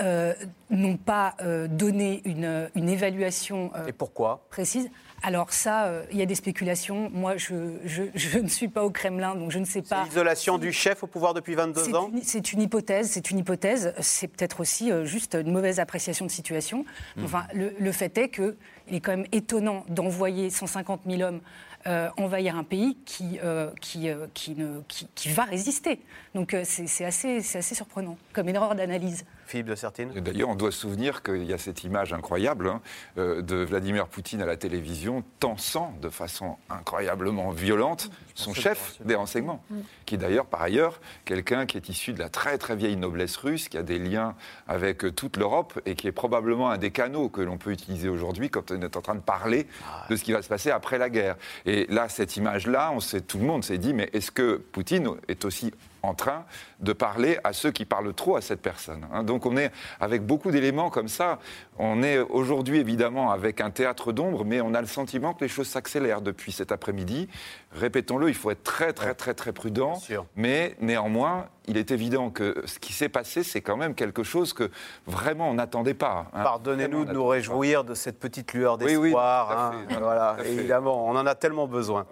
Euh, 0.00 0.34
n'ont 0.70 0.96
pas 0.96 1.34
euh, 1.42 1.66
donné 1.66 2.22
une, 2.24 2.70
une 2.76 2.88
évaluation 2.88 3.72
euh, 3.74 3.88
Et 3.88 3.92
pourquoi? 3.92 4.46
précise. 4.48 4.88
Alors 5.22 5.52
ça, 5.52 5.92
il 6.10 6.18
y 6.18 6.22
a 6.22 6.26
des 6.26 6.34
spéculations. 6.34 7.10
Moi, 7.12 7.36
je, 7.36 7.54
je, 8.14 8.38
ne 8.38 8.48
suis 8.48 8.68
pas 8.68 8.84
au 8.84 8.90
Kremlin, 8.90 9.34
donc 9.34 9.50
je 9.50 9.58
ne 9.58 9.64
sais 9.64 9.82
pas. 9.82 10.04
L'isolation 10.04 10.58
du 10.58 10.72
chef 10.72 11.02
au 11.02 11.06
pouvoir 11.06 11.34
depuis 11.34 11.54
22 11.54 11.94
ans 11.94 12.10
C'est 12.22 12.52
une 12.52 12.62
hypothèse, 12.62 13.10
c'est 13.10 13.30
une 13.30 13.38
hypothèse. 13.38 13.94
C'est 14.00 14.28
peut-être 14.28 14.60
aussi 14.60 14.90
juste 15.04 15.34
une 15.34 15.52
mauvaise 15.52 15.80
appréciation 15.80 16.24
de 16.26 16.30
situation. 16.30 16.84
Hmm. 17.16 17.24
Enfin, 17.24 17.44
le, 17.54 17.74
le 17.78 17.92
fait 17.92 18.16
est 18.18 18.30
qu'il 18.30 18.54
est 18.90 19.00
quand 19.00 19.16
même 19.16 19.26
étonnant 19.32 19.84
d'envoyer 19.88 20.50
150 20.50 21.02
000 21.06 21.22
hommes 21.22 21.40
euh, 21.86 22.10
envahir 22.18 22.56
un 22.56 22.62
pays 22.62 22.98
qui, 23.06 23.38
euh, 23.42 23.70
qui, 23.80 24.10
euh, 24.10 24.26
qui, 24.34 24.54
ne, 24.54 24.82
qui, 24.86 25.30
va 25.30 25.44
résister. 25.44 25.98
Donc 26.34 26.54
c'est 26.64 27.06
assez, 27.06 27.38
assez 27.38 27.74
surprenant 27.74 28.18
comme 28.34 28.50
erreur 28.50 28.74
d'analyse. 28.74 29.24
Philippe 29.50 29.66
de 29.66 29.74
Sertine. 29.74 30.12
D'ailleurs, 30.12 30.48
on 30.48 30.54
doit 30.54 30.70
se 30.70 30.78
souvenir 30.78 31.22
qu'il 31.22 31.44
y 31.44 31.52
a 31.52 31.58
cette 31.58 31.82
image 31.82 32.12
incroyable 32.12 32.68
hein, 32.68 32.80
de 33.16 33.56
Vladimir 33.56 34.06
Poutine 34.06 34.40
à 34.42 34.46
la 34.46 34.56
télévision, 34.56 35.24
tensant 35.40 35.92
de 36.00 36.08
façon 36.08 36.56
incroyablement 36.68 37.50
violente 37.50 38.10
son 38.34 38.54
chef 38.54 38.96
des 39.04 39.16
renseignements, 39.16 39.62
qui 40.06 40.14
est 40.14 40.18
d'ailleurs, 40.18 40.46
par 40.46 40.62
ailleurs, 40.62 41.00
quelqu'un 41.24 41.66
qui 41.66 41.76
est 41.76 41.88
issu 41.88 42.12
de 42.12 42.18
la 42.20 42.28
très 42.28 42.58
très 42.58 42.76
vieille 42.76 42.96
noblesse 42.96 43.36
russe, 43.36 43.68
qui 43.68 43.76
a 43.76 43.82
des 43.82 43.98
liens 43.98 44.34
avec 44.68 45.14
toute 45.14 45.36
l'Europe 45.36 45.80
et 45.84 45.94
qui 45.94 46.06
est 46.06 46.12
probablement 46.12 46.70
un 46.70 46.78
des 46.78 46.90
canaux 46.90 47.28
que 47.28 47.40
l'on 47.40 47.58
peut 47.58 47.72
utiliser 47.72 48.08
aujourd'hui 48.08 48.50
quand 48.50 48.70
on 48.70 48.80
est 48.80 48.96
en 48.96 49.02
train 49.02 49.16
de 49.16 49.20
parler 49.20 49.66
ah 49.84 50.06
de 50.08 50.16
ce 50.16 50.22
qui 50.22 50.32
va 50.32 50.42
se 50.42 50.48
passer 50.48 50.70
après 50.70 50.96
la 50.96 51.10
guerre. 51.10 51.36
Et 51.66 51.86
là, 51.88 52.08
cette 52.08 52.36
image-là, 52.36 52.92
on 52.92 53.00
sait, 53.00 53.20
tout 53.20 53.38
le 53.38 53.44
monde 53.44 53.64
s'est 53.64 53.78
dit, 53.78 53.94
mais 53.94 54.08
est-ce 54.12 54.30
que 54.30 54.56
Poutine 54.56 55.10
est 55.28 55.44
aussi 55.44 55.72
en 56.02 56.14
train 56.14 56.44
de 56.80 56.92
parler 56.92 57.38
à 57.44 57.52
ceux 57.52 57.70
qui 57.70 57.84
parlent 57.84 58.14
trop 58.14 58.36
à 58.36 58.40
cette 58.40 58.62
personne. 58.62 59.06
Hein. 59.12 59.22
Donc 59.22 59.46
on 59.46 59.56
est 59.56 59.70
avec 60.00 60.24
beaucoup 60.24 60.50
d'éléments 60.50 60.90
comme 60.90 61.08
ça. 61.08 61.38
On 61.78 62.02
est 62.02 62.18
aujourd'hui 62.18 62.78
évidemment 62.78 63.30
avec 63.30 63.60
un 63.60 63.70
théâtre 63.70 64.12
d'ombre, 64.12 64.44
mais 64.44 64.60
on 64.60 64.74
a 64.74 64.80
le 64.80 64.86
sentiment 64.86 65.34
que 65.34 65.44
les 65.44 65.48
choses 65.48 65.68
s'accélèrent 65.68 66.20
depuis 66.20 66.52
cet 66.52 66.72
après-midi. 66.72 67.28
Répétons-le, 67.72 68.28
il 68.28 68.34
faut 68.34 68.50
être 68.50 68.64
très 68.64 68.92
très 68.92 69.14
très 69.14 69.34
très 69.34 69.52
prudent. 69.52 70.00
Mais 70.36 70.76
néanmoins, 70.80 71.46
il 71.66 71.76
est 71.76 71.90
évident 71.90 72.30
que 72.30 72.62
ce 72.64 72.78
qui 72.78 72.92
s'est 72.92 73.08
passé, 73.08 73.42
c'est 73.42 73.60
quand 73.60 73.76
même 73.76 73.94
quelque 73.94 74.22
chose 74.22 74.52
que 74.52 74.70
vraiment 75.06 75.50
on 75.50 75.54
n'attendait 75.54 75.94
pas. 75.94 76.26
Hein. 76.32 76.42
Pardonnez-nous 76.42 77.04
de 77.04 77.12
nous 77.12 77.26
réjouir 77.26 77.84
de 77.84 77.94
cette 77.94 78.18
petite 78.18 78.52
lueur 78.54 78.78
d'espoir. 78.78 79.74
Oui, 79.88 79.96
voilà, 79.98 80.36
évidemment, 80.44 81.06
on 81.06 81.16
en 81.16 81.26
a 81.26 81.34
tellement 81.34 81.66
besoin. 81.66 82.06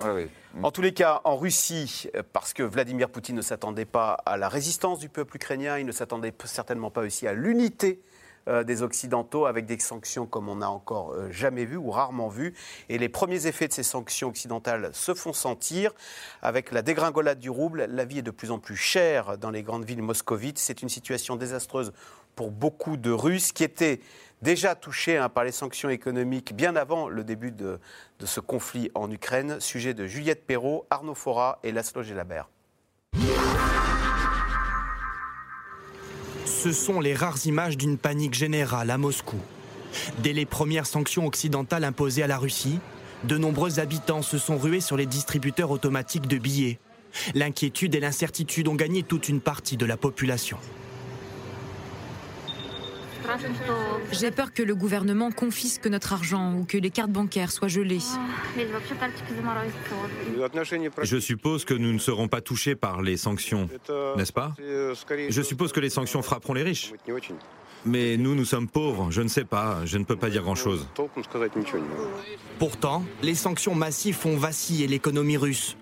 En 0.64 0.72
tous 0.72 0.82
les 0.82 0.92
cas, 0.92 1.20
en 1.22 1.36
Russie, 1.36 2.08
parce 2.32 2.52
que 2.52 2.64
Vladimir 2.64 3.10
Poutine 3.10 3.36
ne 3.36 3.42
s'attendait 3.42 3.84
pas 3.84 4.14
à 4.26 4.36
la 4.36 4.48
résistance 4.48 4.98
du 4.98 5.08
peuple 5.08 5.36
ukrainien, 5.36 5.78
il 5.78 5.86
ne 5.86 5.92
s'attendait 5.92 6.34
certainement 6.44 6.90
pas 6.90 7.02
aussi 7.02 7.28
à 7.28 7.32
l'unité 7.32 8.02
euh, 8.48 8.64
des 8.64 8.82
Occidentaux 8.82 9.46
avec 9.46 9.66
des 9.66 9.78
sanctions 9.78 10.26
comme 10.26 10.48
on 10.48 10.56
n'a 10.56 10.70
encore 10.70 11.12
euh, 11.12 11.30
jamais 11.30 11.64
vu 11.64 11.76
ou 11.76 11.92
rarement 11.92 12.28
vu. 12.28 12.54
Et 12.88 12.98
les 12.98 13.08
premiers 13.08 13.46
effets 13.46 13.68
de 13.68 13.72
ces 13.72 13.84
sanctions 13.84 14.28
occidentales 14.28 14.90
se 14.94 15.14
font 15.14 15.32
sentir. 15.32 15.92
Avec 16.42 16.72
la 16.72 16.82
dégringolade 16.82 17.38
du 17.38 17.50
rouble, 17.50 17.86
la 17.88 18.04
vie 18.04 18.18
est 18.18 18.22
de 18.22 18.32
plus 18.32 18.50
en 18.50 18.58
plus 18.58 18.76
chère 18.76 19.38
dans 19.38 19.50
les 19.50 19.62
grandes 19.62 19.84
villes 19.84 20.02
moscovites. 20.02 20.58
C'est 20.58 20.82
une 20.82 20.88
situation 20.88 21.36
désastreuse 21.36 21.92
pour 22.34 22.50
beaucoup 22.50 22.96
de 22.96 23.10
Russes 23.12 23.52
qui 23.52 23.64
étaient 23.64 24.00
déjà 24.42 24.74
touchés 24.74 25.16
hein, 25.16 25.28
par 25.28 25.44
les 25.44 25.52
sanctions 25.52 25.90
économiques 25.90 26.54
bien 26.54 26.76
avant 26.76 27.08
le 27.08 27.24
début 27.24 27.50
de, 27.50 27.78
ce 28.24 28.40
conflit 28.40 28.90
en 28.94 29.10
Ukraine. 29.10 29.60
Sujet 29.60 29.94
de 29.94 30.06
Juliette 30.06 30.46
Perrault, 30.46 30.86
Arnaud 30.90 31.14
Fora 31.14 31.58
et 31.62 31.72
Laszlo 31.72 32.02
Gelabert. 32.02 32.48
Ce 36.44 36.72
sont 36.72 37.00
les 37.00 37.14
rares 37.14 37.46
images 37.46 37.76
d'une 37.76 37.98
panique 37.98 38.34
générale 38.34 38.90
à 38.90 38.98
Moscou. 38.98 39.38
Dès 40.18 40.32
les 40.32 40.46
premières 40.46 40.86
sanctions 40.86 41.26
occidentales 41.26 41.84
imposées 41.84 42.22
à 42.22 42.26
la 42.26 42.38
Russie, 42.38 42.80
de 43.24 43.36
nombreux 43.36 43.80
habitants 43.80 44.22
se 44.22 44.38
sont 44.38 44.58
rués 44.58 44.80
sur 44.80 44.96
les 44.96 45.06
distributeurs 45.06 45.70
automatiques 45.70 46.26
de 46.26 46.38
billets. 46.38 46.78
L'inquiétude 47.34 47.94
et 47.94 48.00
l'incertitude 48.00 48.68
ont 48.68 48.74
gagné 48.74 49.02
toute 49.02 49.28
une 49.28 49.40
partie 49.40 49.76
de 49.76 49.86
la 49.86 49.96
population. 49.96 50.58
J'ai 54.12 54.30
peur 54.30 54.52
que 54.52 54.62
le 54.62 54.74
gouvernement 54.74 55.30
confisque 55.30 55.86
notre 55.86 56.12
argent 56.12 56.54
ou 56.54 56.64
que 56.64 56.78
les 56.78 56.90
cartes 56.90 57.10
bancaires 57.10 57.50
soient 57.50 57.68
gelées. 57.68 57.98
Je 61.02 61.18
suppose 61.18 61.64
que 61.64 61.74
nous 61.74 61.92
ne 61.92 61.98
serons 61.98 62.28
pas 62.28 62.40
touchés 62.40 62.74
par 62.74 63.02
les 63.02 63.16
sanctions, 63.16 63.68
n'est-ce 64.16 64.32
pas? 64.32 64.54
Je 65.28 65.42
suppose 65.42 65.72
que 65.72 65.80
les 65.80 65.90
sanctions 65.90 66.22
frapperont 66.22 66.54
les 66.54 66.62
riches. 66.62 66.92
Mais 67.84 68.16
nous, 68.16 68.34
nous 68.34 68.44
sommes 68.44 68.68
pauvres, 68.68 69.10
je 69.10 69.22
ne 69.22 69.28
sais 69.28 69.44
pas, 69.44 69.84
je 69.84 69.98
ne 69.98 70.04
peux 70.04 70.16
pas 70.16 70.30
dire 70.30 70.42
grand-chose. 70.42 70.86
Pourtant, 72.58 73.04
les 73.22 73.34
sanctions 73.34 73.74
massives 73.74 74.16
font 74.16 74.36
vaciller 74.36 74.88
l'économie 74.88 75.36
russe 75.36 75.76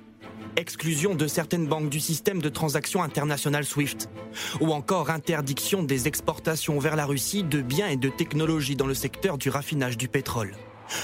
exclusion 0.57 1.15
de 1.15 1.27
certaines 1.27 1.67
banques 1.67 1.91
du 1.91 2.01
système 2.01 2.41
de 2.41 2.49
transactions 2.49 3.03
internationales 3.03 3.65
SWIFT, 3.65 4.09
ou 4.61 4.73
encore 4.73 5.11
interdiction 5.11 5.83
des 5.83 6.09
exportations 6.09 6.79
vers 6.79 6.97
la 6.97 7.07
Russie 7.07 7.43
de 7.43 7.61
biens 7.61 7.89
et 7.89 7.97
de 7.97 8.09
technologies 8.09 8.77
dans 8.77 8.87
le 8.87 8.95
secteur 8.95 9.39
du 9.39 9.51
raffinage 9.51 9.97
du 9.97 10.09
pétrole. 10.09 10.53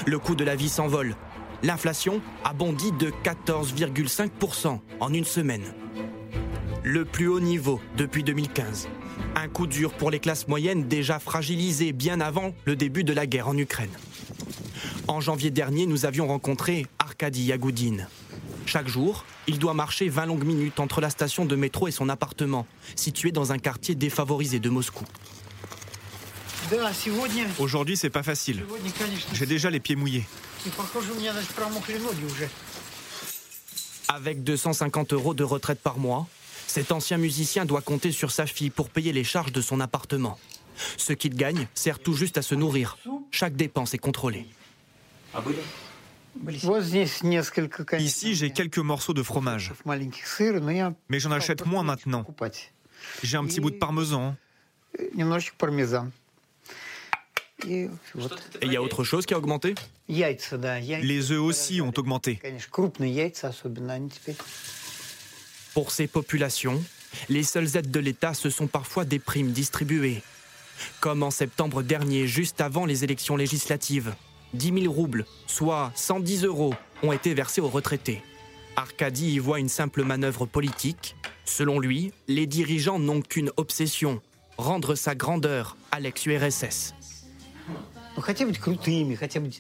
Le 0.06 0.18
coût 0.18 0.34
de 0.34 0.44
la 0.44 0.56
vie 0.56 0.68
s'envole. 0.68 1.16
L'inflation 1.62 2.20
a 2.44 2.52
bondi 2.52 2.92
de 2.92 3.12
14,5% 3.24 4.80
en 5.00 5.12
une 5.12 5.24
semaine. 5.24 5.74
Le 6.82 7.04
plus 7.04 7.28
haut 7.28 7.40
niveau 7.40 7.80
depuis 7.96 8.24
2015. 8.24 8.88
Un 9.36 9.48
coup 9.48 9.66
dur 9.66 9.92
pour 9.92 10.10
les 10.10 10.18
classes 10.18 10.48
moyennes 10.48 10.88
déjà 10.88 11.18
fragilisées 11.18 11.92
bien 11.92 12.20
avant 12.20 12.54
le 12.64 12.74
début 12.74 13.04
de 13.04 13.12
la 13.12 13.26
guerre 13.26 13.48
en 13.48 13.56
Ukraine. 13.56 13.90
En 15.08 15.20
janvier 15.20 15.50
dernier, 15.50 15.86
nous 15.86 16.06
avions 16.06 16.26
rencontré 16.26 16.86
Arkady 16.98 17.44
Yagoudine, 17.44 18.08
chaque 18.66 18.88
jour, 18.88 19.24
il 19.46 19.58
doit 19.58 19.74
marcher 19.74 20.08
20 20.08 20.26
longues 20.26 20.44
minutes 20.44 20.80
entre 20.80 21.00
la 21.00 21.10
station 21.10 21.44
de 21.44 21.56
métro 21.56 21.88
et 21.88 21.90
son 21.90 22.08
appartement, 22.08 22.66
situé 22.96 23.32
dans 23.32 23.52
un 23.52 23.58
quartier 23.58 23.94
défavorisé 23.94 24.60
de 24.60 24.70
Moscou. 24.70 25.04
Aujourd'hui, 27.58 27.96
c'est 27.96 28.10
pas 28.10 28.22
facile. 28.22 28.64
J'ai 29.34 29.46
déjà 29.46 29.68
les 29.70 29.80
pieds 29.80 29.96
mouillés. 29.96 30.26
Avec 34.08 34.44
250 34.44 35.12
euros 35.12 35.34
de 35.34 35.44
retraite 35.44 35.80
par 35.80 35.98
mois, 35.98 36.26
cet 36.66 36.92
ancien 36.92 37.18
musicien 37.18 37.64
doit 37.64 37.82
compter 37.82 38.12
sur 38.12 38.30
sa 38.30 38.46
fille 38.46 38.70
pour 38.70 38.88
payer 38.88 39.12
les 39.12 39.24
charges 39.24 39.52
de 39.52 39.60
son 39.60 39.80
appartement. 39.80 40.38
Ce 40.96 41.12
qu'il 41.12 41.34
gagne 41.34 41.68
sert 41.74 41.98
tout 41.98 42.14
juste 42.14 42.38
à 42.38 42.42
se 42.42 42.54
nourrir. 42.54 42.96
Chaque 43.30 43.56
dépense 43.56 43.94
est 43.94 43.98
contrôlée. 43.98 44.46
Ici, 47.98 48.34
j'ai 48.34 48.50
quelques 48.50 48.78
morceaux 48.78 49.14
de 49.14 49.22
fromage. 49.22 49.72
Mais 51.08 51.20
j'en 51.20 51.30
achète 51.30 51.66
moins 51.66 51.82
maintenant. 51.82 52.26
J'ai 53.22 53.36
un 53.36 53.44
petit 53.44 53.60
bout 53.60 53.70
de 53.70 53.76
parmesan. 53.76 54.34
Et 57.68 57.88
il 58.62 58.72
y 58.72 58.76
a 58.76 58.82
autre 58.82 59.04
chose 59.04 59.26
qui 59.26 59.34
a 59.34 59.38
augmenté? 59.38 59.74
Les 60.08 61.32
œufs 61.32 61.40
aussi 61.40 61.80
ont 61.80 61.92
augmenté. 61.96 62.40
Pour 65.74 65.90
ces 65.90 66.06
populations, 66.06 66.82
les 67.28 67.42
seules 67.42 67.76
aides 67.76 67.90
de 67.90 68.00
l'État, 68.00 68.34
ce 68.34 68.50
sont 68.50 68.66
parfois 68.66 69.04
des 69.04 69.18
primes 69.18 69.52
distribuées. 69.52 70.22
Comme 71.00 71.22
en 71.22 71.30
septembre 71.30 71.82
dernier, 71.82 72.26
juste 72.26 72.60
avant 72.60 72.84
les 72.84 73.04
élections 73.04 73.36
législatives. 73.36 74.14
10 74.54 74.82
000 74.82 74.92
roubles, 74.92 75.26
soit 75.46 75.92
110 75.94 76.44
euros, 76.44 76.74
ont 77.02 77.12
été 77.12 77.34
versés 77.34 77.60
aux 77.60 77.68
retraités. 77.68 78.22
Arkady 78.76 79.32
y 79.34 79.38
voit 79.38 79.60
une 79.60 79.68
simple 79.68 80.04
manœuvre 80.04 80.46
politique. 80.46 81.16
Selon 81.44 81.78
lui, 81.78 82.12
les 82.28 82.46
dirigeants 82.46 82.98
n'ont 82.98 83.20
qu'une 83.20 83.50
obsession, 83.56 84.20
rendre 84.56 84.94
sa 84.94 85.14
grandeur 85.14 85.76
à 85.90 86.00
l'ex-URSS. 86.00 86.94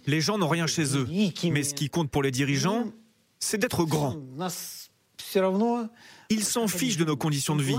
Les 0.06 0.20
gens 0.20 0.38
n'ont 0.38 0.48
rien 0.48 0.66
chez 0.66 0.96
eux, 0.96 1.06
mais 1.50 1.62
ce 1.62 1.74
qui 1.74 1.88
compte 1.88 2.10
pour 2.10 2.22
les 2.22 2.30
dirigeants, 2.30 2.84
c'est 3.38 3.58
d'être 3.58 3.84
grands. 3.84 4.16
Ils 6.30 6.44
s'en 6.44 6.68
fichent 6.68 6.96
de 6.98 7.04
nos 7.04 7.16
conditions 7.16 7.56
de 7.56 7.62
vie. 7.62 7.74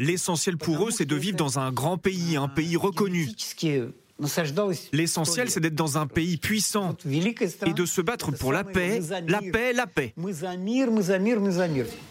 L'essentiel 0.00 0.56
pour 0.56 0.88
eux, 0.88 0.90
c'est 0.90 1.04
de 1.04 1.16
vivre 1.16 1.36
dans 1.36 1.58
un 1.58 1.72
grand 1.72 1.98
pays, 1.98 2.36
un 2.36 2.48
pays 2.48 2.76
reconnu. 2.76 3.28
L'essentiel, 4.92 5.50
c'est 5.50 5.60
d'être 5.60 5.74
dans 5.74 5.98
un 5.98 6.06
pays 6.06 6.36
puissant 6.36 6.96
et 7.66 7.72
de 7.72 7.86
se 7.86 8.00
battre 8.00 8.32
pour 8.32 8.52
la 8.52 8.64
paix, 8.64 9.00
la 9.26 9.40
paix, 9.40 9.72
la 9.72 9.86
paix. 9.86 10.14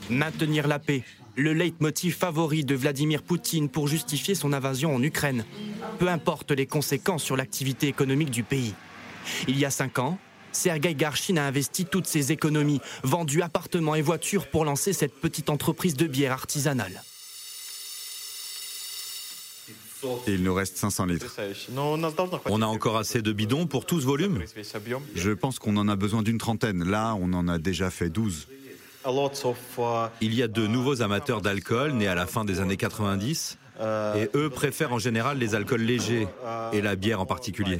Maintenir 0.09 0.67
la 0.67 0.79
paix, 0.79 1.03
le 1.35 1.53
leitmotiv 1.53 2.15
favori 2.15 2.65
de 2.65 2.75
Vladimir 2.75 3.21
Poutine 3.23 3.69
pour 3.69 3.87
justifier 3.87 4.35
son 4.35 4.53
invasion 4.53 4.95
en 4.95 5.03
Ukraine, 5.03 5.45
peu 5.99 6.07
importe 6.07 6.51
les 6.51 6.65
conséquences 6.65 7.23
sur 7.23 7.37
l'activité 7.37 7.87
économique 7.87 8.31
du 8.31 8.43
pays. 8.43 8.73
Il 9.47 9.57
y 9.57 9.65
a 9.65 9.69
cinq 9.69 9.99
ans, 9.99 10.17
Sergei 10.51 10.95
Garshin 10.95 11.37
a 11.37 11.43
investi 11.43 11.85
toutes 11.85 12.07
ses 12.07 12.31
économies, 12.31 12.81
vendu 13.03 13.41
appartements 13.41 13.95
et 13.95 14.01
voitures 14.01 14.47
pour 14.47 14.65
lancer 14.65 14.93
cette 14.93 15.13
petite 15.13 15.49
entreprise 15.49 15.95
de 15.95 16.07
bière 16.07 16.31
artisanale. 16.31 17.03
Il 20.27 20.43
nous 20.43 20.53
reste 20.53 20.77
500 20.77 21.05
litres. 21.05 21.35
On 22.45 22.61
a 22.61 22.65
encore 22.65 22.97
assez 22.97 23.21
de 23.21 23.31
bidons 23.31 23.67
pour 23.67 23.85
tout 23.85 23.99
ce 24.01 24.05
volume? 24.05 24.43
Je 25.15 25.31
pense 25.31 25.59
qu'on 25.59 25.77
en 25.77 25.87
a 25.87 25.95
besoin 25.95 26.21
d'une 26.23 26.37
trentaine. 26.37 26.83
Là, 26.89 27.15
on 27.19 27.33
en 27.33 27.47
a 27.47 27.57
déjà 27.57 27.89
fait 27.89 28.09
12. 28.09 28.47
Il 30.21 30.33
y 30.33 30.43
a 30.43 30.47
de 30.47 30.67
nouveaux 30.67 31.01
amateurs 31.01 31.41
d'alcool 31.41 31.93
nés 31.93 32.07
à 32.07 32.15
la 32.15 32.25
fin 32.25 32.45
des 32.45 32.59
années 32.59 32.77
90 32.77 33.57
et 33.79 34.29
eux 34.35 34.49
préfèrent 34.49 34.93
en 34.93 34.99
général 34.99 35.37
les 35.37 35.55
alcools 35.55 35.81
légers 35.81 36.27
et 36.73 36.81
la 36.81 36.95
bière 36.95 37.21
en 37.21 37.25
particulier. 37.25 37.79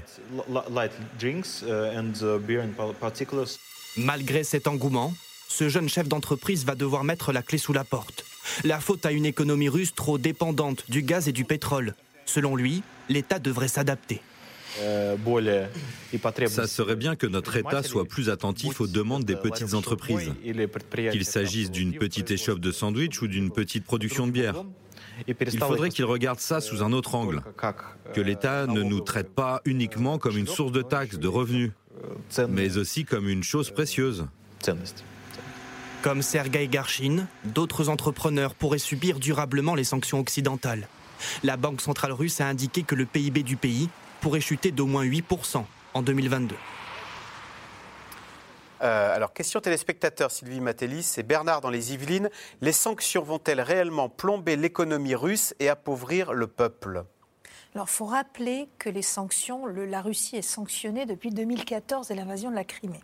Malgré 3.98 4.44
cet 4.44 4.68
engouement, 4.68 5.14
ce 5.50 5.68
jeune 5.68 5.90
chef 5.90 6.08
d'entreprise 6.08 6.64
va 6.64 6.76
devoir 6.76 7.04
mettre 7.04 7.32
la 7.34 7.42
clé 7.42 7.58
sous 7.58 7.74
la 7.74 7.84
porte. 7.84 8.24
La 8.64 8.80
faute 8.80 9.06
à 9.06 9.12
une 9.12 9.26
économie 9.26 9.68
russe 9.68 9.94
trop 9.94 10.18
dépendante 10.18 10.86
du 10.90 11.02
gaz 11.02 11.28
et 11.28 11.34
du 11.34 11.44
pétrole. 11.44 11.96
Selon 12.30 12.56
lui, 12.56 12.84
l'État 13.10 13.40
devrait 13.40 13.68
s'adapter. 13.68 14.22
Ça 16.48 16.68
serait 16.68 16.96
bien 16.96 17.16
que 17.16 17.26
notre 17.26 17.58
État 17.58 17.82
soit 17.82 18.06
plus 18.06 18.30
attentif 18.30 18.82
aux 18.82 18.88
demandes 18.88 19.24
des 19.24 19.36
petites 19.36 19.74
entreprises, 19.74 20.32
qu'il 21.12 21.26
s'agisse 21.26 21.72
d'une 21.72 21.98
petite 21.98 22.30
échoppe 22.30 22.60
de 22.60 22.72
sandwich 22.72 23.20
ou 23.24 23.28
d'une 23.28 23.50
petite 23.50 23.84
production 23.84 24.28
de 24.28 24.32
bière. 24.32 24.64
Il 25.28 25.60
faudrait 25.60 25.90
qu'il 25.90 26.06
regarde 26.06 26.40
ça 26.40 26.62
sous 26.62 26.84
un 26.84 26.94
autre 26.94 27.16
angle, 27.16 27.42
que 28.14 28.22
l'État 28.22 28.68
ne 28.68 28.84
nous 28.84 29.00
traite 29.00 29.32
pas 29.32 29.62
uniquement 29.66 30.20
comme 30.20 30.38
une 30.38 30.48
source 30.48 30.72
de 30.72 30.84
taxes, 30.84 31.18
de 31.18 31.28
revenus, 31.28 31.72
mais 32.48 32.78
aussi 32.78 33.06
comme 33.06 33.28
une 33.28 33.44
chose 33.44 33.72
précieuse. 33.72 34.28
Comme 36.04 36.22
Sergei 36.22 36.68
Garshin, 36.68 37.26
d'autres 37.44 37.90
entrepreneurs 37.90 38.54
pourraient 38.54 38.78
subir 38.78 39.20
durablement 39.20 39.74
les 39.74 39.84
sanctions 39.84 40.20
occidentales. 40.20 40.88
La 41.44 41.58
Banque 41.58 41.82
centrale 41.82 42.12
russe 42.12 42.42
a 42.42 42.48
indiqué 42.48 42.84
que 42.84 42.96
le 42.96 43.06
PIB 43.06 43.44
du 43.44 43.56
pays 43.56 43.90
pourrait 44.22 44.42
chuter 44.42 44.72
d'au 44.72 44.86
moins 44.86 45.06
8% 45.06 45.64
en 45.94 46.02
2022. 46.02 46.56
Euh, 48.82 49.16
alors, 49.16 49.34
question 49.34 49.60
téléspectateur, 49.60 50.32
Sylvie 50.32 50.62
Matellis 50.62 51.16
et 51.18 51.24
Bernard 51.24 51.62
dans 51.62 51.70
les 51.70 51.94
Yvelines. 51.94 52.30
Les 52.62 52.72
sanctions 52.72 53.24
vont-elles 53.24 53.62
réellement 53.62 54.10
plomber 54.10 54.56
l'économie 54.56 55.16
russe 55.16 55.54
et 55.60 55.70
appauvrir 55.70 56.34
le 56.34 56.48
peuple? 56.48 57.04
Alors, 57.76 57.86
il 57.88 57.94
faut 57.94 58.06
rappeler 58.06 58.68
que 58.80 58.90
les 58.90 59.04
sanctions, 59.04 59.68
la 59.68 60.02
Russie 60.02 60.36
est 60.36 60.42
sanctionnée 60.42 61.06
depuis 61.06 61.30
2014 61.30 62.10
et 62.10 62.16
l'invasion 62.16 62.50
de 62.50 62.56
la 62.56 62.64
Crimée. 62.64 63.00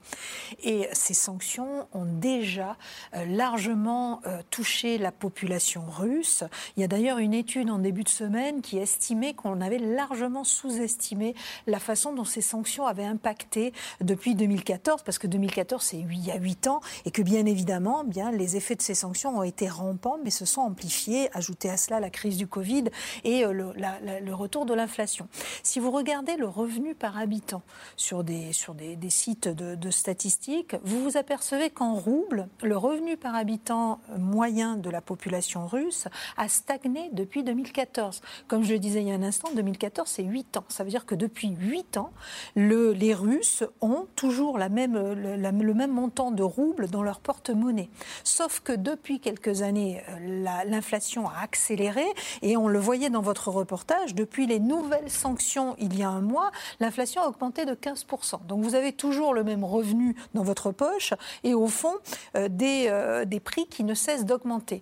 Et 0.64 0.90
ces 0.92 1.14
sanctions 1.14 1.88
ont 1.94 2.06
déjà 2.06 2.76
euh, 3.16 3.26
largement 3.26 4.22
euh, 4.26 4.42
touché 4.50 4.98
la 4.98 5.12
population 5.12 5.84
russe. 5.88 6.44
Il 6.76 6.82
y 6.82 6.84
a 6.84 6.88
d'ailleurs 6.88 7.20
une 7.20 7.36
étude 7.36 7.70
en 7.70 7.78
début 7.78 8.04
de 8.04 8.10
semaine 8.10 8.64
qui 8.64 8.80
estimait 8.80 9.36
qu'on 9.36 9.62
avait 9.62 9.78
largement 9.78 10.44
sous-estimé 10.44 11.36
la 11.68 11.80
façon 11.80 12.14
dont 12.14 12.26
ces 12.26 12.42
sanctions 12.42 12.88
avaient 12.88 13.06
impacté 13.06 13.72
depuis 14.02 14.34
2014, 14.34 15.04
parce 15.04 15.20
que 15.20 15.28
2014, 15.28 15.84
c'est 15.84 15.98
il 16.00 16.26
y 16.26 16.32
a 16.32 16.38
huit 16.38 16.66
ans, 16.66 16.80
et 17.06 17.12
que 17.12 17.22
bien 17.22 17.46
évidemment, 17.46 18.04
bien, 18.04 18.32
les 18.32 18.58
effets 18.58 18.76
de 18.76 18.82
ces 18.82 18.96
sanctions 18.96 19.38
ont 19.38 19.44
été 19.44 19.70
rampants, 19.70 20.18
mais 20.24 20.32
se 20.32 20.46
sont 20.46 20.62
amplifiés. 20.62 21.30
Ajoutez 21.38 21.70
à 21.70 21.78
cela 21.78 22.00
la 22.00 22.10
crise 22.10 22.38
du 22.38 22.48
Covid 22.48 22.86
et 23.24 23.46
euh, 23.46 23.52
le, 23.52 23.74
le 24.22 24.34
retour 24.34 24.55
de 24.64 24.74
l'inflation. 24.74 25.28
Si 25.64 25.80
vous 25.82 25.92
regardez 25.92 26.38
le 26.38 26.48
revenu 26.48 26.96
par 26.96 27.18
habitant 27.18 27.64
sur 27.98 28.24
des, 28.24 28.54
sur 28.54 28.74
des, 28.74 28.98
sites 29.10 29.50
de, 29.50 29.90
statistiques, 29.90 30.76
vous 30.84 31.04
vous 31.04 31.18
apercevez 31.18 31.70
qu'en 31.70 31.96
rouble, 31.96 32.48
le 32.64 32.78
revenu 32.78 33.18
par 33.18 33.36
habitant 33.36 34.00
moyen 34.18 34.78
de 34.78 34.90
la 34.90 35.02
population 35.02 35.68
russe 35.68 36.08
a 36.38 36.48
stagné 36.48 37.10
depuis 37.12 37.44
2014. 37.44 38.22
Comme 38.48 38.64
je 38.64 38.74
le 38.74 38.80
disais 38.80 39.02
il 39.02 39.10
y 39.10 39.12
a 39.12 39.16
un 39.16 39.24
instant, 39.24 39.50
2014, 39.54 40.08
c'est 40.08 40.24
8 40.24 40.58
ans. 40.58 40.66
Ça 40.70 40.84
veut 40.84 40.90
dire 40.90 41.06
que 41.06 41.16
depuis 41.16 41.50
8 41.50 41.98
ans, 41.98 42.12
le, 42.56 42.92
les 42.92 43.14
Russes 43.14 43.64
ont 43.82 44.06
toujours 44.16 44.58
la 44.58 44.70
même, 44.70 44.94
le, 44.94 45.36
le 45.36 45.74
même 45.74 45.92
montant 45.92 46.32
de 46.32 46.44
roubles 46.44 46.88
dans 46.88 47.04
leur 47.04 47.20
porte-monnaie. 47.20 47.90
Sauf 48.24 48.60
que 48.60 48.74
depuis 48.74 49.20
quelques 49.20 49.64
années, 49.64 50.04
l'inflation 50.66 51.28
a 51.28 51.40
accéléré 51.42 52.06
et 52.42 52.58
on 52.58 52.68
le 52.68 52.80
voyait 52.80 53.10
dans 53.10 53.22
votre 53.22 53.50
reportage, 53.50 54.14
depuis 54.14 54.45
les 54.46 54.60
nouvelles 54.60 55.10
sanctions 55.10 55.76
il 55.80 55.98
y 55.98 56.04
a 56.04 56.10
un 56.10 56.22
mois, 56.22 56.52
l'inflation 56.80 57.22
a 57.22 57.28
augmenté 57.28 57.66
de 57.66 57.74
15%. 57.74 58.46
Donc 58.48 58.64
vous 58.64 58.76
avez 58.76 58.94
toujours 58.94 59.34
le 59.34 59.44
même 59.44 59.64
revenu 59.64 60.16
dans 60.34 60.44
votre 60.44 60.72
poche 60.72 61.14
et 61.44 61.54
au 61.54 61.68
fond 61.68 61.94
euh, 62.36 62.48
des, 62.50 62.86
euh, 62.90 63.26
des 63.26 63.40
prix 63.40 63.68
qui 63.68 63.84
ne 63.84 63.94
cessent 63.94 64.26
d'augmenter. 64.26 64.82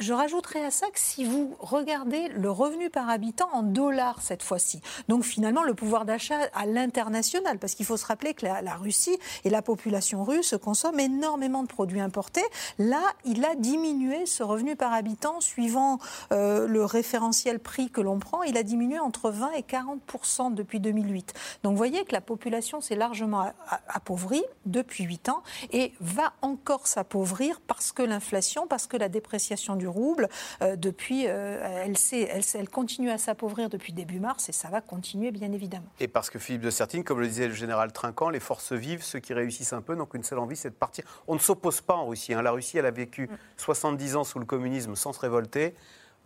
Je 0.00 0.14
rajouterai 0.14 0.64
à 0.64 0.70
ça 0.70 0.86
que 0.86 0.98
si 0.98 1.24
vous 1.24 1.54
regardez 1.60 2.28
le 2.28 2.50
revenu 2.50 2.90
par 2.90 3.08
habitant 3.10 3.48
en 3.52 3.62
dollars 3.62 4.22
cette 4.22 4.42
fois-ci, 4.42 4.80
donc 5.08 5.24
finalement 5.24 5.62
le 5.62 5.74
pouvoir 5.74 6.06
d'achat 6.06 6.38
à 6.54 6.66
l'international, 6.66 7.58
parce 7.58 7.74
qu'il 7.74 7.86
faut 7.86 7.98
se 7.98 8.06
rappeler 8.06 8.34
que 8.34 8.46
la, 8.46 8.74
Russie 8.76 9.18
et 9.44 9.50
la 9.50 9.60
population 9.62 10.24
russe 10.24 10.54
consomment 10.60 11.00
énormément 11.00 11.62
de 11.62 11.68
produits 11.68 12.00
importés, 12.00 12.44
là 12.78 13.02
il 13.24 13.44
a 13.44 13.54
diminué 13.54 14.24
ce 14.24 14.42
revenu 14.42 14.74
par 14.74 14.92
habitant 14.92 15.40
suivant 15.40 15.98
euh, 16.32 16.66
le 16.66 16.84
référentiel 16.84 17.58
prix 17.58 17.90
que 17.90 18.00
l'on 18.00 18.18
prend, 18.18 18.42
il 18.42 18.56
a 18.56 18.62
diminué 18.62 18.98
entre 18.98 19.30
20 19.30 19.52
et 19.52 19.62
40% 19.62 20.54
depuis 20.54 20.80
2008. 20.80 21.34
Donc 21.62 21.72
vous 21.72 21.76
voyez 21.76 22.04
que 22.04 22.12
la 22.12 22.22
population 22.22 22.80
s'est 22.80 22.96
largement 22.96 23.52
appauvrie 23.88 24.44
depuis 24.64 25.04
8 25.04 25.28
ans 25.28 25.42
et 25.72 25.92
va 26.00 26.32
encore 26.40 26.86
s'appauvrir 26.86 27.60
parce 27.66 27.92
que 27.92 28.02
l'inflation, 28.02 28.66
parce 28.66 28.86
que 28.86 28.96
la 28.96 29.10
dépréciation 29.10 29.76
du 29.76 29.89
rouble. 29.90 30.28
Euh, 30.62 30.76
depuis, 30.76 31.26
euh, 31.26 31.84
elle, 31.84 31.94
elle, 32.12 32.42
elle, 32.54 32.68
continue 32.68 33.10
à 33.10 33.18
s'appauvrir 33.18 33.68
depuis 33.68 33.92
début 33.92 34.20
mars 34.20 34.48
et 34.48 34.52
ça 34.52 34.68
va 34.68 34.80
continuer 34.80 35.30
bien 35.30 35.52
évidemment. 35.52 35.86
Et 36.00 36.08
parce 36.08 36.30
que 36.30 36.38
Philippe 36.38 36.62
de 36.62 36.70
Sertine, 36.70 37.04
comme 37.04 37.20
le 37.20 37.26
disait 37.26 37.48
le 37.48 37.54
général 37.54 37.92
Trinquant, 37.92 38.30
les 38.30 38.40
forces 38.40 38.72
vivent, 38.72 39.02
ceux 39.02 39.18
qui 39.18 39.34
réussissent 39.34 39.72
un 39.72 39.82
peu 39.82 39.96
donc 39.96 40.14
une 40.14 40.24
seule 40.24 40.38
envie, 40.38 40.56
c'est 40.56 40.70
de 40.70 40.74
partir. 40.74 41.04
On 41.28 41.34
ne 41.34 41.40
s'oppose 41.40 41.80
pas 41.80 41.94
en 41.94 42.06
Russie. 42.06 42.34
Hein. 42.34 42.42
La 42.42 42.52
Russie, 42.52 42.78
elle 42.78 42.86
a 42.86 42.90
vécu 42.90 43.28
70 43.56 44.14
mm. 44.14 44.16
ans 44.16 44.24
sous 44.24 44.38
le 44.38 44.46
communisme 44.46 44.94
sans 44.96 45.12
se 45.12 45.20
révolter. 45.20 45.74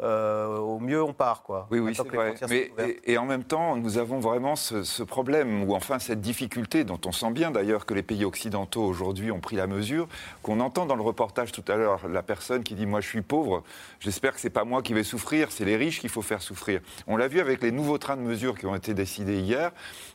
Euh, 0.03 0.59
au 0.59 0.81
mieux 0.81 1.01
on 1.01 1.13
part. 1.13 1.43
Quoi, 1.45 1.69
oui, 1.71 1.79
oui, 1.79 1.95
c'est 1.95 2.09
vrai. 2.09 2.35
Mais, 2.49 2.73
et, 3.05 3.17
en 3.17 3.27
même 3.27 3.45
temps, 3.45 3.77
nous 3.77 3.97
avons 3.99 4.19
vraiment 4.19 4.57
ce, 4.57 5.03
problème, 5.05 5.63
ou 5.63 5.75
enfin 5.75 6.01
cette 6.01 6.21
difficulté, 6.21 6.83
dont 6.83 7.01
on 7.07 7.13
sent 7.13 7.31
bien 7.31 7.53
d'ailleurs 7.53 7.87
que 7.87 7.95
les 7.95 8.03
pays 8.03 8.25
occidentaux 8.25 8.83
aujourd'hui 8.83 9.31
ont 9.31 9.39
pris 9.39 9.55
la 9.55 9.69
mesure, 9.69 10.09
qu'on 10.43 10.59
entend 10.59 10.87
dans 10.87 10.97
le 10.97 11.03
reportage 11.03 11.53
tout 11.53 11.65
à 11.69 11.77
l'heure, 11.77 12.09
la 12.09 12.25
personne 12.25 12.65
qui 12.65 12.75
dit 12.75 12.87
Moi 12.87 13.01
je 13.01 13.09
suis 13.09 13.23
pauvre, 13.23 13.63
j'espère 14.01 14.35
que 14.35 14.41
c'est 14.41 14.51
pas 14.51 14.65
moi 14.65 14.83
qui 14.83 14.95
vais 14.95 15.05
souffrir, 15.05 15.53
c'est 15.53 15.65
les 15.65 15.77
riches 15.77 16.01
qu'il 16.01 16.11
faut 16.11 16.23
faire 16.23 16.43
souffrir. 16.43 16.81
On 17.07 17.17
l'a 17.17 17.29
vu 17.29 17.39
avec 17.39 17.63
les 17.63 17.71
nouveaux 17.71 17.99
trains 17.99 18.17
de 18.17 18.23
mesures 18.23 18.59
qui 18.59 18.67
ont 18.67 18.75
été 18.75 18.95
décidés 18.95 19.39
hier. 19.39 19.71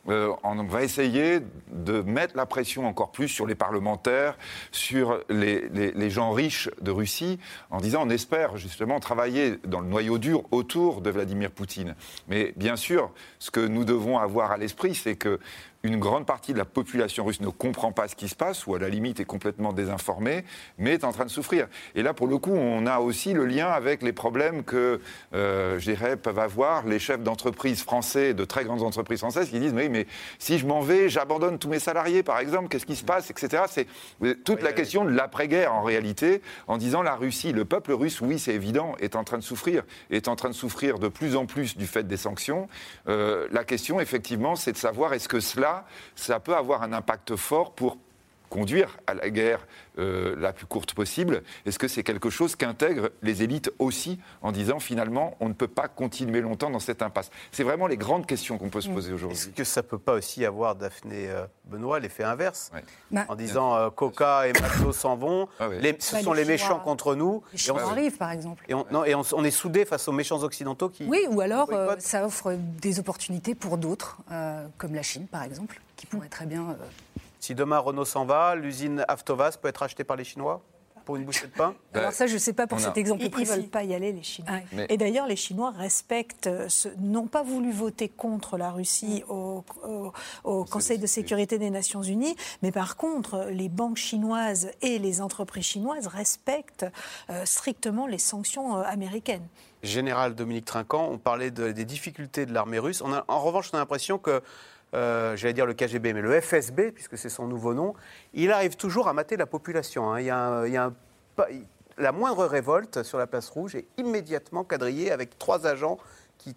Euh, 0.08 0.34
on 0.42 0.62
va 0.64 0.82
essayer 0.82 1.40
de 1.72 2.02
mettre 2.02 2.36
la 2.36 2.44
pression 2.44 2.86
encore 2.86 3.12
plus 3.12 3.28
sur 3.28 3.46
les 3.46 3.54
parlementaires, 3.54 4.36
sur 4.72 5.20
les, 5.30 5.70
les, 5.70 5.92
les 5.92 6.10
gens 6.10 6.32
riches 6.32 6.68
de 6.82 6.90
Russie, 6.90 7.38
en 7.70 7.78
disant 7.78 8.02
On 8.04 8.10
espère 8.10 8.58
justement 8.58 9.00
travailler 9.00 9.56
dans 9.70 9.80
le 9.80 9.88
noyau 9.88 10.18
dur 10.18 10.42
autour 10.50 11.00
de 11.00 11.10
Vladimir 11.10 11.50
Poutine. 11.50 11.94
Mais 12.28 12.52
bien 12.56 12.76
sûr, 12.76 13.10
ce 13.38 13.50
que 13.50 13.60
nous 13.60 13.84
devons 13.84 14.18
avoir 14.18 14.50
à 14.52 14.56
l'esprit, 14.56 14.94
c'est 14.94 15.16
que 15.16 15.40
une 15.82 15.98
grande 15.98 16.26
partie 16.26 16.52
de 16.52 16.58
la 16.58 16.64
population 16.64 17.24
russe 17.24 17.40
ne 17.40 17.48
comprend 17.48 17.92
pas 17.92 18.06
ce 18.08 18.14
qui 18.14 18.28
se 18.28 18.34
passe, 18.34 18.66
ou 18.66 18.74
à 18.74 18.78
la 18.78 18.88
limite 18.88 19.18
est 19.20 19.24
complètement 19.24 19.72
désinformée, 19.72 20.44
mais 20.78 20.94
est 20.94 21.04
en 21.04 21.12
train 21.12 21.24
de 21.24 21.30
souffrir. 21.30 21.68
Et 21.94 22.02
là, 22.02 22.12
pour 22.12 22.26
le 22.26 22.36
coup, 22.38 22.52
on 22.52 22.86
a 22.86 22.98
aussi 22.98 23.32
le 23.32 23.46
lien 23.46 23.68
avec 23.68 24.02
les 24.02 24.12
problèmes 24.12 24.62
que, 24.62 25.00
euh, 25.34 25.78
je 25.78 25.90
dirais, 25.90 26.16
peuvent 26.16 26.38
avoir 26.38 26.86
les 26.86 26.98
chefs 26.98 27.22
d'entreprise 27.22 27.82
français, 27.82 28.34
de 28.34 28.44
très 28.44 28.64
grandes 28.64 28.82
entreprises 28.82 29.20
françaises, 29.20 29.48
qui 29.48 29.58
disent, 29.58 29.72
mais, 29.72 29.88
mais 29.88 30.06
si 30.38 30.58
je 30.58 30.66
m'en 30.66 30.80
vais, 30.80 31.08
j'abandonne 31.08 31.58
tous 31.58 31.68
mes 31.68 31.78
salariés, 31.78 32.22
par 32.22 32.38
exemple, 32.38 32.68
qu'est-ce 32.68 32.86
qui 32.86 32.96
se 32.96 33.04
passe, 33.04 33.30
etc. 33.30 33.64
C'est 33.68 33.86
toute 34.44 34.62
la 34.62 34.72
question 34.72 35.04
de 35.04 35.10
l'après-guerre, 35.10 35.72
en 35.72 35.82
réalité, 35.82 36.42
en 36.66 36.76
disant 36.76 37.02
la 37.02 37.14
Russie, 37.14 37.52
le 37.52 37.64
peuple 37.64 37.92
russe, 37.92 38.20
oui, 38.20 38.38
c'est 38.38 38.54
évident, 38.54 38.94
est 39.00 39.16
en 39.16 39.24
train 39.24 39.38
de 39.38 39.42
souffrir, 39.42 39.84
est 40.10 40.28
en 40.28 40.36
train 40.36 40.50
de 40.50 40.54
souffrir 40.54 40.98
de 40.98 41.08
plus 41.08 41.36
en 41.36 41.46
plus 41.46 41.76
du 41.76 41.86
fait 41.86 42.06
des 42.06 42.18
sanctions. 42.18 42.68
Euh, 43.08 43.48
la 43.50 43.64
question, 43.64 43.98
effectivement, 43.98 44.56
c'est 44.56 44.72
de 44.72 44.76
savoir 44.76 45.14
est-ce 45.14 45.28
que 45.28 45.40
cela 45.40 45.69
ça 46.14 46.40
peut 46.40 46.56
avoir 46.56 46.82
un 46.82 46.92
impact 46.92 47.36
fort 47.36 47.74
pour 47.74 47.96
conduire 48.50 48.98
à 49.06 49.14
la 49.14 49.30
guerre 49.30 49.66
euh, 49.98 50.34
la 50.38 50.52
plus 50.52 50.66
courte 50.66 50.92
possible 50.92 51.42
Est-ce 51.64 51.78
que 51.78 51.88
c'est 51.88 52.02
quelque 52.02 52.28
chose 52.30 52.56
qu'intègrent 52.56 53.10
les 53.22 53.42
élites 53.42 53.72
aussi 53.78 54.18
en 54.42 54.52
disant 54.52 54.80
finalement 54.80 55.36
on 55.40 55.48
ne 55.48 55.54
peut 55.54 55.68
pas 55.68 55.88
continuer 55.88 56.40
longtemps 56.40 56.68
dans 56.68 56.80
cette 56.80 57.00
impasse? 57.00 57.30
C'est 57.52 57.62
vraiment 57.62 57.86
les 57.86 57.96
grandes 57.96 58.26
questions 58.26 58.58
qu'on 58.58 58.68
peut 58.68 58.80
se 58.80 58.90
poser 58.90 59.12
aujourd'hui. 59.12 59.38
Est-ce 59.38 59.48
que 59.48 59.64
ça 59.64 59.82
ne 59.82 59.86
peut 59.86 59.98
pas 59.98 60.14
aussi 60.14 60.44
avoir, 60.44 60.74
Daphné 60.74 61.30
euh, 61.30 61.46
Benoît, 61.64 62.00
l'effet 62.00 62.24
inverse? 62.24 62.72
Bah, 63.10 63.24
En 63.28 63.36
disant 63.36 63.76
euh, 63.76 63.90
Coca 63.90 64.48
et 64.48 64.52
Mato 64.52 64.92
s'en 64.92 65.16
vont, 65.16 65.48
ah 65.60 65.68
ce 65.70 66.12
bah, 66.12 66.22
sont 66.22 66.32
les, 66.32 66.44
méchants 66.44 66.80
contre 66.80 67.14
nous. 67.14 67.42
Les 67.52 67.58
Chinois 67.58 67.82
arrivent 67.82 68.18
par 68.18 68.32
exemple. 68.32 68.64
Et, 68.68 68.74
on, 68.74 68.84
non, 68.90 69.04
et 69.04 69.14
on, 69.14 69.44
est 69.44 69.50
soudés 69.50 69.84
face 69.84 70.08
aux 70.08 70.12
méchants 70.12 70.42
occidentaux 70.42 70.88
qui. 70.88 71.04
Oui, 71.04 71.20
ou 71.30 71.40
alors 71.40 71.70
ça 71.98 72.24
offre 72.26 72.56
des 72.80 72.98
opportunités 72.98 73.54
pour 73.54 73.78
d'autres, 73.78 74.18
comme 74.78 74.94
la 74.94 75.02
Chine 75.02 75.28
par 75.28 75.44
exemple, 75.44 75.80
qui 75.96 76.06
pourrait 76.06 76.28
très 76.28 76.46
bien 76.46 76.76
si 77.40 77.54
demain 77.54 77.78
Renault 77.78 78.04
s'en 78.04 78.26
va, 78.26 78.54
l'usine 78.54 79.04
Avtovas 79.08 79.56
peut 79.60 79.68
être 79.68 79.82
achetée 79.82 80.04
par 80.04 80.16
les 80.16 80.24
Chinois 80.24 80.62
pour 81.06 81.16
une 81.16 81.24
bouchée 81.24 81.46
de 81.46 81.52
pain 81.52 81.74
Alors 81.94 82.12
ça, 82.12 82.26
je 82.26 82.34
ne 82.34 82.38
sais 82.38 82.52
pas 82.52 82.66
pour 82.66 82.78
cet 82.78 82.96
exemple 82.98 83.22
Ils 83.22 83.30
ne 83.30 83.44
veulent 83.44 83.68
pas 83.68 83.82
y 83.82 83.94
aller, 83.94 84.12
les 84.12 84.22
Chinois. 84.22 84.58
Et 84.88 84.98
d'ailleurs, 84.98 85.26
les 85.26 85.34
Chinois 85.34 85.70
respectent, 85.70 86.48
n'ont 86.98 87.26
pas 87.26 87.42
voulu 87.42 87.72
voter 87.72 88.08
contre 88.08 88.56
la 88.56 88.70
Russie 88.70 89.24
au, 89.28 89.64
Conseil 90.70 90.98
de 90.98 91.06
sécurité 91.06 91.58
des 91.58 91.70
Nations 91.70 92.02
Unies, 92.02 92.36
mais 92.62 92.70
par 92.70 92.96
contre, 92.96 93.46
les 93.50 93.68
banques 93.68 93.96
chinoises 93.96 94.70
et 94.82 94.98
les 94.98 95.20
entreprises 95.20 95.64
chinoises 95.64 96.06
respectent 96.06 96.86
euh, 97.30 97.44
strictement 97.44 98.06
les 98.06 98.18
sanctions 98.18 98.76
euh, 98.76 98.82
américaines. 98.82 99.46
Général 99.82 100.34
Dominique 100.34 100.66
Trinquant, 100.66 101.08
on 101.10 101.18
parlait 101.18 101.50
des 101.50 101.84
difficultés 101.84 102.44
de 102.44 102.52
l'armée 102.52 102.78
russe. 102.78 103.02
en 103.02 103.40
revanche, 103.40 103.70
on 103.72 103.76
a 103.76 103.80
l'impression 103.80 104.18
que 104.18 104.42
euh, 104.94 105.36
j'allais 105.36 105.52
dire 105.52 105.66
le 105.66 105.74
KGB, 105.74 106.12
mais 106.12 106.22
le 106.22 106.40
FSB, 106.40 106.92
puisque 106.92 107.16
c'est 107.16 107.28
son 107.28 107.46
nouveau 107.46 107.74
nom, 107.74 107.94
il 108.34 108.50
arrive 108.50 108.76
toujours 108.76 109.08
à 109.08 109.12
mater 109.12 109.36
la 109.36 109.46
population. 109.46 110.12
Hein. 110.12 110.20
Il 110.20 110.26
y 110.26 110.30
a, 110.30 110.92
la 111.98 112.12
moindre 112.12 112.46
révolte 112.46 113.02
sur 113.02 113.18
la 113.18 113.26
place 113.26 113.48
rouge 113.48 113.74
est 113.74 113.86
immédiatement 113.98 114.64
quadrillée 114.64 115.10
avec 115.10 115.38
trois 115.38 115.66
agents 115.66 115.98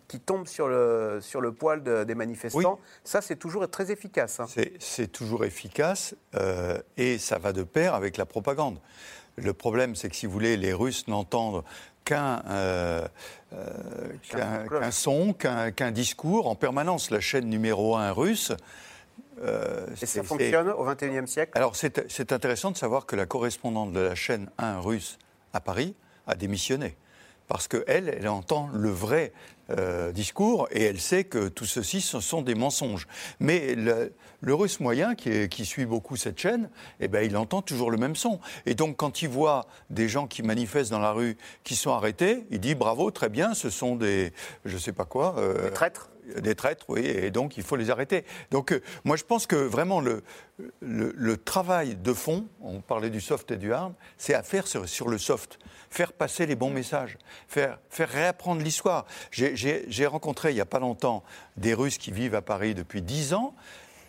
qui, 0.08 0.20
tombent 0.22 0.48
sur 0.48 0.70
le, 0.70 1.20
sur 1.22 1.42
le 1.42 1.52
poil 1.52 1.84
des 1.84 2.16
manifestants. 2.16 2.80
Ça, 3.04 3.22
c'est 3.22 3.36
toujours 3.36 3.70
très 3.70 3.92
efficace. 3.92 4.40
Hein. 4.40 4.46
C'est 4.80 5.12
toujours 5.12 5.44
efficace 5.44 6.16
euh, 6.36 6.80
et 6.96 7.18
ça 7.18 7.38
va 7.38 7.52
de 7.52 7.64
pair 7.64 7.94
avec 7.94 8.16
la 8.16 8.26
propagande. 8.26 8.80
Le 9.36 9.52
problème, 9.54 9.96
c'est 9.96 10.10
que 10.10 10.16
si 10.16 10.26
vous 10.26 10.32
voulez, 10.32 10.56
les 10.58 10.74
Russes 10.74 11.08
n'entendent 11.08 11.64
qu'un 12.04 12.44
euh, 12.48 13.08
euh, 13.54 14.92
son, 14.92 15.34
qu'un 15.34 15.92
discours 15.92 16.48
en 16.48 16.56
permanence. 16.56 17.12
La 17.12 17.20
chaîne 17.20 17.50
numéro 17.50 17.96
un 17.96 18.12
russe. 18.12 18.52
Euh, 19.42 19.88
Et 20.02 20.06
ça 20.06 20.24
fonctionne 20.24 20.70
au 20.70 20.86
XXIe 20.86 21.28
siècle? 21.28 21.52
Alors 21.56 21.76
c'est 21.76 22.32
intéressant 22.32 22.72
de 22.72 22.78
savoir 22.78 23.06
que 23.06 23.16
la 23.16 23.26
correspondante 23.26 23.92
de 23.92 24.00
la 24.00 24.16
chaîne 24.16 24.50
1 24.58 24.80
russe 24.80 25.18
à 25.54 25.60
Paris 25.60 25.96
a 26.28 26.36
démissionné 26.36 26.96
parce 27.48 27.68
qu'elle, 27.68 28.10
elle 28.10 28.28
entend 28.28 28.70
le 28.74 28.90
vrai 28.90 29.34
euh, 29.70 30.12
discours 30.12 30.68
et 30.72 30.84
elle 30.84 31.00
sait 31.00 31.24
que 31.24 31.48
tout 31.48 31.66
ceci, 31.66 32.02
ce 32.02 32.20
sont 32.20 32.42
des 32.42 32.56
mensonges. 32.56 33.08
Mais 33.40 33.76
le, 33.76 34.14
russe 34.52 34.80
moyen, 34.80 35.16
qui, 35.16 35.48
qui, 35.48 35.66
suit 35.66 35.86
beaucoup 35.86 36.18
cette 36.18 36.38
chaîne, 36.38 36.70
eh 37.00 37.08
ben, 37.08 37.24
il 37.24 37.38
entend 37.38 37.62
toujours 37.62 37.92
le 37.92 37.98
même 37.98 38.16
son. 38.16 38.40
Et 38.66 38.76
donc, 38.76 38.98
quand 38.98 39.22
il 39.22 39.30
voit 39.30 39.68
des 39.90 40.10
gens 40.10 40.28
qui 40.28 40.44
manifestent 40.44 40.92
dans 40.92 41.00
la 41.00 41.12
rue, 41.12 41.38
qui 41.64 41.76
sont 41.76 41.92
arrêtés, 41.92 42.46
il 42.50 42.60
dit 42.60 42.76
bravo, 42.76 43.12
très 43.12 43.30
bien, 43.30 43.54
ce 43.54 43.70
sont 43.70 43.96
des, 43.96 44.34
je 44.66 44.78
sais 44.78 44.94
pas 44.94 45.06
quoi. 45.06 45.36
Euh, 45.38 45.70
des 45.70 45.72
traîtres 45.72 46.10
des 46.38 46.56
traîtres, 46.56 46.86
oui, 46.90 47.06
et 47.06 47.32
donc 47.32 47.58
il 47.58 47.64
faut 47.64 47.76
les 47.76 47.90
arrêter. 47.90 48.26
Donc 48.52 48.72
euh, 48.72 48.82
moi 49.04 49.16
je 49.16 49.24
pense 49.24 49.46
que 49.46 49.56
vraiment 49.56 50.00
le, 50.00 50.24
le, 50.80 51.38
travail 51.38 51.96
de 51.96 52.14
fond, 52.14 52.48
on 52.62 52.82
parlait 52.82 53.10
du 53.10 53.22
soft 53.22 53.52
et 53.52 53.58
du 53.58 53.74
hard, 53.74 53.94
c'est 54.18 54.34
à 54.34 54.44
faire 54.44 54.68
sur, 54.68 54.88
sur, 54.88 55.10
le 55.10 55.18
soft 55.18 55.60
faire 55.90 56.14
passer 56.14 56.46
les 56.46 56.56
bons 56.56 56.70
messages, 56.72 57.18
faire, 57.48 57.80
faire 57.90 58.10
réapprendre 58.10 58.62
l'histoire. 58.62 59.06
J'ai 59.32 60.06
rencontré 60.06 60.52
il 60.52 60.56
n'y 60.56 60.62
a 60.62 60.66
pas 60.66 60.80
longtemps 60.80 61.24
des 61.58 61.74
Russes 61.74 61.98
qui 61.98 62.12
vivent 62.12 62.36
à 62.36 62.42
Paris 62.42 62.74
depuis 62.74 63.02
dix 63.02 63.34
ans 63.34 63.54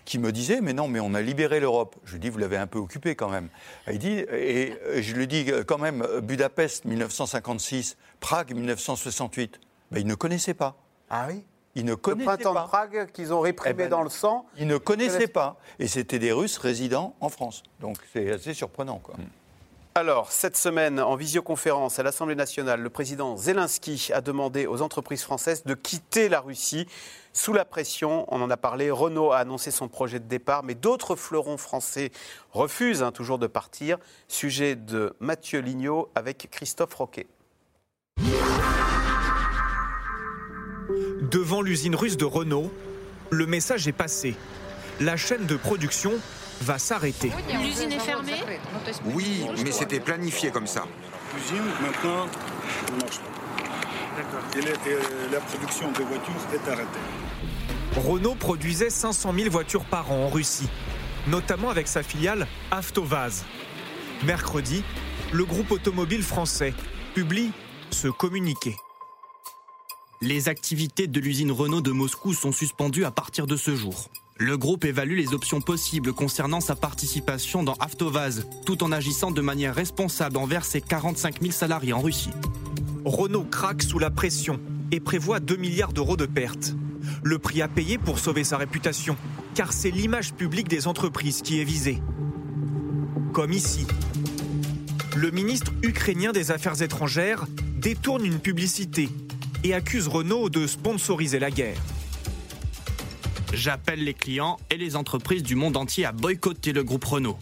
qui 0.04 0.18
me 0.18 0.32
disaient 0.32 0.60
mais 0.60 0.72
non 0.72 0.88
mais 0.88 1.00
on 1.00 1.14
a 1.14 1.20
libéré 1.20 1.60
l'Europe. 1.60 1.96
Je 2.04 2.12
lui 2.12 2.20
dis 2.20 2.28
vous 2.28 2.38
l'avez 2.38 2.56
un 2.56 2.66
peu 2.66 2.78
occupé 2.78 3.14
quand 3.14 3.28
même. 3.28 3.48
Il 3.90 3.98
dit 3.98 4.24
et 4.30 4.76
je 5.00 5.14
lui 5.14 5.26
dis 5.26 5.50
quand 5.66 5.78
même 5.78 6.06
Budapest 6.22 6.84
1956, 6.84 7.96
Prague 8.20 8.54
1968. 8.54 9.60
Ben, 9.90 10.00
ils 10.00 10.06
ne 10.06 10.14
connaissaient 10.14 10.54
pas. 10.54 10.76
Ah 11.10 11.26
oui? 11.28 11.44
Ils 11.74 11.84
ne 11.84 11.94
connaissaient 11.94 12.30
le 12.30 12.36
printemps 12.36 12.62
de 12.62 12.68
Prague 12.68 13.10
qu'ils 13.12 13.32
ont 13.32 13.40
réprimé 13.40 13.74
eh 13.74 13.82
ben, 13.84 13.88
dans 13.88 14.02
le 14.02 14.10
sang. 14.10 14.46
Ils 14.56 14.66
ne 14.66 14.78
connaissaient 14.78 15.26
pas. 15.26 15.58
Et 15.78 15.88
c'était 15.88 16.18
des 16.18 16.32
Russes 16.32 16.58
résidant 16.58 17.16
en 17.20 17.28
France. 17.28 17.62
Donc 17.80 17.98
c'est 18.12 18.30
assez 18.30 18.54
surprenant 18.54 18.98
quoi. 18.98 19.16
Hmm. 19.16 19.26
Alors, 19.96 20.32
cette 20.32 20.56
semaine, 20.56 20.98
en 20.98 21.14
visioconférence 21.14 22.00
à 22.00 22.02
l'Assemblée 22.02 22.34
nationale, 22.34 22.80
le 22.80 22.90
président 22.90 23.36
Zelensky 23.36 24.10
a 24.12 24.20
demandé 24.20 24.66
aux 24.66 24.82
entreprises 24.82 25.22
françaises 25.22 25.62
de 25.62 25.74
quitter 25.74 26.28
la 26.28 26.40
Russie. 26.40 26.88
Sous 27.32 27.52
la 27.52 27.64
pression, 27.64 28.26
on 28.26 28.42
en 28.42 28.50
a 28.50 28.56
parlé, 28.56 28.90
Renault 28.90 29.30
a 29.30 29.38
annoncé 29.38 29.70
son 29.70 29.86
projet 29.86 30.18
de 30.18 30.26
départ, 30.26 30.64
mais 30.64 30.74
d'autres 30.74 31.14
fleurons 31.14 31.58
français 31.58 32.10
refusent 32.50 33.04
hein, 33.04 33.12
toujours 33.12 33.38
de 33.38 33.46
partir. 33.46 33.98
Sujet 34.26 34.74
de 34.74 35.14
Mathieu 35.20 35.60
Lignot 35.60 36.08
avec 36.16 36.48
Christophe 36.50 36.94
Roquet. 36.94 37.28
Devant 41.30 41.62
l'usine 41.62 41.94
russe 41.94 42.16
de 42.16 42.24
Renault, 42.24 42.72
le 43.30 43.46
message 43.46 43.86
est 43.86 43.92
passé. 43.92 44.34
La 44.98 45.16
chaîne 45.16 45.46
de 45.46 45.54
production 45.54 46.14
va 46.62 46.78
s'arrêter. 46.78 47.30
L'usine 47.62 47.92
est 47.92 47.98
fermée 47.98 48.42
Oui, 49.06 49.46
mais 49.62 49.72
c'était 49.72 50.00
planifié 50.00 50.50
comme 50.50 50.66
ça. 50.66 50.84
L'usine, 51.34 51.64
maintenant, 51.80 52.26
ne 52.92 53.00
marche 53.02 53.18
pas. 53.18 53.34
Et, 54.58 55.32
la 55.32 55.40
production 55.40 55.90
de 55.90 56.02
voitures 56.02 56.34
est 56.52 56.70
arrêtée. 56.70 57.00
Renault 57.96 58.34
produisait 58.34 58.90
500 58.90 59.32
000 59.36 59.50
voitures 59.50 59.84
par 59.84 60.10
an 60.12 60.26
en 60.26 60.28
Russie, 60.28 60.68
notamment 61.26 61.70
avec 61.70 61.88
sa 61.88 62.02
filiale 62.02 62.46
Avtovaz. 62.70 63.44
Mercredi, 64.24 64.82
le 65.32 65.44
groupe 65.44 65.70
automobile 65.70 66.22
français 66.22 66.74
publie 67.14 67.50
ce 67.90 68.08
communiqué. 68.08 68.76
Les 70.20 70.48
activités 70.48 71.06
de 71.06 71.20
l'usine 71.20 71.52
Renault 71.52 71.80
de 71.80 71.90
Moscou 71.90 72.32
sont 72.32 72.52
suspendues 72.52 73.04
à 73.04 73.10
partir 73.10 73.46
de 73.46 73.56
ce 73.56 73.74
jour. 73.74 74.08
Le 74.36 74.58
groupe 74.58 74.84
évalue 74.84 75.16
les 75.16 75.32
options 75.32 75.60
possibles 75.60 76.12
concernant 76.12 76.60
sa 76.60 76.74
participation 76.74 77.62
dans 77.62 77.74
Avtovaz, 77.74 78.44
tout 78.66 78.82
en 78.82 78.90
agissant 78.90 79.30
de 79.30 79.40
manière 79.40 79.76
responsable 79.76 80.38
envers 80.38 80.64
ses 80.64 80.80
45 80.80 81.40
000 81.40 81.52
salariés 81.52 81.92
en 81.92 82.00
Russie. 82.00 82.32
Renault 83.04 83.44
craque 83.44 83.84
sous 83.84 84.00
la 84.00 84.10
pression 84.10 84.58
et 84.90 84.98
prévoit 84.98 85.38
2 85.38 85.54
milliards 85.54 85.92
d'euros 85.92 86.16
de 86.16 86.26
pertes. 86.26 86.74
Le 87.22 87.38
prix 87.38 87.62
à 87.62 87.68
payer 87.68 87.96
pour 87.96 88.18
sauver 88.18 88.42
sa 88.42 88.56
réputation, 88.56 89.16
car 89.54 89.72
c'est 89.72 89.92
l'image 89.92 90.34
publique 90.34 90.66
des 90.66 90.88
entreprises 90.88 91.40
qui 91.40 91.60
est 91.60 91.64
visée. 91.64 92.02
Comme 93.32 93.52
ici. 93.52 93.86
Le 95.14 95.30
ministre 95.30 95.70
ukrainien 95.84 96.32
des 96.32 96.50
Affaires 96.50 96.82
étrangères 96.82 97.46
détourne 97.76 98.26
une 98.26 98.40
publicité 98.40 99.10
et 99.62 99.74
accuse 99.74 100.08
Renault 100.08 100.48
de 100.48 100.66
sponsoriser 100.66 101.38
la 101.38 101.52
guerre. 101.52 101.78
J'appelle 103.54 104.02
les 104.02 104.14
clients 104.14 104.58
et 104.68 104.76
les 104.76 104.96
entreprises 104.96 105.44
du 105.44 105.54
monde 105.54 105.76
entier 105.76 106.04
à 106.04 106.10
boycotter 106.12 106.72
le 106.72 106.82
groupe 106.82 107.04
Renault. 107.04 107.38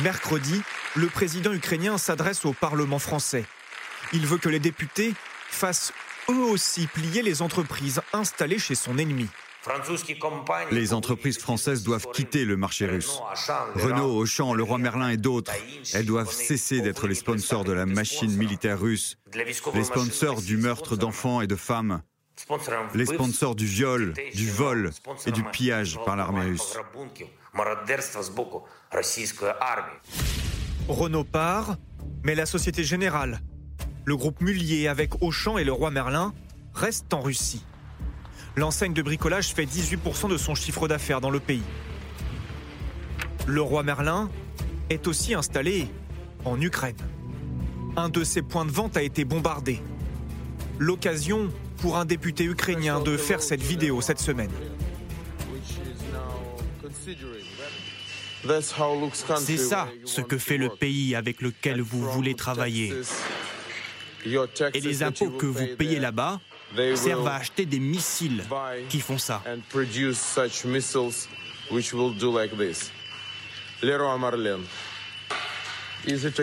Mercredi, 0.00 0.62
le 0.96 1.06
président 1.06 1.52
ukrainien 1.52 1.98
s'adresse 1.98 2.46
au 2.46 2.54
Parlement 2.54 2.98
français. 2.98 3.44
Il 4.14 4.26
veut 4.26 4.38
que 4.38 4.48
les 4.48 4.58
députés 4.58 5.12
fassent 5.48 5.92
eux 6.30 6.44
aussi 6.44 6.86
plier 6.86 7.22
les 7.22 7.42
entreprises 7.42 8.00
installées 8.14 8.58
chez 8.58 8.74
son 8.74 8.96
ennemi. 8.96 9.28
Les 10.70 10.92
entreprises 10.94 11.38
françaises 11.38 11.82
doivent 11.82 12.06
quitter 12.12 12.44
le 12.44 12.56
marché 12.56 12.86
russe. 12.86 13.20
Renault, 13.74 14.16
Auchan, 14.16 14.54
Leroy 14.54 14.78
Merlin 14.78 15.10
et 15.10 15.16
d'autres, 15.16 15.52
elles 15.92 16.06
doivent 16.06 16.32
cesser 16.32 16.80
d'être 16.80 17.06
les 17.06 17.14
sponsors 17.14 17.64
de 17.64 17.72
la 17.72 17.86
machine 17.86 18.34
militaire 18.34 18.80
russe, 18.80 19.18
les 19.34 19.84
sponsors 19.84 20.40
du 20.40 20.56
meurtre 20.56 20.96
d'enfants 20.96 21.40
et 21.40 21.46
de 21.46 21.56
femmes, 21.56 22.02
les 22.94 23.06
sponsors 23.06 23.54
du 23.54 23.66
viol, 23.66 24.14
du 24.34 24.50
vol 24.50 24.90
et 25.26 25.32
du 25.32 25.42
pillage 25.44 25.98
par 26.04 26.16
l'armée 26.16 26.42
russe. 26.42 26.76
Renault 30.88 31.24
part, 31.24 31.76
mais 32.22 32.34
la 32.34 32.46
Société 32.46 32.84
Générale, 32.84 33.40
le 34.04 34.16
groupe 34.16 34.40
Mullier 34.40 34.88
avec 34.88 35.22
Auchan 35.22 35.58
et 35.58 35.64
le 35.64 35.72
Roi 35.72 35.90
Merlin 35.90 36.34
restent 36.74 37.14
en 37.14 37.20
Russie. 37.20 37.64
L'enseigne 38.56 38.92
de 38.92 39.02
bricolage 39.02 39.54
fait 39.54 39.64
18% 39.64 40.28
de 40.28 40.36
son 40.36 40.54
chiffre 40.54 40.86
d'affaires 40.86 41.20
dans 41.20 41.30
le 41.30 41.40
pays. 41.40 41.62
Le 43.46 43.62
Roi 43.62 43.82
Merlin 43.82 44.30
est 44.90 45.06
aussi 45.06 45.34
installé 45.34 45.88
en 46.44 46.60
Ukraine. 46.60 46.96
Un 47.96 48.08
de 48.08 48.24
ses 48.24 48.42
points 48.42 48.64
de 48.64 48.70
vente 48.70 48.96
a 48.96 49.02
été 49.02 49.24
bombardé. 49.24 49.80
L'occasion 50.78 51.50
pour 51.78 51.96
un 51.96 52.04
député 52.04 52.44
ukrainien 52.44 53.00
de 53.00 53.16
faire 53.16 53.42
cette 53.42 53.62
vidéo 53.62 54.00
cette 54.00 54.20
semaine. 54.20 54.50
C'est 59.38 59.56
ça 59.56 59.88
ce 60.04 60.20
que 60.20 60.38
fait 60.38 60.58
le 60.58 60.68
pays 60.68 61.14
avec 61.14 61.40
lequel 61.40 61.80
vous 61.80 62.10
voulez 62.10 62.34
travailler. 62.34 62.94
Et 64.74 64.80
les 64.80 65.02
impôts 65.02 65.30
que 65.30 65.46
vous 65.46 65.66
payez 65.78 65.98
là-bas 65.98 66.40
servent 66.94 67.28
à 67.28 67.36
acheter 67.36 67.66
des 67.66 67.80
missiles 67.80 68.44
qui 68.88 69.00
font 69.00 69.18
ça. 69.18 69.42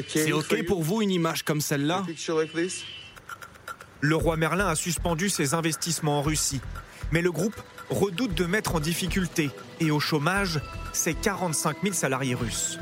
C'est 0.07 0.31
OK 0.31 0.65
pour 0.65 0.81
vous 0.81 1.01
une 1.01 1.11
image 1.11 1.43
comme 1.43 1.61
celle-là? 1.61 2.05
Le 4.03 4.15
roi 4.15 4.35
Merlin 4.35 4.67
a 4.67 4.75
suspendu 4.75 5.29
ses 5.29 5.53
investissements 5.53 6.19
en 6.19 6.21
Russie. 6.23 6.59
Mais 7.11 7.21
le 7.21 7.31
groupe 7.31 7.55
redoute 7.91 8.33
de 8.33 8.45
mettre 8.45 8.75
en 8.75 8.79
difficulté 8.79 9.51
et 9.79 9.91
au 9.91 9.99
chômage 9.99 10.59
ses 10.91 11.13
45 11.13 11.77
000 11.83 11.93
salariés 11.93 12.33
russes. 12.33 12.79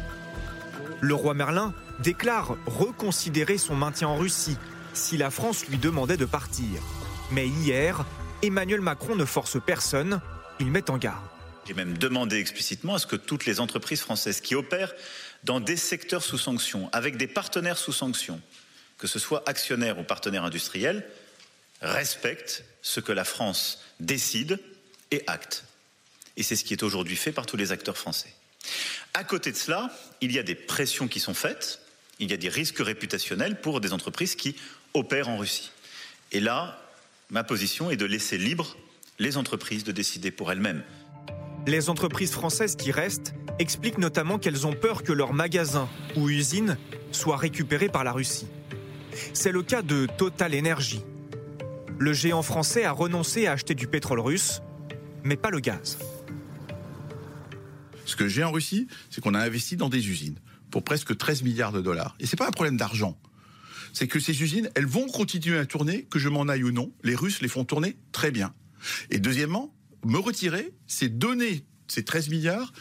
Le 1.01 1.13
roi 1.13 1.33
Merlin 1.33 1.73
déclare 1.99 2.55
reconsidérer 2.65 3.57
son 3.57 3.75
maintien 3.75 4.07
en 4.07 4.15
Russie 4.15 4.57
si 4.93 5.17
la 5.17 5.29
France 5.29 5.67
lui 5.67 5.77
demandait 5.77 6.17
de 6.17 6.25
partir. 6.25 6.81
Mais 7.31 7.47
hier, 7.47 8.05
Emmanuel 8.41 8.81
Macron 8.81 9.15
ne 9.15 9.25
force 9.25 9.57
personne, 9.63 10.21
il 10.59 10.67
met 10.67 10.89
en 10.89 10.97
garde. 10.97 11.23
J'ai 11.67 11.73
même 11.73 11.97
demandé 11.97 12.37
explicitement 12.37 12.95
à 12.95 12.99
ce 12.99 13.05
que 13.05 13.15
toutes 13.15 13.45
les 13.45 13.59
entreprises 13.59 14.01
françaises 14.01 14.41
qui 14.41 14.55
opèrent 14.55 14.93
dans 15.43 15.59
des 15.59 15.75
secteurs 15.75 16.23
sous 16.23 16.37
sanction, 16.37 16.89
avec 16.93 17.17
des 17.17 17.27
partenaires 17.27 17.77
sous 17.77 17.91
sanction, 17.91 18.41
que 18.99 19.07
ce 19.07 19.17
soit 19.17 19.43
actionnaires 19.47 19.97
ou 19.97 20.03
partenaires 20.03 20.43
industriels, 20.43 21.03
respectent 21.81 22.63
ce 22.81 22.99
que 22.99 23.11
la 23.11 23.23
France 23.23 23.81
décide 23.99 24.59
et 25.11 25.23
acte. 25.25 25.63
Et 26.37 26.43
c'est 26.43 26.55
ce 26.55 26.63
qui 26.63 26.73
est 26.73 26.83
aujourd'hui 26.83 27.15
fait 27.15 27.31
par 27.31 27.45
tous 27.45 27.57
les 27.57 27.71
acteurs 27.71 27.97
français. 27.97 28.33
À 29.13 29.23
côté 29.23 29.51
de 29.51 29.57
cela, 29.57 29.89
il 30.21 30.31
y 30.31 30.37
a 30.37 30.43
des 30.43 30.55
pressions 30.55 31.07
qui 31.07 31.19
sont 31.19 31.33
faites, 31.33 31.81
il 32.19 32.29
y 32.29 32.33
a 32.33 32.37
des 32.37 32.49
risques 32.49 32.79
réputationnels 32.79 33.59
pour 33.59 33.81
des 33.81 33.93
entreprises 33.93 34.35
qui 34.35 34.55
opèrent 34.93 35.29
en 35.29 35.37
Russie. 35.37 35.71
Et 36.31 36.41
là, 36.41 36.79
ma 37.29 37.43
position 37.43 37.89
est 37.89 37.97
de 37.97 38.05
laisser 38.05 38.37
libre 38.37 38.77
les 39.17 39.37
entreprises 39.37 39.83
de 39.83 39.91
décider 39.91 40.31
pour 40.31 40.51
elles-mêmes. 40.51 40.83
Les 41.67 41.89
entreprises 41.89 42.31
françaises 42.31 42.75
qui 42.75 42.91
restent 42.91 43.33
expliquent 43.59 43.97
notamment 43.97 44.39
qu'elles 44.39 44.67
ont 44.67 44.73
peur 44.73 45.03
que 45.03 45.11
leurs 45.11 45.33
magasins 45.33 45.89
ou 46.15 46.29
usines 46.29 46.77
soient 47.11 47.37
récupérés 47.37 47.89
par 47.89 48.03
la 48.03 48.11
Russie. 48.11 48.47
C'est 49.33 49.51
le 49.51 49.63
cas 49.63 49.81
de 49.81 50.07
Total 50.17 50.57
Energy. 50.57 51.01
Le 51.97 52.13
géant 52.13 52.41
français 52.41 52.85
a 52.85 52.91
renoncé 52.91 53.47
à 53.47 53.53
acheter 53.53 53.75
du 53.75 53.87
pétrole 53.87 54.19
russe, 54.19 54.61
mais 55.23 55.35
pas 55.35 55.49
le 55.49 55.59
gaz. 55.59 55.97
Ce 58.05 58.15
que 58.15 58.27
j'ai 58.27 58.43
en 58.43 58.51
Russie, 58.51 58.87
c'est 59.09 59.21
qu'on 59.21 59.33
a 59.33 59.39
investi 59.39 59.75
dans 59.75 59.89
des 59.89 60.09
usines 60.09 60.39
pour 60.71 60.83
presque 60.83 61.15
13 61.17 61.43
milliards 61.43 61.71
de 61.71 61.81
dollars. 61.81 62.15
Et 62.19 62.25
ce 62.25 62.35
n'est 62.35 62.37
pas 62.37 62.47
un 62.47 62.51
problème 62.51 62.77
d'argent. 62.77 63.19
C'est 63.93 64.07
que 64.07 64.19
ces 64.19 64.41
usines, 64.41 64.69
elles 64.75 64.85
vont 64.85 65.07
continuer 65.07 65.57
à 65.57 65.65
tourner, 65.65 66.03
que 66.03 66.19
je 66.19 66.29
m'en 66.29 66.47
aille 66.47 66.63
ou 66.63 66.71
non. 66.71 66.91
Les 67.03 67.15
Russes 67.15 67.41
les 67.41 67.47
font 67.47 67.65
tourner 67.65 67.97
très 68.11 68.31
bien. 68.31 68.53
Et 69.09 69.19
deuxièmement, 69.19 69.73
me 70.05 70.17
retirer, 70.17 70.73
c'est 70.87 71.09
donner 71.09 71.63
ces 71.87 72.03
13 72.03 72.29
milliards 72.29 72.71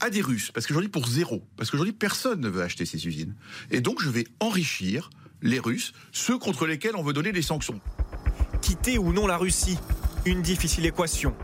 à 0.00 0.10
des 0.10 0.20
Russes. 0.20 0.50
Parce 0.52 0.66
qu'aujourd'hui, 0.66 0.90
pour 0.90 1.06
zéro. 1.08 1.46
Parce 1.56 1.70
qu'aujourd'hui, 1.70 1.94
personne 1.94 2.40
ne 2.40 2.48
veut 2.48 2.62
acheter 2.62 2.86
ces 2.86 3.06
usines. 3.06 3.34
Et 3.70 3.80
donc, 3.80 4.02
je 4.02 4.08
vais 4.08 4.26
enrichir 4.38 5.10
les 5.42 5.58
Russes, 5.58 5.92
ceux 6.12 6.38
contre 6.38 6.66
lesquels 6.66 6.96
on 6.96 7.02
veut 7.02 7.12
donner 7.12 7.32
des 7.32 7.42
sanctions. 7.42 7.80
Quitter 8.60 8.98
ou 8.98 9.12
non 9.12 9.26
la 9.26 9.36
Russie 9.36 9.78
Une 10.24 10.42
difficile 10.42 10.86
équation. 10.86 11.34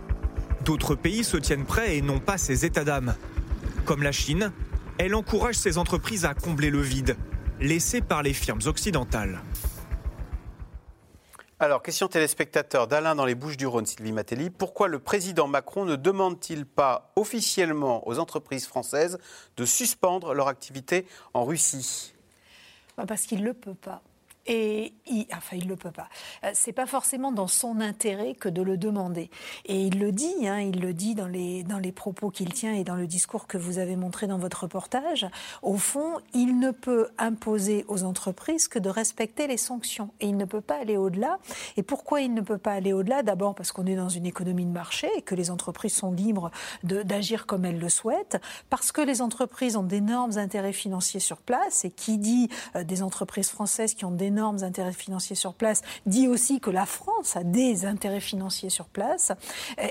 D'autres 0.64 0.94
pays 0.94 1.24
se 1.24 1.36
tiennent 1.36 1.64
prêts 1.64 1.96
et 1.96 2.02
n'ont 2.02 2.20
pas 2.20 2.38
ces 2.38 2.64
états 2.64 2.84
d'âme. 2.84 3.14
Comme 3.84 4.02
la 4.02 4.12
Chine, 4.12 4.52
elle 4.98 5.14
encourage 5.14 5.56
ses 5.56 5.78
entreprises 5.78 6.24
à 6.24 6.34
combler 6.34 6.70
le 6.70 6.80
vide 6.80 7.16
laissé 7.60 8.00
par 8.00 8.22
les 8.22 8.32
firmes 8.32 8.60
occidentales. 8.66 9.40
Alors, 11.58 11.82
question 11.82 12.06
téléspectateur 12.06 12.86
d'Alain 12.86 13.14
dans 13.14 13.24
les 13.24 13.34
Bouches 13.34 13.56
du 13.56 13.66
Rhône, 13.66 13.86
Sylvie 13.86 14.12
Matelli. 14.12 14.50
Pourquoi 14.50 14.88
le 14.88 14.98
président 14.98 15.48
Macron 15.48 15.86
ne 15.86 15.96
demande-t-il 15.96 16.66
pas 16.66 17.12
officiellement 17.16 18.06
aux 18.06 18.18
entreprises 18.18 18.66
françaises 18.66 19.18
de 19.56 19.64
suspendre 19.64 20.34
leur 20.34 20.48
activité 20.48 21.06
en 21.32 21.46
Russie? 21.46 22.15
Parce 23.04 23.26
qu'il 23.26 23.40
ne 23.40 23.46
le 23.46 23.54
peut 23.54 23.74
pas. 23.74 24.02
Et 24.46 24.92
il, 25.06 25.26
enfin, 25.36 25.56
il 25.56 25.66
le 25.66 25.76
peut 25.76 25.90
pas. 25.90 26.08
Euh, 26.44 26.50
c'est 26.54 26.72
pas 26.72 26.86
forcément 26.86 27.32
dans 27.32 27.48
son 27.48 27.80
intérêt 27.80 28.34
que 28.34 28.48
de 28.48 28.62
le 28.62 28.76
demander. 28.76 29.30
Et 29.64 29.82
il 29.82 29.98
le 29.98 30.12
dit, 30.12 30.46
hein, 30.46 30.60
il 30.60 30.80
le 30.80 30.92
dit 30.92 31.14
dans 31.14 31.26
les, 31.26 31.64
dans 31.64 31.78
les 31.78 31.90
propos 31.90 32.30
qu'il 32.30 32.52
tient 32.52 32.72
et 32.72 32.84
dans 32.84 32.94
le 32.94 33.06
discours 33.06 33.46
que 33.48 33.58
vous 33.58 33.78
avez 33.78 33.96
montré 33.96 34.28
dans 34.28 34.38
votre 34.38 34.62
reportage. 34.62 35.26
Au 35.62 35.76
fond, 35.76 36.18
il 36.32 36.60
ne 36.60 36.70
peut 36.70 37.08
imposer 37.18 37.84
aux 37.88 38.04
entreprises 38.04 38.68
que 38.68 38.78
de 38.78 38.88
respecter 38.88 39.48
les 39.48 39.56
sanctions. 39.56 40.10
Et 40.20 40.28
il 40.28 40.36
ne 40.36 40.44
peut 40.44 40.60
pas 40.60 40.80
aller 40.80 40.96
au-delà. 40.96 41.38
Et 41.76 41.82
pourquoi 41.82 42.20
il 42.20 42.32
ne 42.32 42.40
peut 42.40 42.58
pas 42.58 42.72
aller 42.72 42.92
au-delà? 42.92 43.22
D'abord 43.24 43.54
parce 43.54 43.72
qu'on 43.72 43.86
est 43.86 43.96
dans 43.96 44.08
une 44.08 44.26
économie 44.26 44.64
de 44.64 44.70
marché 44.70 45.08
et 45.16 45.22
que 45.22 45.34
les 45.34 45.50
entreprises 45.50 45.94
sont 45.94 46.12
libres 46.12 46.50
d'agir 46.84 47.46
comme 47.46 47.64
elles 47.64 47.80
le 47.80 47.88
souhaitent. 47.88 48.40
Parce 48.70 48.92
que 48.92 49.00
les 49.00 49.22
entreprises 49.22 49.76
ont 49.76 49.82
d'énormes 49.82 50.38
intérêts 50.38 50.72
financiers 50.72 51.20
sur 51.20 51.38
place. 51.38 51.84
Et 51.84 51.90
qui 51.90 52.18
dit 52.18 52.48
euh, 52.76 52.84
des 52.84 53.02
entreprises 53.02 53.50
françaises 53.50 53.94
qui 53.94 54.04
ont 54.04 54.12
d'énormes 54.12 54.35
énormes 54.36 54.62
intérêts 54.62 54.92
financiers 54.92 55.34
sur 55.34 55.54
place, 55.54 55.80
dit 56.04 56.28
aussi 56.28 56.60
que 56.60 56.68
la 56.68 56.84
France 56.84 57.36
a 57.36 57.42
des 57.42 57.86
intérêts 57.86 58.20
financiers 58.20 58.68
sur 58.68 58.84
place. 58.84 59.32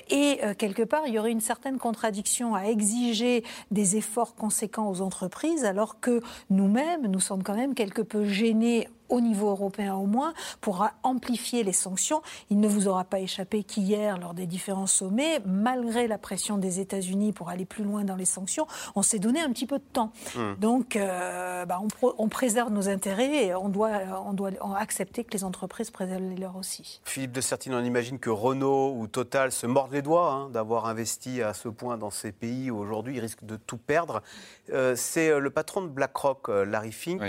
Et 0.09 0.39
euh, 0.43 0.53
quelque 0.53 0.83
part, 0.83 1.07
il 1.07 1.15
y 1.15 1.19
aurait 1.19 1.31
une 1.31 1.41
certaine 1.41 1.79
contradiction 1.79 2.53
à 2.53 2.65
exiger 2.65 3.43
des 3.71 3.97
efforts 3.97 4.35
conséquents 4.35 4.87
aux 4.87 5.01
entreprises, 5.01 5.65
alors 5.65 5.99
que 5.99 6.21
nous-mêmes, 6.51 7.07
nous 7.07 7.19
sommes 7.19 7.41
quand 7.41 7.55
même 7.55 7.73
quelque 7.73 8.03
peu 8.03 8.25
gênés 8.25 8.87
au 9.09 9.21
niveau 9.21 9.49
européen 9.49 9.95
au 9.95 10.05
moins, 10.05 10.33
pour 10.61 10.87
amplifier 11.03 11.63
les 11.63 11.73
sanctions. 11.73 12.21
Il 12.49 12.59
ne 12.59 12.67
vous 12.67 12.87
aura 12.87 13.03
pas 13.03 13.19
échappé 13.19 13.63
qu'hier, 13.63 14.17
lors 14.17 14.33
des 14.33 14.47
différents 14.47 14.87
sommets, 14.87 15.39
malgré 15.45 16.07
la 16.07 16.17
pression 16.17 16.57
des 16.57 16.79
États-Unis 16.79 17.31
pour 17.33 17.49
aller 17.49 17.65
plus 17.65 17.83
loin 17.83 18.03
dans 18.03 18.15
les 18.15 18.25
sanctions, 18.25 18.67
on 18.95 19.01
s'est 19.01 19.19
donné 19.19 19.39
un 19.41 19.51
petit 19.51 19.65
peu 19.65 19.77
de 19.77 19.83
temps. 19.83 20.11
Hmm. 20.35 20.55
Donc, 20.59 20.95
euh, 20.95 21.65
bah, 21.65 21.81
on, 22.17 22.29
préserve 22.29 22.71
nos 22.71 22.89
intérêts 22.89 23.45
et 23.45 23.55
on 23.55 23.69
doit, 23.69 23.91
on 24.25 24.33
doit 24.33 24.51
accepter 24.77 25.23
que 25.23 25.31
les 25.31 25.43
entreprises 25.43 25.91
préservent 25.91 26.23
les 26.23 26.35
leurs 26.35 26.55
aussi. 26.55 27.01
Philippe 27.03 27.31
de 27.31 27.41
Sertine, 27.41 27.73
on 27.73 27.83
imagine 27.83 28.19
que 28.19 28.29
Renault 28.29 28.93
ou 28.97 29.07
Total 29.07 29.51
se 29.51 29.67
mordent 29.67 29.93
les 29.93 30.01
doigts 30.01 30.31
hein, 30.31 30.49
d'avoir 30.49 30.85
investi 30.85 31.41
à 31.41 31.53
ce 31.53 31.69
point 31.69 31.97
dans 31.97 32.09
ces 32.09 32.31
pays 32.31 32.71
où 32.71 32.77
aujourd'hui 32.77 33.15
ils 33.15 33.19
risquent 33.19 33.45
de 33.45 33.55
tout 33.55 33.77
perdre. 33.77 34.21
Euh, 34.73 34.95
c'est 34.95 35.29
euh, 35.29 35.39
le 35.39 35.49
patron 35.49 35.81
de 35.81 35.87
BlackRock, 35.87 36.49
Larry 36.49 36.91
Fink, 36.91 37.21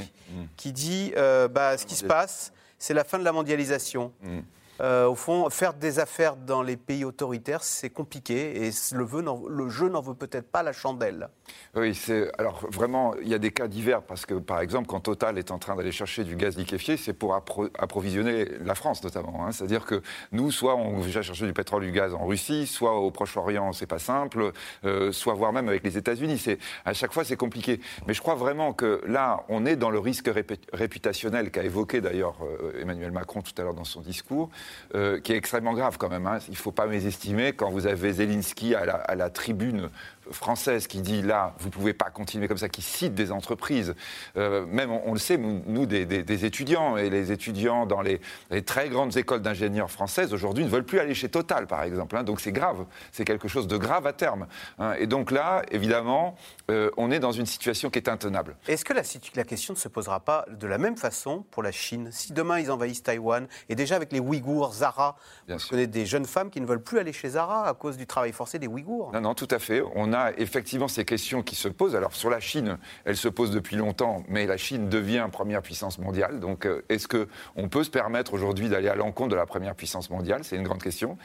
qui 0.57 0.72
dit 0.72 1.12
bah, 1.16 1.66
ce 1.77 1.87
qui 1.87 1.95
se 1.95 2.05
passe, 2.05 2.53
c'est 2.79 2.95
la 2.95 3.05
fin 3.05 3.19
de 3.19 3.25
la 3.25 3.33
mondialisation. 3.33 4.12
Mm. 4.23 4.41
Euh, 4.81 5.07
au 5.07 5.14
fond, 5.14 5.49
faire 5.51 5.74
des 5.74 5.99
affaires 5.99 6.37
dans 6.37 6.62
les 6.62 6.77
pays 6.77 7.05
autoritaires, 7.05 7.62
c'est 7.62 7.91
compliqué 7.91 8.66
et 8.66 8.70
le, 8.93 9.68
jeu 9.68 9.89
n'en 9.89 10.01
veut 10.01 10.14
peut-être 10.14 10.51
pas 10.51 10.62
la 10.62 10.72
chandelle. 10.72 11.29
Oui, 11.74 11.99
alors 12.39 12.66
vraiment, 12.70 13.14
il 13.22 13.29
y 13.29 13.35
a 13.35 13.39
des 13.39 13.51
cas 13.51 13.68
divers 13.68 14.03
parce 14.03 14.27
que 14.27 14.35
par 14.35 14.61
exemple, 14.61 14.89
quand 14.89 15.01
Total 15.01 15.39
est 15.39 15.51
en 15.51 15.59
train 15.59 15.77
d'aller 15.77 15.93
chercher 15.93 16.24
du 16.24 16.37
gaz 16.37 16.57
liquéfié, 16.57 16.97
c'est 16.97 17.12
pour 17.12 17.35
approvisionner 17.35 18.47
la 18.64 18.74
France 18.74 19.03
notamment. 19.03 19.47
Hein. 19.47 19.53
C'est-à-dire 19.53 19.85
que 19.87 20.03
nous, 20.33 20.51
soit 20.51 20.74
on 20.77 20.99
va 20.99 21.22
chercher 21.22 21.47
du 21.47 21.53
pétrole, 21.53 21.83
du 21.83 21.93
gaz 21.93 22.14
en 22.14 22.27
Russie, 22.27 22.66
soit 22.66 22.99
au 22.99 23.11
Proche-Orient, 23.11 23.72
c'est 23.72 23.87
pas 23.87 23.99
simple, 23.99 24.53
euh, 24.85 25.12
soit 25.12 25.35
voire 25.35 25.53
même 25.53 25.68
avec 25.68 25.83
les 25.85 25.97
États-Unis. 25.97 26.43
À 26.85 26.93
chaque 26.93 27.12
fois 27.12 27.24
c'est 27.24 27.37
compliqué. 27.37 27.81
Mais 28.07 28.14
je 28.14 28.20
crois 28.20 28.35
vraiment 28.35 28.72
que 28.72 29.01
là, 29.07 29.45
on 29.49 29.64
est 29.64 29.77
dans 29.77 29.91
le 29.91 29.99
risque 29.99 30.31
réputationnel 30.72 31.51
qu'a 31.51 31.62
évoqué 31.62 32.01
d'ailleurs 32.01 32.37
euh, 32.43 32.81
Emmanuel 32.81 33.12
Macron 33.12 33.43
tout 33.43 33.53
à 33.59 33.62
l'heure 33.62 33.74
dans 33.74 33.85
son 33.85 34.01
discours. 34.01 34.51
Euh, 34.95 35.21
qui 35.21 35.33
est 35.33 35.37
extrêmement 35.37 35.75
grave 35.75 35.99
quand 35.99 36.09
même. 36.09 36.27
Hein. 36.27 36.39
Il 36.47 36.53
ne 36.53 36.57
faut 36.57 36.73
pas 36.73 36.87
mésestimer 36.87 37.53
quand 37.53 37.71
vous 37.71 37.87
avez 37.87 38.12
Zelensky 38.12 38.75
à 38.75 38.85
la, 38.87 38.95
à 38.95 39.14
la 39.17 39.31
tribune 39.31 39.91
française 40.31 40.87
qui 40.87 41.01
dit 41.01 41.22
là, 41.22 41.55
vous 41.59 41.66
ne 41.66 41.72
pouvez 41.72 41.93
pas 41.93 42.11
continuer 42.11 42.49
comme 42.49 42.59
ça, 42.59 42.68
qui 42.68 42.83
cite 42.83 43.14
des 43.14 43.33
entreprises. 43.33 43.95
Euh, 44.37 44.66
même, 44.66 44.91
on, 44.91 45.12
le 45.12 45.18
sait, 45.18 45.39
nous, 45.39 45.87
des, 45.87 46.45
étudiants, 46.45 46.97
et 46.97 47.11
les 47.11 47.33
étudiants 47.33 47.87
dans 47.87 48.03
les, 48.03 48.20
très 48.64 48.89
grandes 48.89 49.16
écoles 49.16 49.43
d'ingénieurs 49.43 49.91
françaises, 49.91 50.33
aujourd'hui, 50.33 50.64
ne 50.64 50.68
veulent 50.68 50.85
plus 50.85 50.99
aller 50.99 51.14
chez 51.14 51.29
Total, 51.29 51.66
par 51.66 51.83
exemple. 51.83 52.16
Hein. 52.16 52.22
donc 52.22 52.41
c'est 52.41 52.53
grave. 52.53 52.85
C'est 53.12 53.24
quelque 53.24 53.49
chose 53.49 53.66
de 53.66 53.77
grave 53.77 54.07
à 54.07 54.12
terme. 54.12 54.47
Hein. 54.79 54.95
et 54.99 55.07
donc 55.07 55.31
là, 55.31 55.62
évidemment, 55.70 56.37
euh, 56.70 56.91
on 56.97 57.11
est 57.11 57.18
dans 57.18 57.33
une 57.33 57.47
situation 57.47 57.91
qui 57.91 57.99
est 57.99 58.09
intenable. 58.09 58.57
Est-ce 58.68 58.85
que 58.85 58.93
la, 58.93 59.03
la, 59.35 59.45
question 59.45 59.74
ne 59.74 59.79
se 59.79 59.89
posera 59.89 60.20
pas 60.20 60.45
de 60.51 60.66
la 60.66 60.79
même 60.79 60.97
façon 60.97 61.45
pour 61.51 61.62
la 61.62 61.72
Chine? 61.72 62.09
Si 62.11 62.33
demain, 62.33 62.59
ils 62.59 62.70
envahissent 62.70 63.03
Taïwan, 63.03 63.47
et 63.68 63.74
déjà 63.74 63.97
avec 63.97 64.12
les 64.12 64.20
Ouïghours, 64.20 64.74
Zara, 64.74 65.16
Bien 65.47 65.57
vous 65.57 65.68
connaissez 65.68 65.87
des 65.87 66.07
jeunes 66.07 66.24
femmes 66.24 66.51
qui 66.51 66.61
ne 66.61 66.66
veulent 66.66 66.83
plus 66.83 66.99
aller 66.99 67.12
chez 67.12 67.31
Zara 67.31 67.68
à 67.68 67.74
cause 67.74 67.97
du 67.97 68.07
travail 68.07 68.33
forcé 68.33 68.59
des 68.59 68.66
Ouïghours 68.66 69.12
Non, 69.12 69.20
non, 69.20 69.35
tout 69.35 69.49
à 69.51 69.59
fait. 69.59 69.83
On 69.95 70.12
a 70.12 70.16
effectivement 70.37 70.89
ces 70.89 71.05
questions 71.05 71.43
qui 71.43 71.55
se 71.55 71.69
posent. 71.69 71.97
Alors 71.97 72.14
sur 72.14 72.31
la 72.31 72.41
Chine, 72.41 72.79
elle 73.05 73.17
se 73.17 73.29
pose 73.29 73.51
depuis 73.51 73.77
longtemps, 73.77 74.23
mais 74.29 74.47
la 74.47 74.57
Chine 74.57 74.89
devient 74.89 75.27
première 75.31 75.62
puissance 75.62 75.99
mondiale. 75.99 76.41
Donc 76.41 76.67
euh, 76.67 76.83
est-ce 76.89 77.09
qu'on 77.09 77.69
peut 77.69 77.85
se 77.85 77.91
permettre 77.91 78.35
aujourd'hui 78.35 78.69
d'aller 78.69 78.89
à 78.89 78.95
l'encontre 78.95 79.31
de 79.31 79.37
la 79.37 79.47
première 79.47 79.75
puissance 79.75 80.11
mondiale? 80.11 80.45
C'est 80.45 80.57
une 80.57 80.62
grande 80.62 80.83
question. 80.83 81.19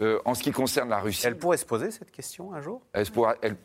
Euh, 0.00 0.18
en 0.24 0.34
ce 0.34 0.42
qui 0.42 0.52
concerne 0.52 0.88
la 0.88 1.00
Russie... 1.00 1.26
Elle 1.26 1.36
pourrait 1.36 1.56
se 1.56 1.66
poser 1.66 1.90
cette 1.90 2.10
question 2.10 2.54
un 2.54 2.60
jour? 2.60 2.80
Elle, 2.92 3.06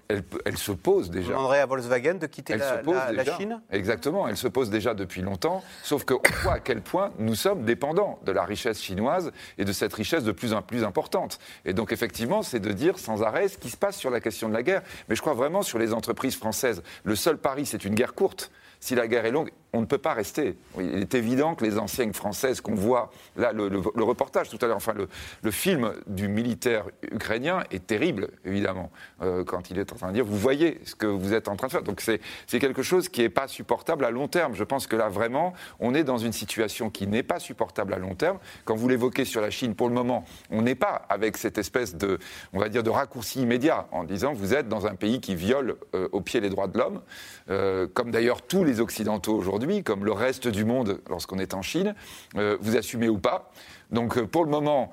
elle, 0.09 0.57
se 0.57 0.71
pose 0.71 1.09
déjà. 1.09 1.27
Vous 1.27 1.33
demanderez 1.33 1.59
à 1.59 1.65
Volkswagen 1.65 2.15
de 2.15 2.27
quitter 2.27 2.57
la, 2.57 2.81
la, 3.11 3.37
Chine? 3.37 3.61
Exactement, 3.71 4.27
elle 4.27 4.37
se 4.37 4.47
pose 4.47 4.69
déjà 4.69 4.93
depuis 4.93 5.21
longtemps, 5.21 5.63
sauf 5.83 6.03
qu'on 6.03 6.21
voit 6.41 6.53
à 6.53 6.59
quel 6.59 6.81
point 6.81 7.11
nous 7.19 7.35
sommes 7.35 7.63
dépendants 7.63 8.19
de 8.25 8.31
la 8.31 8.43
richesse 8.43 8.81
chinoise 8.81 9.31
et 9.57 9.65
de 9.65 9.71
cette 9.71 9.93
richesse 9.93 10.23
de 10.23 10.31
plus 10.31 10.53
en 10.53 10.61
plus 10.61 10.83
importante. 10.83 11.39
Et 11.65 11.73
donc 11.73 11.91
effectivement, 11.91 12.41
c'est 12.41 12.59
de 12.59 12.71
dire 12.71 12.99
sans 12.99 13.23
arrêt 13.23 13.47
ce 13.47 13.57
qui 13.57 13.69
se 13.69 13.77
passe 13.77 13.97
sur 13.97 14.09
la 14.09 14.19
question 14.19 14.49
de 14.49 14.53
la 14.53 14.63
guerre. 14.63 14.72
Mais 15.09 15.15
je 15.15 15.21
crois 15.21 15.33
vraiment 15.33 15.61
sur 15.61 15.79
les 15.79 15.93
entreprises 15.93 16.35
françaises, 16.35 16.81
le 17.03 17.15
seul 17.15 17.37
pari, 17.37 17.65
c'est 17.65 17.85
une 17.85 17.95
guerre 17.95 18.13
courte. 18.13 18.51
Si 18.79 18.95
la 18.95 19.07
guerre 19.07 19.25
est 19.25 19.31
longue, 19.31 19.51
on 19.73 19.81
ne 19.81 19.85
peut 19.85 19.97
pas 19.97 20.13
rester. 20.13 20.55
Il 20.79 20.99
est 20.99 21.15
évident 21.15 21.55
que 21.55 21.65
les 21.65 21.79
enseignes 21.79 22.13
françaises 22.13 22.61
qu'on 22.61 22.75
voit, 22.75 23.11
là, 23.35 23.51
le, 23.51 23.79
reportage 24.03 24.49
tout 24.49 24.59
à 24.61 24.67
l'heure, 24.67 24.77
enfin, 24.77 24.93
le, 24.93 25.51
film 25.51 25.93
du 26.07 26.27
militaire 26.27 26.85
ukrainien 27.11 27.63
est 27.71 27.87
terrible, 27.87 28.29
évidemment, 28.45 28.91
euh, 29.21 29.43
quand 29.43 29.71
il 29.71 29.79
est 29.79 29.91
en 29.91 29.95
train 29.95 30.07
de 30.09 30.13
dire 30.13 30.25
Vous 30.25 30.37
voyez 30.37 30.79
ce 30.85 30.93
que 30.93 31.07
vous 31.07 31.33
êtes 31.33 31.47
en 31.47 31.55
train 31.55 31.67
de 31.67 31.71
faire. 31.71 31.83
Donc, 31.83 32.01
c'est 32.01 32.59
quelque 32.59 32.83
chose 32.83 33.09
qui 33.09 33.21
n'est 33.21 33.29
pas 33.29 33.47
supportable 33.47 34.05
à 34.05 34.11
long 34.11 34.27
terme. 34.27 34.53
Je 34.53 34.63
pense 34.63 34.85
que 34.85 34.95
là, 34.95 35.09
vraiment, 35.09 35.53
on 35.79 35.95
est 35.95 36.03
dans 36.03 36.19
une 36.19 36.33
situation 36.33 36.91
qui 36.91 37.07
n'est 37.07 37.23
pas 37.23 37.39
supportable 37.39 37.93
à 37.95 37.97
long 37.97 38.13
terme. 38.13 38.37
Quand 38.65 38.75
vous 38.75 38.87
l'évoquez 38.87 39.25
sur 39.25 39.41
la 39.41 39.49
Chine, 39.49 39.73
pour 39.73 39.87
le 39.87 39.95
moment, 39.95 40.23
on 40.51 40.61
n'est 40.61 40.75
pas 40.75 41.05
avec 41.09 41.35
cette 41.35 41.57
espèce 41.57 41.95
de, 41.95 42.19
on 42.53 42.59
va 42.59 42.69
dire, 42.69 42.83
de 42.83 42.91
raccourci 42.91 43.41
immédiat 43.41 43.87
en 43.91 44.03
disant 44.03 44.33
Vous 44.33 44.53
êtes 44.53 44.69
dans 44.69 44.85
un 44.85 44.95
pays 44.95 45.19
qui 45.19 45.33
viole 45.33 45.77
euh, 45.95 46.09
au 46.11 46.21
pied 46.21 46.39
les 46.41 46.49
droits 46.49 46.67
de 46.67 46.77
l'homme, 46.77 47.01
euh, 47.49 47.87
comme 47.91 48.11
d'ailleurs 48.11 48.43
tous 48.43 48.63
les 48.63 48.79
Occidentaux 48.79 49.35
aujourd'hui 49.35 49.62
comme 49.83 50.05
le 50.05 50.11
reste 50.11 50.47
du 50.47 50.65
monde 50.65 50.99
lorsqu'on 51.09 51.39
est 51.39 51.53
en 51.53 51.61
Chine, 51.61 51.95
euh, 52.35 52.57
vous 52.61 52.75
assumez 52.75 53.09
ou 53.09 53.17
pas. 53.17 53.51
Donc 53.91 54.17
euh, 54.17 54.27
pour 54.27 54.43
le 54.43 54.51
moment, 54.51 54.91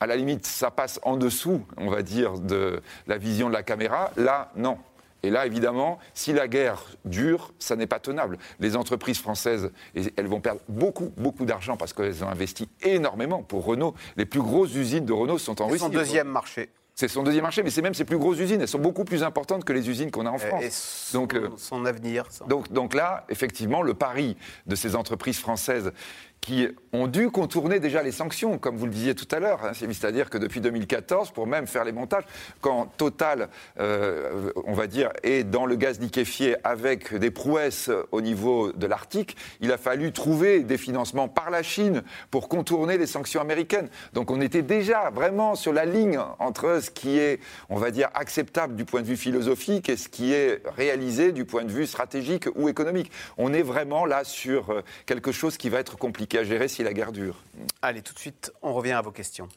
à 0.00 0.06
la 0.06 0.16
limite, 0.16 0.46
ça 0.46 0.70
passe 0.70 1.00
en 1.02 1.16
dessous, 1.16 1.62
on 1.76 1.90
va 1.90 2.02
dire, 2.02 2.38
de 2.38 2.80
la 3.06 3.18
vision 3.18 3.48
de 3.48 3.54
la 3.54 3.62
caméra. 3.62 4.10
Là, 4.16 4.50
non. 4.56 4.78
Et 5.22 5.28
là, 5.28 5.44
évidemment, 5.44 5.98
si 6.14 6.32
la 6.32 6.48
guerre 6.48 6.82
dure, 7.04 7.52
ça 7.58 7.76
n'est 7.76 7.86
pas 7.86 7.98
tenable. 7.98 8.38
Les 8.58 8.76
entreprises 8.76 9.18
françaises, 9.18 9.70
elles 9.94 10.26
vont 10.26 10.40
perdre 10.40 10.62
beaucoup, 10.68 11.12
beaucoup 11.18 11.44
d'argent 11.44 11.76
parce 11.76 11.92
qu'elles 11.92 12.24
ont 12.24 12.28
investi 12.28 12.68
énormément 12.82 13.42
pour 13.42 13.66
Renault. 13.66 13.94
Les 14.16 14.24
plus 14.24 14.40
grosses 14.40 14.74
usines 14.74 15.04
de 15.04 15.12
Renault 15.12 15.36
sont 15.36 15.60
en 15.60 15.66
Russie. 15.66 15.80
Son 15.80 15.90
deuxième 15.90 16.28
marché. 16.28 16.70
C'est 17.00 17.08
son 17.08 17.22
deuxième 17.22 17.44
marché, 17.44 17.62
mais 17.62 17.70
c'est 17.70 17.80
même 17.80 17.94
ses 17.94 18.04
plus 18.04 18.18
grosses 18.18 18.38
usines. 18.38 18.60
Elles 18.60 18.68
sont 18.68 18.78
beaucoup 18.78 19.04
plus 19.04 19.22
importantes 19.22 19.64
que 19.64 19.72
les 19.72 19.88
usines 19.88 20.10
qu'on 20.10 20.26
a 20.26 20.30
en 20.30 20.36
France. 20.36 20.62
Et 20.62 20.68
son, 20.68 21.20
donc, 21.20 21.32
euh, 21.32 21.48
son 21.56 21.86
avenir. 21.86 22.26
Donc, 22.46 22.70
donc 22.70 22.92
là, 22.92 23.24
effectivement, 23.30 23.80
le 23.80 23.94
pari 23.94 24.36
de 24.66 24.74
ces 24.74 24.94
entreprises 24.94 25.38
françaises 25.38 25.92
qui 26.40 26.68
ont 26.92 27.06
dû 27.06 27.30
contourner 27.30 27.80
déjà 27.80 28.02
les 28.02 28.12
sanctions, 28.12 28.58
comme 28.58 28.76
vous 28.76 28.86
le 28.86 28.92
disiez 28.92 29.14
tout 29.14 29.28
à 29.30 29.38
l'heure. 29.38 29.64
Hein. 29.64 29.72
C'est-à-dire 29.74 30.30
que 30.30 30.38
depuis 30.38 30.60
2014, 30.60 31.30
pour 31.32 31.46
même 31.46 31.66
faire 31.66 31.84
les 31.84 31.92
montages, 31.92 32.24
quand 32.60 32.86
Total, 32.96 33.48
euh, 33.78 34.50
on 34.64 34.72
va 34.72 34.86
dire, 34.86 35.10
est 35.22 35.44
dans 35.44 35.66
le 35.66 35.76
gaz 35.76 36.00
liquéfié 36.00 36.56
avec 36.64 37.14
des 37.14 37.30
prouesses 37.30 37.90
au 38.10 38.20
niveau 38.20 38.72
de 38.72 38.86
l'Arctique, 38.86 39.36
il 39.60 39.70
a 39.72 39.78
fallu 39.78 40.12
trouver 40.12 40.60
des 40.60 40.78
financements 40.78 41.28
par 41.28 41.50
la 41.50 41.62
Chine 41.62 42.02
pour 42.30 42.48
contourner 42.48 42.98
les 42.98 43.06
sanctions 43.06 43.40
américaines. 43.40 43.88
Donc 44.12 44.30
on 44.30 44.40
était 44.40 44.62
déjà 44.62 45.10
vraiment 45.10 45.54
sur 45.54 45.72
la 45.72 45.84
ligne 45.84 46.18
entre 46.38 46.80
ce 46.82 46.90
qui 46.90 47.18
est, 47.18 47.40
on 47.68 47.76
va 47.76 47.90
dire, 47.90 48.08
acceptable 48.14 48.74
du 48.74 48.84
point 48.84 49.02
de 49.02 49.06
vue 49.06 49.16
philosophique 49.16 49.88
et 49.88 49.96
ce 49.96 50.08
qui 50.08 50.32
est 50.32 50.62
réalisé 50.76 51.32
du 51.32 51.44
point 51.44 51.64
de 51.64 51.70
vue 51.70 51.86
stratégique 51.86 52.48
ou 52.54 52.68
économique. 52.68 53.10
On 53.38 53.52
est 53.52 53.62
vraiment 53.62 54.04
là 54.04 54.24
sur 54.24 54.70
euh, 54.70 54.82
quelque 55.06 55.32
chose 55.32 55.56
qui 55.56 55.68
va 55.68 55.78
être 55.78 55.96
compliqué 55.96 56.29
à 56.38 56.44
gérer 56.44 56.68
si 56.68 56.82
la 56.82 56.92
guerre 56.92 57.12
dure. 57.12 57.42
Allez, 57.82 58.02
tout 58.02 58.14
de 58.14 58.18
suite, 58.18 58.52
on 58.62 58.72
revient 58.72 58.92
à 58.92 59.00
vos 59.00 59.10
questions. 59.10 59.48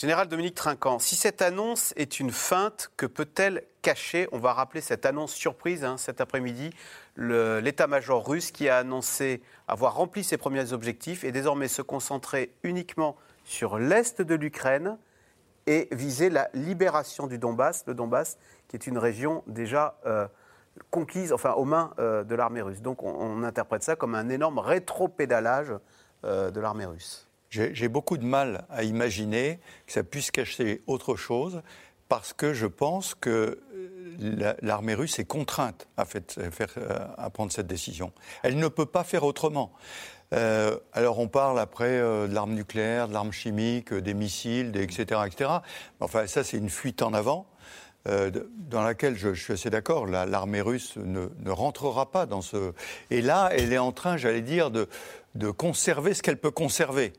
Général 0.00 0.28
Dominique 0.28 0.54
Trinquant, 0.54 0.98
si 0.98 1.14
cette 1.14 1.42
annonce 1.42 1.92
est 1.94 2.20
une 2.20 2.30
feinte, 2.30 2.90
que 2.96 3.04
peut-elle 3.04 3.64
cacher? 3.82 4.28
On 4.32 4.38
va 4.38 4.54
rappeler 4.54 4.80
cette 4.80 5.04
annonce 5.04 5.34
surprise 5.34 5.84
hein, 5.84 5.98
cet 5.98 6.22
après-midi. 6.22 6.70
L'état-major 7.16 8.26
russe 8.26 8.50
qui 8.50 8.70
a 8.70 8.78
annoncé 8.78 9.42
avoir 9.68 9.96
rempli 9.96 10.24
ses 10.24 10.38
premiers 10.38 10.72
objectifs 10.72 11.22
et 11.22 11.32
désormais 11.32 11.68
se 11.68 11.82
concentrer 11.82 12.50
uniquement 12.62 13.14
sur 13.44 13.78
l'est 13.78 14.22
de 14.22 14.34
l'Ukraine 14.34 14.96
et 15.66 15.88
viser 15.92 16.30
la 16.30 16.48
libération 16.54 17.26
du 17.26 17.36
Donbass, 17.36 17.84
le 17.86 17.92
Donbass 17.92 18.38
qui 18.68 18.76
est 18.76 18.86
une 18.86 18.96
région 18.96 19.42
déjà 19.46 19.98
euh, 20.06 20.28
conquise, 20.90 21.32
enfin 21.32 21.52
aux 21.52 21.64
mains 21.64 21.92
euh, 21.98 22.24
de 22.24 22.34
l'armée 22.34 22.62
russe. 22.62 22.80
Donc 22.80 23.02
on, 23.02 23.42
interprète 23.42 23.82
ça 23.82 23.96
comme 23.96 24.14
un 24.14 24.28
énorme 24.28 24.58
rétropédalage 24.58 25.72
euh, 26.24 26.50
de 26.50 26.60
l'armée 26.60 26.86
russe. 26.86 27.26
J'ai 27.50 27.88
beaucoup 27.88 28.16
de 28.16 28.24
mal 28.24 28.64
à 28.70 28.84
imaginer 28.84 29.58
que 29.86 29.92
ça 29.92 30.04
puisse 30.04 30.30
cacher 30.30 30.82
autre 30.86 31.16
chose 31.16 31.62
parce 32.08 32.32
que 32.32 32.54
je 32.54 32.66
pense 32.66 33.16
que 33.16 33.60
euh, 33.74 34.54
l'armée 34.62 34.94
russe 34.94 35.18
est 35.18 35.24
contrainte 35.24 35.88
à, 35.96 36.04
à, 37.18 37.30
prendre 37.30 37.50
cette 37.50 37.66
décision. 37.66 38.12
Elle 38.44 38.56
ne 38.58 38.68
peut 38.68 38.86
pas 38.86 39.02
faire 39.02 39.24
autrement. 39.24 39.72
alors 40.30 41.18
on 41.18 41.26
parle 41.26 41.58
après 41.58 41.98
de 41.98 42.32
l'arme 42.32 42.54
nucléaire, 42.54 43.08
de 43.08 43.14
l'arme 43.14 43.32
chimique, 43.32 43.92
des 43.92 44.14
missiles, 44.14 44.76
etc., 44.76 45.22
etc. 45.26 45.50
Enfin 45.98 46.28
ça 46.28 46.44
c'est 46.44 46.58
une 46.58 46.70
fuite 46.70 47.02
en 47.02 47.14
avant. 47.14 47.46
Euh, 48.08 48.30
dans 48.56 48.82
laquelle 48.82 49.16
je, 49.16 49.34
suis 49.34 49.52
assez 49.52 49.68
d'accord, 49.68 50.06
l'armée 50.06 50.62
russe 50.62 50.96
ne, 50.96 51.28
rentrera 51.50 52.10
pas 52.10 52.24
dans 52.24 52.40
ce. 52.40 52.72
Et 53.10 53.20
là, 53.20 53.50
elle 53.52 53.72
est 53.72 53.78
en 53.78 53.92
train, 53.92 54.16
j'allais 54.16 54.40
dire, 54.40 54.70
de, 54.70 54.88
conserver 55.50 56.14
ce 56.14 56.22
qu'elle 56.22 56.38
peut 56.38 56.50
conserver. 56.50 57.12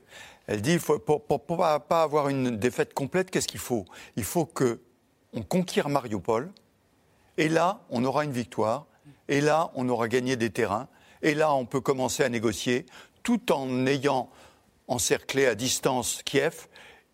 Elle 0.48 0.62
dit, 0.62 0.80
pour 0.80 1.24
ne 1.30 1.38
pas, 1.38 2.02
avoir 2.02 2.30
une 2.30 2.58
défaite 2.58 2.96
complète, 2.96 3.30
qu'est-ce 3.30 3.48
qu'il 3.48 3.60
faut? 3.60 3.86
Il 4.16 4.24
faut 4.24 4.46
qu'on 4.46 5.44
conquiert 5.44 5.88
Mariupol, 5.88 6.52
et 7.38 7.48
là, 7.48 7.82
on 7.92 8.04
aura 8.04 8.26
une 8.26 8.32
victoire, 8.32 8.88
et 9.28 9.40
là, 9.40 9.72
on 9.76 9.88
aura 9.88 10.08
gagné 10.08 10.36
des 10.36 10.50
terrains, 10.50 10.88
et 11.22 11.36
là, 11.36 11.54
on 11.54 11.66
peut 11.66 11.80
commencer 11.80 12.24
à 12.24 12.30
négocier, 12.30 12.88
tout 13.22 13.52
en 13.52 13.86
ayant 13.86 14.30
encerclé 14.88 15.46
à 15.46 15.54
distance 15.54 16.22
Kiev, 16.26 16.68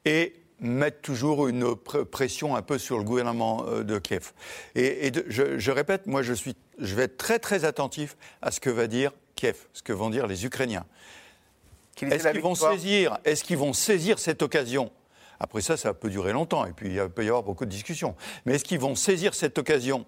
et 0.05 0.33
mettre 0.59 1.01
toujours 1.01 1.47
une 1.47 1.75
pression 1.75 2.55
un 2.55 2.61
peu 2.61 2.77
sur 2.77 2.97
le 2.97 3.03
gouvernement 3.03 3.65
euh, 3.67 3.83
de 3.83 3.99
Kiev. 3.99 4.31
Et, 4.75 5.11
je, 5.27 5.71
répète, 5.71 6.07
moi 6.07 6.23
je, 6.23 6.33
suis, 6.33 6.55
je 6.79 6.95
vais 6.95 7.03
être 7.03 7.17
très 7.17 7.39
très 7.39 7.65
attentif 7.65 8.17
à 8.41 8.51
ce 8.51 8.59
que 8.59 8.69
va 8.69 8.87
dire 8.87 9.11
Kiev, 9.35 9.67
ce 9.73 9.83
que 9.83 9.93
vont 9.93 10.09
dire 10.09 10.27
les 10.27 10.45
Ukrainiens. 10.45 10.85
Est-ce 12.01 12.29
qu'ils 12.29 12.41
vont 12.41 12.55
saisir, 12.55 13.17
est-ce 13.25 13.43
qu'ils 13.43 13.57
vont 13.57 13.73
saisir 13.73 14.19
cette 14.19 14.41
occasion? 14.41 14.91
Après 15.39 15.61
ça, 15.61 15.77
ça 15.77 15.93
peut 15.93 16.09
durer 16.09 16.33
longtemps 16.33 16.65
et 16.65 16.73
puis 16.73 16.95
il 16.95 17.09
peut 17.09 17.23
y 17.23 17.27
avoir 17.27 17.43
beaucoup 17.43 17.65
de 17.65 17.71
discussions. 17.71 18.15
Mais 18.45 18.55
est-ce 18.55 18.63
qu'ils 18.63 18.79
vont 18.79 18.95
saisir 18.95 19.35
cette 19.35 19.57
occasion 19.57 20.05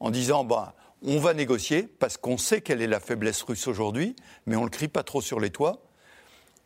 en 0.00 0.10
disant, 0.10 0.44
bah, 0.44 0.74
on 1.02 1.18
va 1.18 1.34
négocier 1.34 1.82
parce 1.82 2.16
qu'on 2.16 2.38
sait 2.38 2.60
quelle 2.60 2.82
est 2.82 2.86
la 2.86 3.00
faiblesse 3.00 3.42
russe 3.42 3.66
aujourd'hui, 3.68 4.16
mais 4.46 4.56
on 4.56 4.60
ne 4.60 4.66
le 4.66 4.70
crie 4.70 4.88
pas 4.88 5.02
trop 5.02 5.20
sur 5.20 5.40
les 5.40 5.50
toits 5.50 5.82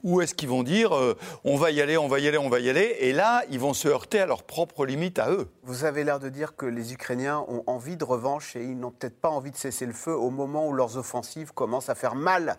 ou 0.06 0.20
est-ce 0.20 0.34
qu'ils 0.34 0.48
vont 0.48 0.62
dire 0.62 0.96
euh, 0.96 1.18
on 1.44 1.56
va 1.56 1.72
y 1.72 1.82
aller, 1.82 1.98
on 1.98 2.06
va 2.06 2.20
y 2.20 2.28
aller, 2.28 2.38
on 2.38 2.48
va 2.48 2.60
y 2.60 2.70
aller 2.70 2.96
Et 3.00 3.12
là, 3.12 3.42
ils 3.50 3.58
vont 3.58 3.74
se 3.74 3.88
heurter 3.88 4.20
à 4.20 4.26
leurs 4.26 4.44
propres 4.44 4.86
limites 4.86 5.18
à 5.18 5.32
eux. 5.32 5.48
Vous 5.64 5.84
avez 5.84 6.04
l'air 6.04 6.20
de 6.20 6.28
dire 6.28 6.54
que 6.54 6.64
les 6.64 6.92
Ukrainiens 6.92 7.44
ont 7.48 7.64
envie 7.66 7.96
de 7.96 8.04
revanche 8.04 8.54
et 8.54 8.62
ils 8.62 8.78
n'ont 8.78 8.92
peut-être 8.92 9.20
pas 9.20 9.30
envie 9.30 9.50
de 9.50 9.56
cesser 9.56 9.84
le 9.84 9.92
feu 9.92 10.14
au 10.14 10.30
moment 10.30 10.68
où 10.68 10.72
leurs 10.72 10.96
offensives 10.96 11.52
commencent 11.52 11.88
à 11.88 11.96
faire 11.96 12.14
mal 12.14 12.56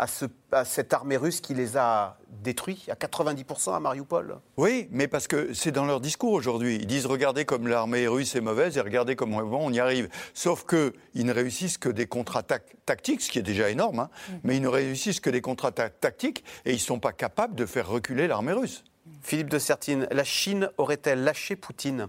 à, 0.00 0.64
cette 0.64 0.92
armée 0.94 1.18
russe 1.18 1.40
qui 1.40 1.52
les 1.52 1.76
a 1.76 2.16
détruits 2.42 2.86
à 2.88 2.94
90% 2.94 3.74
à 3.74 3.80
Mariupol. 3.80 4.38
Oui, 4.56 4.88
mais 4.90 5.08
parce 5.08 5.28
que 5.28 5.52
c'est 5.52 5.72
dans 5.72 5.84
leur 5.84 6.00
discours 6.00 6.32
aujourd'hui. 6.32 6.76
Ils 6.76 6.86
disent 6.86 7.04
regardez 7.04 7.44
comme 7.44 7.68
l'armée 7.68 8.08
russe 8.08 8.34
est 8.34 8.40
mauvaise 8.40 8.78
et 8.78 8.80
regardez 8.80 9.14
comment 9.14 9.38
on 9.38 9.72
y 9.72 9.78
arrive. 9.78 10.08
Sauf 10.32 10.64
qu'ils 10.64 11.26
ne 11.26 11.32
réussissent 11.32 11.76
que 11.76 11.90
des 11.90 12.06
contre-attaques 12.06 12.76
tactiques, 12.86 13.20
ce 13.20 13.30
qui 13.30 13.38
est 13.38 13.42
déjà 13.42 13.68
énorme, 13.68 14.00
hein. 14.00 14.10
mm. 14.28 14.34
mais 14.44 14.56
ils 14.56 14.62
ne 14.62 14.68
réussissent 14.68 15.20
que 15.20 15.30
des 15.30 15.42
contre-attaques 15.42 16.00
tactiques 16.00 16.44
et 16.64 16.70
ils 16.70 16.74
ne 16.74 16.78
sont 16.78 16.98
pas 16.98 17.12
capables 17.12 17.54
de 17.54 17.66
faire 17.66 17.86
reculer 17.86 18.26
l'armée 18.26 18.52
russe. 18.52 18.84
Philippe 19.22 19.50
de 19.50 19.58
Sertine, 19.58 20.08
la 20.10 20.24
Chine 20.24 20.70
aurait-elle 20.78 21.24
lâché 21.24 21.56
Poutine? 21.56 22.08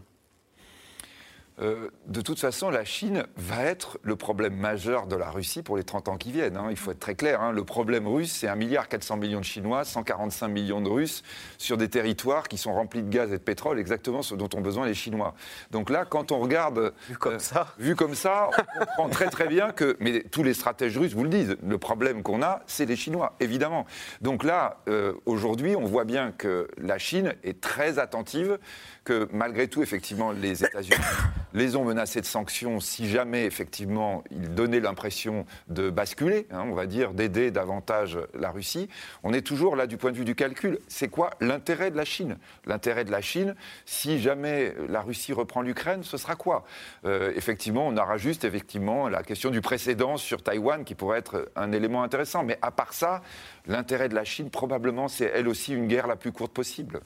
Euh, 1.62 1.90
de 2.08 2.22
toute 2.22 2.40
façon, 2.40 2.70
la 2.70 2.84
Chine 2.84 3.26
va 3.38 3.64
être 3.64 4.00
le 4.02 4.16
problème 4.16 4.56
majeur 4.56 5.06
de 5.06 5.16
la 5.16 5.30
Russie 5.30 5.62
pour 5.62 5.78
les 5.78 5.84
30 5.84 6.08
ans 6.08 6.18
qui 6.18 6.32
viennent. 6.32 6.58
Hein. 6.58 6.68
Il 6.72 6.78
faut 6.78 6.92
être 6.92 7.00
très 7.00 7.16
clair. 7.16 7.42
Hein. 7.42 7.52
Le 7.52 7.64
problème 7.64 8.08
russe, 8.08 8.32
c'est 8.32 8.48
1,4 8.48 8.56
milliard 8.56 8.88
millions 9.18 9.40
de 9.40 9.46
Chinois, 9.46 9.84
145 9.84 10.48
millions 10.48 10.82
de 10.82 10.90
Russes 10.90 11.24
sur 11.58 11.78
des 11.78 11.90
territoires 11.90 12.48
qui 12.48 12.58
sont 12.58 12.74
remplis 12.74 13.04
de 13.04 13.10
gaz 13.10 13.32
et 13.32 13.38
de 13.38 13.44
pétrole, 13.44 13.80
exactement 13.80 14.22
ce 14.22 14.36
dont 14.36 14.50
ont 14.56 14.62
besoin 14.62 14.86
les 14.86 14.94
Chinois. 14.94 15.36
Donc 15.70 15.90
là, 15.90 16.06
quand 16.06 16.32
on 16.32 16.40
regarde... 16.40 16.94
Vu 17.08 17.18
comme 17.18 17.40
ça 17.40 17.74
Vu 17.78 17.96
comme 17.96 18.16
ça, 18.16 18.50
on 18.58 18.80
comprend 18.80 19.10
très 19.10 19.28
très 19.28 19.48
bien 19.48 19.72
que... 19.72 19.98
Mais 20.00 20.24
tous 20.24 20.44
les 20.44 20.54
stratèges 20.54 20.98
russes 20.98 21.14
vous 21.14 21.24
le 21.24 21.30
disent, 21.30 21.58
le 21.66 21.78
problème 21.78 22.24
qu'on 22.24 22.42
a, 22.42 22.62
c'est 22.66 22.86
les 22.86 22.96
Chinois, 22.96 23.36
évidemment. 23.40 23.86
Donc 24.22 24.44
là, 24.44 24.82
euh, 24.88 25.14
aujourd'hui, 25.26 25.76
on 25.76 25.86
voit 25.86 26.06
bien 26.06 26.32
que 26.32 26.68
la 26.78 26.98
Chine 26.98 27.34
est 27.44 27.62
très 27.62 28.00
attentive 28.00 28.58
que 29.04 29.28
malgré 29.32 29.68
tout, 29.68 29.82
effectivement, 29.82 30.32
les 30.32 30.64
États-Unis 30.64 30.96
les 31.54 31.76
ont 31.76 31.84
menacés 31.84 32.22
de 32.22 32.26
sanctions 32.26 32.80
si 32.80 33.10
jamais, 33.10 33.46
effectivement, 33.46 34.24
ils 34.32 34.54
donnaient 34.54 34.80
l'impression 34.80 35.46
de 35.68 35.90
basculer, 35.90 36.48
hein, 36.52 36.64
on 36.66 36.74
va 36.74 36.86
dire, 36.86 37.14
d'aider 37.14 37.52
davantage 37.52 38.20
la 38.34 38.52
Russie. 38.52 38.90
On 39.24 39.34
est 39.34 39.42
toujours 39.42 39.76
là 39.76 39.88
du 39.88 39.98
point 39.98 40.12
de 40.12 40.18
vue 40.18 40.26
du 40.26 40.36
calcul. 40.36 40.80
C'est 40.88 41.08
quoi 41.08 41.32
l'intérêt 41.40 41.92
de 41.92 41.98
la 41.98 42.06
Chine? 42.06 42.38
L'intérêt 42.66 43.04
de 43.04 43.12
la 43.12 43.22
Chine, 43.22 43.56
si 43.86 44.20
jamais 44.20 44.74
la 44.88 45.02
Russie 45.02 45.34
reprend 45.34 45.62
l'Ukraine, 45.62 46.04
ce 46.04 46.18
sera 46.18 46.36
quoi? 46.36 46.64
Euh, 47.06 47.34
Effectivement, 47.36 47.88
on 47.88 47.98
aura 47.98 48.18
juste, 48.18 48.44
effectivement, 48.44 49.10
la 49.10 49.24
question 49.24 49.50
du 49.50 49.62
précédent 49.62 50.18
sur 50.18 50.44
Taïwan 50.44 50.84
qui 50.84 50.96
pourrait 50.96 51.20
être 51.20 51.50
un 51.56 51.72
élément 51.72 52.04
intéressant. 52.04 52.44
Mais 52.44 52.58
à 52.62 52.72
part 52.72 52.94
ça, 52.94 53.22
l'intérêt 53.66 54.10
de 54.10 54.16
la 54.16 54.24
Chine, 54.24 54.50
probablement, 54.50 55.08
c'est 55.08 55.32
elle 55.34 55.48
aussi 55.48 55.74
une 55.74 55.88
guerre 55.88 56.08
la 56.08 56.16
plus 56.16 56.32
courte 56.32 56.54
possible. 56.54 57.02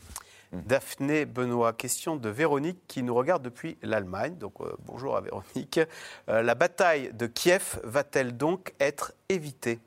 Daphné 0.63 1.25
Benoît, 1.25 1.73
question 1.73 2.15
de 2.15 2.29
Véronique 2.29 2.79
qui 2.87 3.03
nous 3.03 3.13
regarde 3.13 3.43
depuis 3.43 3.77
l'Allemagne. 3.81 4.35
Donc 4.37 4.53
euh, 4.61 4.73
bonjour 4.85 5.17
à 5.17 5.21
Véronique. 5.21 5.79
Euh, 6.29 6.41
la 6.41 6.55
bataille 6.55 7.11
de 7.13 7.27
Kiev 7.27 7.79
va-t-elle 7.83 8.37
donc 8.37 8.73
être 8.79 9.13
évitée? 9.29 9.79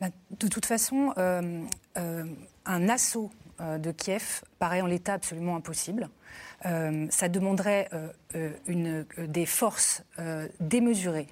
Bah, 0.00 0.08
De 0.38 0.48
toute 0.48 0.66
façon, 0.66 1.12
euh, 1.18 1.62
un 1.94 2.88
assaut 2.88 3.30
de 3.60 3.92
Kiev 3.92 4.42
paraît 4.58 4.80
en 4.80 4.86
l'état 4.86 5.14
absolument 5.14 5.54
impossible. 5.54 6.08
ça 6.64 7.28
demanderait 7.28 7.88
des 9.18 9.46
forces 9.46 10.02
démesurées, 10.58 11.28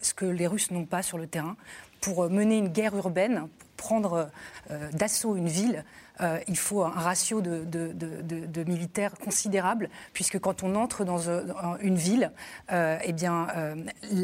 ce 0.00 0.14
que 0.14 0.24
les 0.24 0.48
Russes 0.48 0.72
n'ont 0.72 0.86
pas 0.86 1.02
sur 1.02 1.16
le 1.16 1.28
terrain, 1.28 1.56
pour 2.00 2.28
mener 2.28 2.58
une 2.58 2.68
guerre 2.68 2.96
urbaine, 2.96 3.46
pour 3.76 3.86
prendre 3.86 4.30
d'assaut 4.92 5.36
une 5.36 5.48
ville 5.48 5.84
euh, 6.20 6.38
il 6.48 6.56
faut 6.56 6.82
un 6.82 6.90
ratio 6.90 7.40
de, 7.40 8.64
militaires 8.66 9.14
considérable, 9.18 9.88
puisque 10.12 10.38
quand 10.38 10.62
on 10.62 10.74
entre 10.74 11.04
dans 11.04 11.28
euh, 11.28 11.42
une 11.80 11.96
ville, 11.96 12.32
euh, 12.72 12.98
eh 13.04 13.14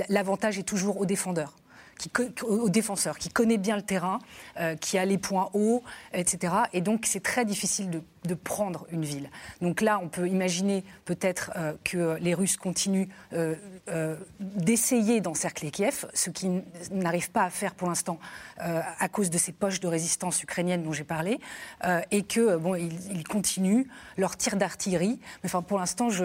l'avantage 0.09 0.59
est 0.59 0.63
toujours 0.63 1.01
au 1.01 1.07
défendeur 1.07 1.55
qui, 1.99 2.11
au 2.43 2.69
défenseur, 2.69 3.19
qui 3.19 3.29
connaît 3.29 3.59
bien 3.59 3.77
le 3.77 3.83
terrain, 3.83 4.19
euh, 4.59 4.77
qui 4.77 4.99
a 4.99 5.05
les 5.05 5.19
points 5.19 5.51
hauts, 5.55 5.83
etc. 6.13 6.55
Et 6.73 6.81
donc 6.81 7.07
c'est 7.07 7.23
très 7.23 7.45
difficile 7.45 7.91
de, 7.91 8.03
prendre 8.43 8.87
une 8.91 9.05
ville. 9.05 9.31
Donc 9.61 9.81
là, 9.81 10.01
on 10.03 10.09
peut 10.09 10.29
imaginer 10.29 10.83
peut-être 11.05 11.53
euh, 11.55 11.75
que 11.85 12.19
les 12.21 12.35
Russes 12.35 12.57
continuent 12.57 13.07
euh, 13.33 13.55
d'essayer 14.41 15.21
d'encercler 15.21 15.71
Kiev, 15.71 16.07
ce 16.13 16.31
qu'ils 16.31 16.65
n'arrivent 16.91 17.31
pas 17.31 17.45
à 17.45 17.51
faire 17.51 17.77
pour 17.77 17.87
l'instant 17.87 18.19
à 18.59 19.09
cause 19.09 19.31
de 19.31 19.39
ces 19.39 19.53
poches 19.53 19.79
de 19.79 19.87
résistance 19.87 20.43
ukrainienne 20.43 20.83
dont 20.83 20.93
j'ai 20.93 21.05
parlé, 21.05 21.39
et 22.11 22.23
que 22.23 22.57
bon, 22.57 22.75
ils, 22.75 23.25
continuent 23.25 23.85
leur 24.17 24.37
tir 24.37 24.57
d'artillerie. 24.57 25.21
Mais 25.43 25.49
enfin, 25.49 25.63
pour 25.63 25.79
l'instant, 25.79 26.11
je, 26.11 26.25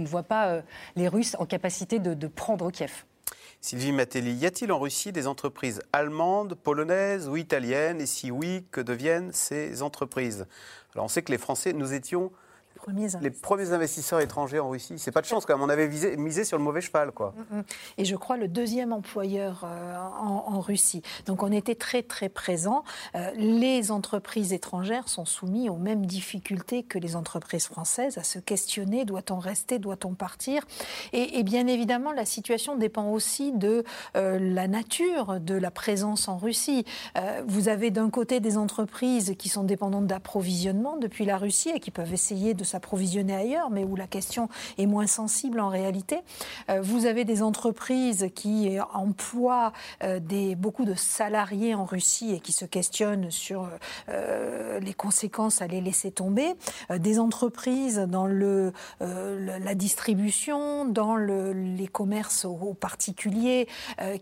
ne 0.00 0.06
vois 0.06 0.22
pas 0.24 0.62
les 0.96 1.08
Russes 1.08 1.36
en 1.38 1.46
capacité 1.46 1.98
de 1.98 2.26
prendre 2.26 2.70
Kiev. 2.70 3.04
Sylvie 3.60 3.92
Matelli, 3.92 4.34
y 4.34 4.46
a-t-il 4.46 4.70
en 4.70 4.78
Russie 4.78 5.10
des 5.10 5.26
entreprises 5.26 5.82
allemandes, 5.92 6.54
polonaises 6.54 7.28
ou 7.28 7.36
italiennes? 7.36 8.00
Et 8.00 8.06
si 8.06 8.30
oui, 8.30 8.64
que 8.70 8.80
deviennent 8.80 9.32
ces 9.32 9.82
entreprises? 9.82 10.46
Alors 10.94 11.06
on 11.06 11.08
sait 11.08 11.22
que 11.22 11.32
les 11.32 11.38
Français, 11.38 11.72
nous 11.72 11.92
étions 11.92 12.30
les 13.20 13.30
premiers 13.30 13.72
investisseurs 13.72 14.20
étrangers 14.20 14.58
en 14.58 14.70
Russie. 14.70 14.94
C'est 14.98 15.10
pas 15.10 15.20
de 15.20 15.26
chance 15.26 15.46
quand 15.46 15.56
même. 15.56 15.64
On 15.64 15.68
avait 15.68 15.88
misé 16.16 16.44
sur 16.44 16.58
le 16.58 16.64
mauvais 16.64 16.80
cheval, 16.80 17.12
quoi. 17.12 17.34
Mm, 17.50 17.58
mm. 17.58 17.62
Et 17.98 18.04
je 18.04 18.16
crois 18.16 18.36
le 18.36 18.48
deuxième 18.48 18.92
employeur 18.92 19.64
euh, 19.64 19.96
en, 19.96 20.60
Russie. 20.60 21.02
Donc 21.26 21.42
on 21.42 21.52
était 21.52 21.74
très 21.74 22.02
très 22.02 22.28
présents. 22.28 22.84
Euh, 23.14 23.30
les 23.36 23.90
entreprises 23.92 24.52
étrangères 24.52 25.08
sont 25.08 25.24
soumises 25.24 25.70
aux 25.70 25.76
mêmes 25.76 26.04
difficultés 26.04 26.82
que 26.82 26.98
les 26.98 27.14
entreprises 27.14 27.66
françaises 27.66 28.18
à 28.18 28.24
se 28.24 28.38
questionner 28.38 29.04
doit-on 29.04 29.38
rester, 29.38 29.78
doit-on 29.78 30.14
partir? 30.14 30.64
Et, 31.12 31.42
bien 31.44 31.66
évidemment, 31.66 32.12
la 32.12 32.24
situation 32.24 32.76
dépend 32.76 33.10
aussi 33.10 33.52
de 33.52 33.84
euh, 34.16 34.38
la 34.40 34.68
nature 34.68 35.38
de 35.40 35.54
la 35.54 35.70
présence 35.70 36.28
en 36.28 36.36
Russie. 36.36 36.84
vous 37.46 37.68
avez 37.68 37.90
d'un 37.90 38.10
côté 38.10 38.40
des 38.40 38.56
entreprises 38.56 39.34
qui 39.38 39.48
sont 39.48 39.64
dépendantes 39.64 40.06
d'approvisionnement 40.06 40.96
depuis 40.96 41.24
la 41.24 41.36
Russie 41.36 41.70
et 41.74 41.80
qui 41.80 41.90
peuvent 41.90 42.12
essayer 42.12 42.54
de 42.54 42.64
s'approvisionner 42.68 43.34
ailleurs, 43.34 43.70
mais 43.70 43.84
où 43.84 43.96
la 43.96 44.06
question 44.06 44.48
est 44.76 44.86
moins 44.86 45.06
sensible 45.06 45.60
en 45.60 45.68
réalité. 45.68 46.18
Euh, 46.70 46.80
vous 46.80 47.06
avez 47.06 47.24
des 47.24 47.42
entreprises 47.42 48.28
qui 48.34 48.78
emploient 48.92 49.72
euh, 50.02 50.20
des, 50.20 50.54
beaucoup 50.54 50.84
de 50.84 50.94
salariés 50.94 51.74
en 51.74 51.84
Russie 51.84 52.32
et 52.34 52.40
qui 52.40 52.52
se 52.52 52.64
questionnent 52.64 53.30
sur 53.30 53.68
euh, 54.08 54.78
les 54.80 54.94
conséquences 54.94 55.62
à 55.62 55.66
les 55.66 55.80
laisser 55.80 56.10
tomber. 56.10 56.54
des 56.90 57.18
entreprises 57.18 57.98
dans 57.98 58.26
le, 58.26 58.72
la 59.00 59.74
distribution, 59.74 60.84
dans 60.84 61.16
le, 61.16 61.52
les 61.52 61.86
commerces 61.86 62.44
aux, 62.44 62.74
particuliers 62.74 63.68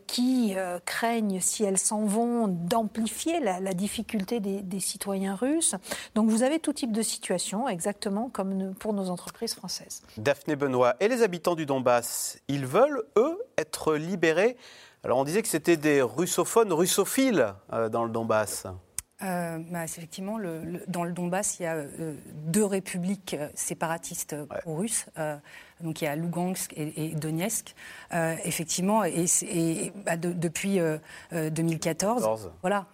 qui 0.07 0.55
craignent, 0.84 1.40
si 1.40 1.64
elles 1.64 1.78
s'en 1.78 2.05
vont, 2.05 2.49
d'amplifier 2.49 3.40
la, 3.40 3.61
la, 3.61 3.74
difficulté 3.74 4.40
des, 4.40 4.62
des 4.62 4.80
citoyens 4.80 5.34
russes. 5.34 5.74
Donc 6.14 6.30
vous 6.30 6.42
avez 6.42 6.59
tout 6.59 6.72
type 6.72 6.92
de 6.92 7.03
situation, 7.03 7.68
exactement 7.68 8.28
comme 8.37 8.74
pour 8.74 8.93
nos 8.93 9.09
entreprises 9.09 9.55
françaises. 9.55 10.03
Daphné 10.18 10.57
Benoît, 10.57 10.95
et 11.01 11.09
les 11.09 11.22
habitants 11.22 11.55
du 11.55 11.64
Donbass, 11.64 12.39
ils 12.49 12.66
veulent, 12.66 13.03
eux, 13.16 13.39
être 13.57 13.95
libérés 13.95 14.59
Alors 15.05 15.16
on 15.16 15.24
disait 15.24 15.41
que 15.41 15.49
c'était 15.49 15.78
des 15.78 16.03
russophones, 16.03 16.70
russophiles 16.70 17.55
euh, 17.72 17.89
dans 17.89 18.05
le 18.05 18.11
Donbass. 18.11 18.66
Euh, 19.22 19.59
bah, 19.70 19.84
effectivement, 19.84 20.37
le, 20.37 20.82
dans 20.87 21.03
le 21.03 21.12
Donbass, 21.12 21.59
il 21.59 21.62
y 21.62 21.66
a 21.66 21.76
euh, 21.76 22.14
deux 22.34 22.66
républiques 22.66 23.34
séparatistes 23.55 24.37
pro-russes. 24.61 25.07
donc 25.80 26.03
il 26.03 26.05
y 26.05 26.09
a 26.09 26.14
Lugansk 26.14 26.74
et, 26.76 27.14
Donetsk. 27.14 27.74
effectivement, 28.45 29.03
et, 29.05 29.93
bah, 30.05 30.18
depuis 30.18 30.78
2014, 31.32 32.51
voilà. 32.61 32.84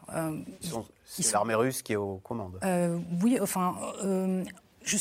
c'est 1.05 1.33
l'armée 1.33 1.57
russe 1.57 1.83
qui 1.83 1.95
est 1.95 1.97
aux 1.97 2.19
commandes. 2.19 2.61
oui, 3.21 3.41
enfin, 3.43 3.75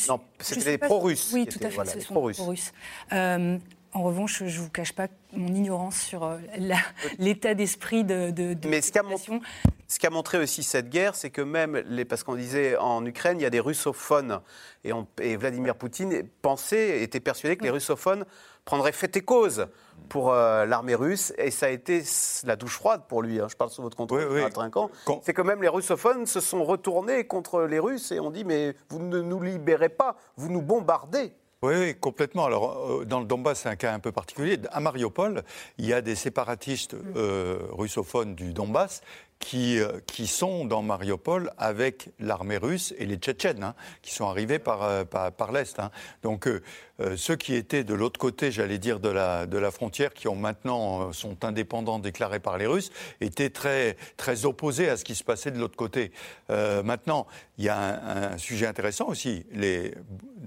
non, 0.08 0.20
c'était 0.40 0.70
les 0.72 0.78
pro-russes. 0.78 1.30
Oui, 1.32 1.46
tout 1.46 1.58
à 1.62 1.70
fait, 1.70 2.00
ce 2.00 2.00
sont 2.00 2.14
pro-russes. 2.14 2.72
Euh, 3.12 3.58
en 3.94 4.02
revanche, 4.02 4.38
je 4.38 4.44
ne 4.44 4.64
vous 4.64 4.70
cache 4.70 4.92
pas 4.92 5.08
mon 5.32 5.48
ignorance 5.48 5.96
sur 5.96 6.24
euh, 6.24 6.38
l'état 7.18 7.54
d'esprit 7.54 8.04
de, 8.04 8.30
de, 8.30 8.56
Mais 8.68 8.80
ce 8.80 8.90
qu'a, 8.90 9.02
ce 9.86 9.98
qu'a 9.98 10.10
montré 10.10 10.38
aussi 10.38 10.62
cette 10.62 10.88
guerre, 10.88 11.14
c'est 11.14 11.30
que 11.30 11.42
même, 11.42 11.76
les, 11.88 12.06
parce 12.06 12.24
qu'on 12.24 12.34
disait 12.34 12.76
en 12.78 13.04
Ukraine, 13.04 13.38
il 13.38 13.42
y 13.42 13.46
a 13.46 13.50
des 13.50 13.60
russophones, 13.60 14.40
et, 14.84 14.92
et 15.20 15.36
Vladimir 15.36 15.76
Poutine 15.76 16.26
pensait, 16.40 17.02
était 17.02 17.20
persuadé 17.20 17.56
que 17.56 17.64
les 17.64 17.70
russophones 17.70 18.24
prendrait 18.64 18.92
fait 18.92 19.14
et 19.16 19.20
cause 19.20 19.66
pour 20.08 20.32
euh, 20.32 20.64
l'armée 20.64 20.94
russe, 20.94 21.34
et 21.36 21.50
ça 21.50 21.66
a 21.66 21.68
été 21.68 22.02
la 22.44 22.56
douche 22.56 22.76
froide 22.76 23.02
pour 23.08 23.22
lui. 23.22 23.40
Hein. 23.40 23.48
Je 23.50 23.56
parle 23.56 23.70
sous 23.70 23.82
votre 23.82 23.96
contrôle, 23.96 24.26
oui, 24.30 24.42
oui. 24.42 25.18
C'est 25.22 25.34
que 25.34 25.42
même 25.42 25.62
les 25.62 25.68
russophones 25.68 26.26
se 26.26 26.40
sont 26.40 26.64
retournés 26.64 27.26
contre 27.26 27.62
les 27.62 27.78
Russes 27.78 28.10
et 28.12 28.20
ont 28.20 28.30
dit 28.30 28.44
mais 28.44 28.74
vous 28.88 29.00
ne 29.00 29.20
nous 29.20 29.42
libérez 29.42 29.90
pas, 29.90 30.16
vous 30.36 30.48
nous 30.48 30.62
bombardez. 30.62 31.34
Oui, 31.62 31.94
complètement. 31.94 32.44
Alors, 32.44 32.90
euh, 32.90 33.04
dans 33.04 33.20
le 33.20 33.26
Donbass, 33.26 33.60
c'est 33.60 33.68
un 33.68 33.76
cas 33.76 33.94
un 33.94 34.00
peu 34.00 34.10
particulier. 34.10 34.58
À 34.72 34.80
Mariupol, 34.80 35.44
il 35.78 35.86
y 35.86 35.92
a 35.92 36.00
des 36.00 36.16
séparatistes 36.16 36.96
euh, 37.14 37.60
russophones 37.70 38.34
du 38.34 38.52
Donbass 38.52 39.02
qui, 39.42 39.80
euh, 39.80 39.98
qui 40.06 40.28
sont 40.28 40.64
dans 40.64 40.82
Mariupol 40.82 41.50
avec 41.58 42.10
l'armée 42.20 42.58
russe 42.58 42.94
et 42.96 43.06
les 43.06 43.16
Tchétchènes, 43.16 43.64
hein, 43.64 43.74
qui 44.00 44.14
sont 44.14 44.28
arrivés 44.28 44.60
par, 44.60 44.84
euh, 44.84 45.04
par, 45.04 45.50
l'Est. 45.50 45.80
Hein. 45.80 45.90
Donc 46.22 46.46
euh, 46.46 46.62
ceux 47.16 47.34
qui 47.34 47.56
étaient 47.56 47.82
de 47.82 47.92
l'autre 47.92 48.20
côté, 48.20 48.52
j'allais 48.52 48.78
dire, 48.78 49.00
de 49.00 49.08
la, 49.08 49.46
de 49.46 49.58
la 49.58 49.72
frontière, 49.72 50.14
qui 50.14 50.28
ont 50.28 50.36
maintenant 50.36 51.12
sont 51.12 51.44
indépendants 51.44 51.98
déclarés 51.98 52.38
par 52.38 52.56
les 52.56 52.66
Russes, 52.66 52.92
étaient 53.20 53.50
très, 53.50 53.96
très 54.16 54.44
opposés 54.44 54.88
à 54.88 54.96
ce 54.96 55.04
qui 55.04 55.16
se 55.16 55.24
passait 55.24 55.50
de 55.50 55.58
l'autre 55.58 55.76
côté. 55.76 56.12
maintenant, 56.48 57.26
il 57.58 57.64
y 57.64 57.68
a 57.68 58.32
un, 58.32 58.38
sujet 58.38 58.66
intéressant 58.66 59.08
aussi, 59.08 59.44
les, 59.52 59.92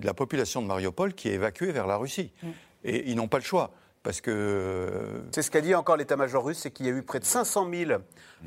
la 0.02 0.14
population 0.14 0.62
de 0.62 0.68
Mariupol 0.68 1.14
qui 1.14 1.28
est 1.28 1.34
évacuée 1.34 1.74
vers 1.74 1.88
la 1.88 1.98
Russie. 1.98 2.32
Mm. 2.42 2.48
Et 2.86 3.10
ils 3.10 3.16
n'ont 3.16 3.28
pas 3.28 3.40
le 3.40 3.44
choix 3.44 3.72
parce 4.06 4.22
que... 4.22 4.88
C'est 5.32 5.42
ce 5.42 5.50
qu'a 5.50 5.62
dit 5.62 5.74
encore 5.74 5.98
l'état-major 5.98 6.46
russe, 6.46 6.60
c'est 6.60 6.70
qu'il 6.72 6.86
y 6.86 6.90
a 6.90 6.92
eu 6.92 7.02
près 7.02 7.20
de 7.20 7.26
500 7.26 7.68
000 7.74 7.92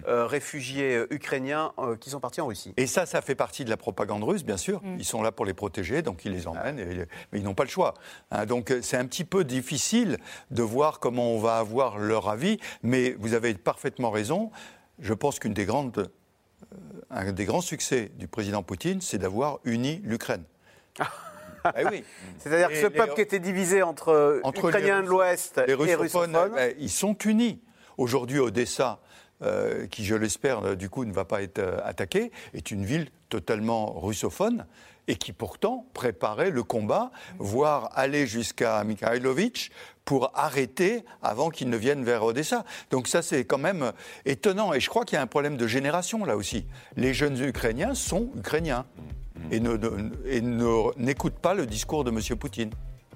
euh, 0.06 0.24
réfugiés 0.24 0.94
euh, 0.94 1.06
ukrainiens 1.10 1.72
euh, 1.80 1.96
qui 1.96 2.10
sont 2.10 2.20
partis 2.20 2.40
en 2.40 2.46
Russie. 2.46 2.72
Et 2.76 2.86
ça, 2.86 3.06
ça 3.06 3.20
fait 3.22 3.34
partie 3.34 3.64
de 3.64 3.70
la 3.70 3.76
propagande 3.76 4.22
russe, 4.22 4.44
bien 4.44 4.56
sûr. 4.56 4.80
Mm. 4.84 4.96
Ils 5.00 5.04
sont 5.04 5.20
là 5.20 5.32
pour 5.32 5.44
les 5.44 5.54
protéger, 5.54 6.00
donc 6.00 6.24
ils 6.24 6.32
les 6.32 6.46
emmènent, 6.46 6.78
et- 6.78 7.06
mais 7.32 7.40
ils 7.40 7.42
n'ont 7.42 7.54
pas 7.54 7.64
le 7.64 7.70
choix. 7.70 7.94
hein. 8.30 8.46
donc 8.46 8.72
c'est 8.82 8.96
un 8.96 9.04
petit 9.06 9.24
peu 9.24 9.42
difficile 9.42 10.18
de 10.52 10.62
voir 10.62 11.00
comment 11.00 11.32
on 11.32 11.40
va 11.40 11.58
avoir 11.58 11.98
leur 11.98 12.28
avis, 12.28 12.58
mais 12.84 13.16
vous 13.18 13.34
avez 13.34 13.52
parfaitement 13.54 14.12
raison. 14.12 14.52
Je 15.00 15.12
pense 15.12 15.40
qu'une 15.40 15.54
des 15.54 15.64
grandes, 15.64 16.08
euh, 16.72 16.76
un 17.10 17.32
des 17.32 17.46
grands 17.46 17.60
succès 17.62 18.12
du 18.16 18.28
président 18.28 18.62
Poutine, 18.62 19.00
c'est 19.00 19.18
d'avoir 19.18 19.58
uni 19.64 20.00
l'Ukraine. 20.04 20.44
Eh 21.78 21.84
oui. 21.90 22.04
C'est-à-dire 22.38 22.68
que 22.68 22.76
ce 22.76 22.86
les- 22.86 22.90
peuple 22.90 23.14
qui 23.14 23.20
était 23.20 23.38
divisé 23.38 23.82
entre, 23.82 24.40
Entre 24.44 24.68
Ukrainiens 24.68 25.02
de 25.02 25.08
l'Ouest 25.08 25.60
et 25.66 25.74
russophones, 25.74 26.36
russophones, 26.36 26.36
euh, 26.58 26.72
ils 26.78 26.90
sont 26.90 27.14
unis. 27.18 27.60
Aujourd'hui, 27.96 28.38
Odessa, 28.38 29.00
euh, 29.42 29.86
qui 29.86 30.04
je 30.04 30.14
l'espère, 30.14 30.64
euh, 30.64 30.74
du 30.74 30.88
coup, 30.90 31.04
ne 31.04 31.12
va 31.12 31.24
pas 31.24 31.42
être 31.42 31.58
euh, 31.58 31.78
attaquée, 31.84 32.32
est 32.54 32.70
une 32.70 32.84
ville 32.84 33.08
totalement 33.28 33.98
russophone 33.98 34.66
et 35.06 35.16
qui 35.16 35.32
pourtant 35.32 35.86
préparait 35.94 36.50
le 36.50 36.62
combat, 36.62 37.10
voire 37.38 37.90
aller 37.94 38.26
jusqu'à 38.26 38.82
Mikhailovitch 38.84 39.70
pour 40.04 40.30
arrêter 40.34 41.04
avant 41.22 41.50
qu'ils 41.50 41.70
ne 41.70 41.76
viennent 41.76 42.04
vers 42.04 42.24
Odessa. 42.24 42.64
Donc 42.90 43.08
ça, 43.08 43.22
c'est 43.22 43.44
quand 43.44 43.58
même 43.58 43.92
étonnant. 44.26 44.74
Et 44.74 44.80
je 44.80 44.88
crois 44.90 45.04
qu'il 45.04 45.16
y 45.16 45.18
a 45.18 45.22
un 45.22 45.26
problème 45.26 45.56
de 45.56 45.66
génération 45.66 46.24
là 46.24 46.36
aussi. 46.36 46.66
Les 46.96 47.14
jeunes 47.14 47.38
Ukrainiens 47.42 47.94
sont 47.94 48.30
Ukrainiens 48.36 48.86
ne- 49.60 50.10
et 50.26 50.40
n'écoutent 50.40 51.38
pas 51.38 51.54
le 51.54 51.66
discours 51.66 52.04
de 52.04 52.10
M. 52.10 52.20
Poutine. 52.38 52.70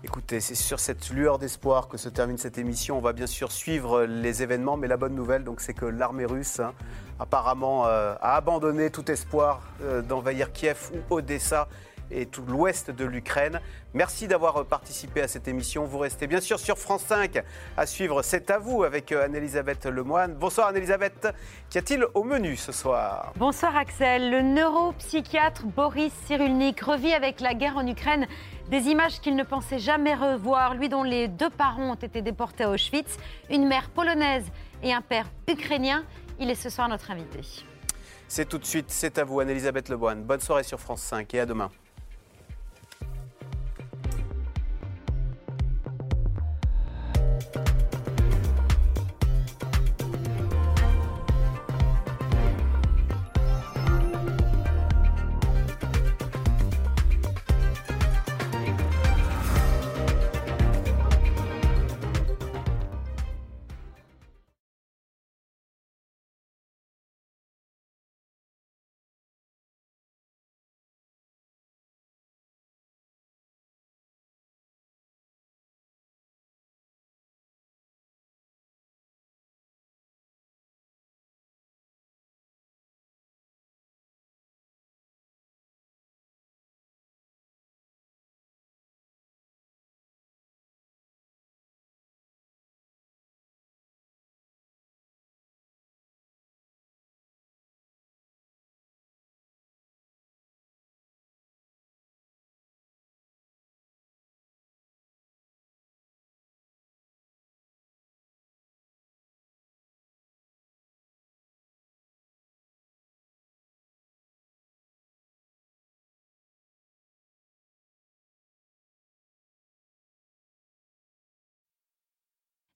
Écoutez, 0.04 0.40
c'est 0.40 0.56
sur 0.56 0.80
cette 0.80 1.10
lueur 1.10 1.38
d'espoir 1.38 1.86
que 1.86 1.96
se 1.96 2.08
termine 2.08 2.36
cette 2.36 2.58
émission. 2.58 2.98
On 2.98 3.00
va 3.00 3.12
bien 3.12 3.28
sûr 3.28 3.52
suivre 3.52 4.02
les 4.02 4.42
événements, 4.42 4.76
mais 4.76 4.88
la 4.88 4.96
bonne 4.96 5.14
nouvelle, 5.14 5.44
c'est 5.60 5.74
que 5.74 5.84
l'armée 5.86 6.24
russe, 6.24 6.58
hein, 6.58 6.72
apparemment, 7.20 7.86
euh, 7.86 8.14
a 8.20 8.34
abandonné 8.34 8.90
tout 8.90 9.08
espoir 9.12 9.60
euh, 9.82 10.02
d'envahir 10.02 10.52
Kiev 10.52 10.90
ou 10.92 11.14
Odessa 11.14 11.68
et 12.12 12.26
tout 12.26 12.44
l'ouest 12.46 12.90
de 12.90 13.04
l'Ukraine. 13.04 13.60
Merci 13.94 14.28
d'avoir 14.28 14.58
euh, 14.58 14.64
participé 14.64 15.22
à 15.22 15.28
cette 15.28 15.48
émission. 15.48 15.84
Vous 15.84 15.98
restez 15.98 16.26
bien 16.26 16.40
sûr 16.40 16.58
sur 16.58 16.78
France 16.78 17.02
5 17.04 17.42
à 17.76 17.86
suivre 17.86 18.22
C'est 18.22 18.50
à 18.50 18.58
vous 18.58 18.84
avec 18.84 19.12
euh, 19.12 19.24
Anne-Elisabeth 19.24 19.86
Lemoine. 19.86 20.34
Bonsoir 20.34 20.68
Anne-Elisabeth. 20.68 21.28
Qu'y 21.70 21.78
a-t-il 21.78 22.04
au 22.14 22.24
menu 22.24 22.56
ce 22.56 22.72
soir? 22.72 23.32
Bonsoir 23.36 23.76
Axel. 23.76 24.30
Le 24.30 24.42
neuropsychiatre 24.42 25.66
Boris 25.66 26.12
Cyrulnik 26.26 26.80
revit 26.80 27.14
avec 27.14 27.40
la 27.40 27.54
guerre 27.54 27.76
en 27.76 27.86
Ukraine 27.86 28.26
des 28.70 28.88
images 28.88 29.20
qu'il 29.20 29.36
ne 29.36 29.44
pensait 29.44 29.78
jamais 29.78 30.14
revoir. 30.14 30.74
Lui 30.74 30.88
dont 30.88 31.02
les 31.02 31.28
deux 31.28 31.50
parents 31.50 31.92
ont 31.92 31.94
été 31.94 32.22
déportés 32.22 32.64
à 32.64 32.70
Auschwitz, 32.70 33.16
une 33.50 33.66
mère 33.66 33.90
polonaise 33.90 34.46
et 34.82 34.92
un 34.92 35.02
père 35.02 35.26
ukrainien. 35.48 36.04
Il 36.38 36.50
est 36.50 36.54
ce 36.54 36.70
soir 36.70 36.88
notre 36.88 37.10
invité. 37.10 37.40
C'est 38.28 38.48
tout 38.48 38.58
de 38.58 38.64
suite, 38.64 38.86
c'est 38.88 39.18
à 39.18 39.24
vous 39.24 39.40
Anne-Elisabeth 39.40 39.90
Lemoine. 39.90 40.22
Bonne 40.22 40.40
soirée 40.40 40.62
sur 40.62 40.80
France 40.80 41.02
5 41.02 41.34
et 41.34 41.40
à 41.40 41.46
demain. 41.46 41.70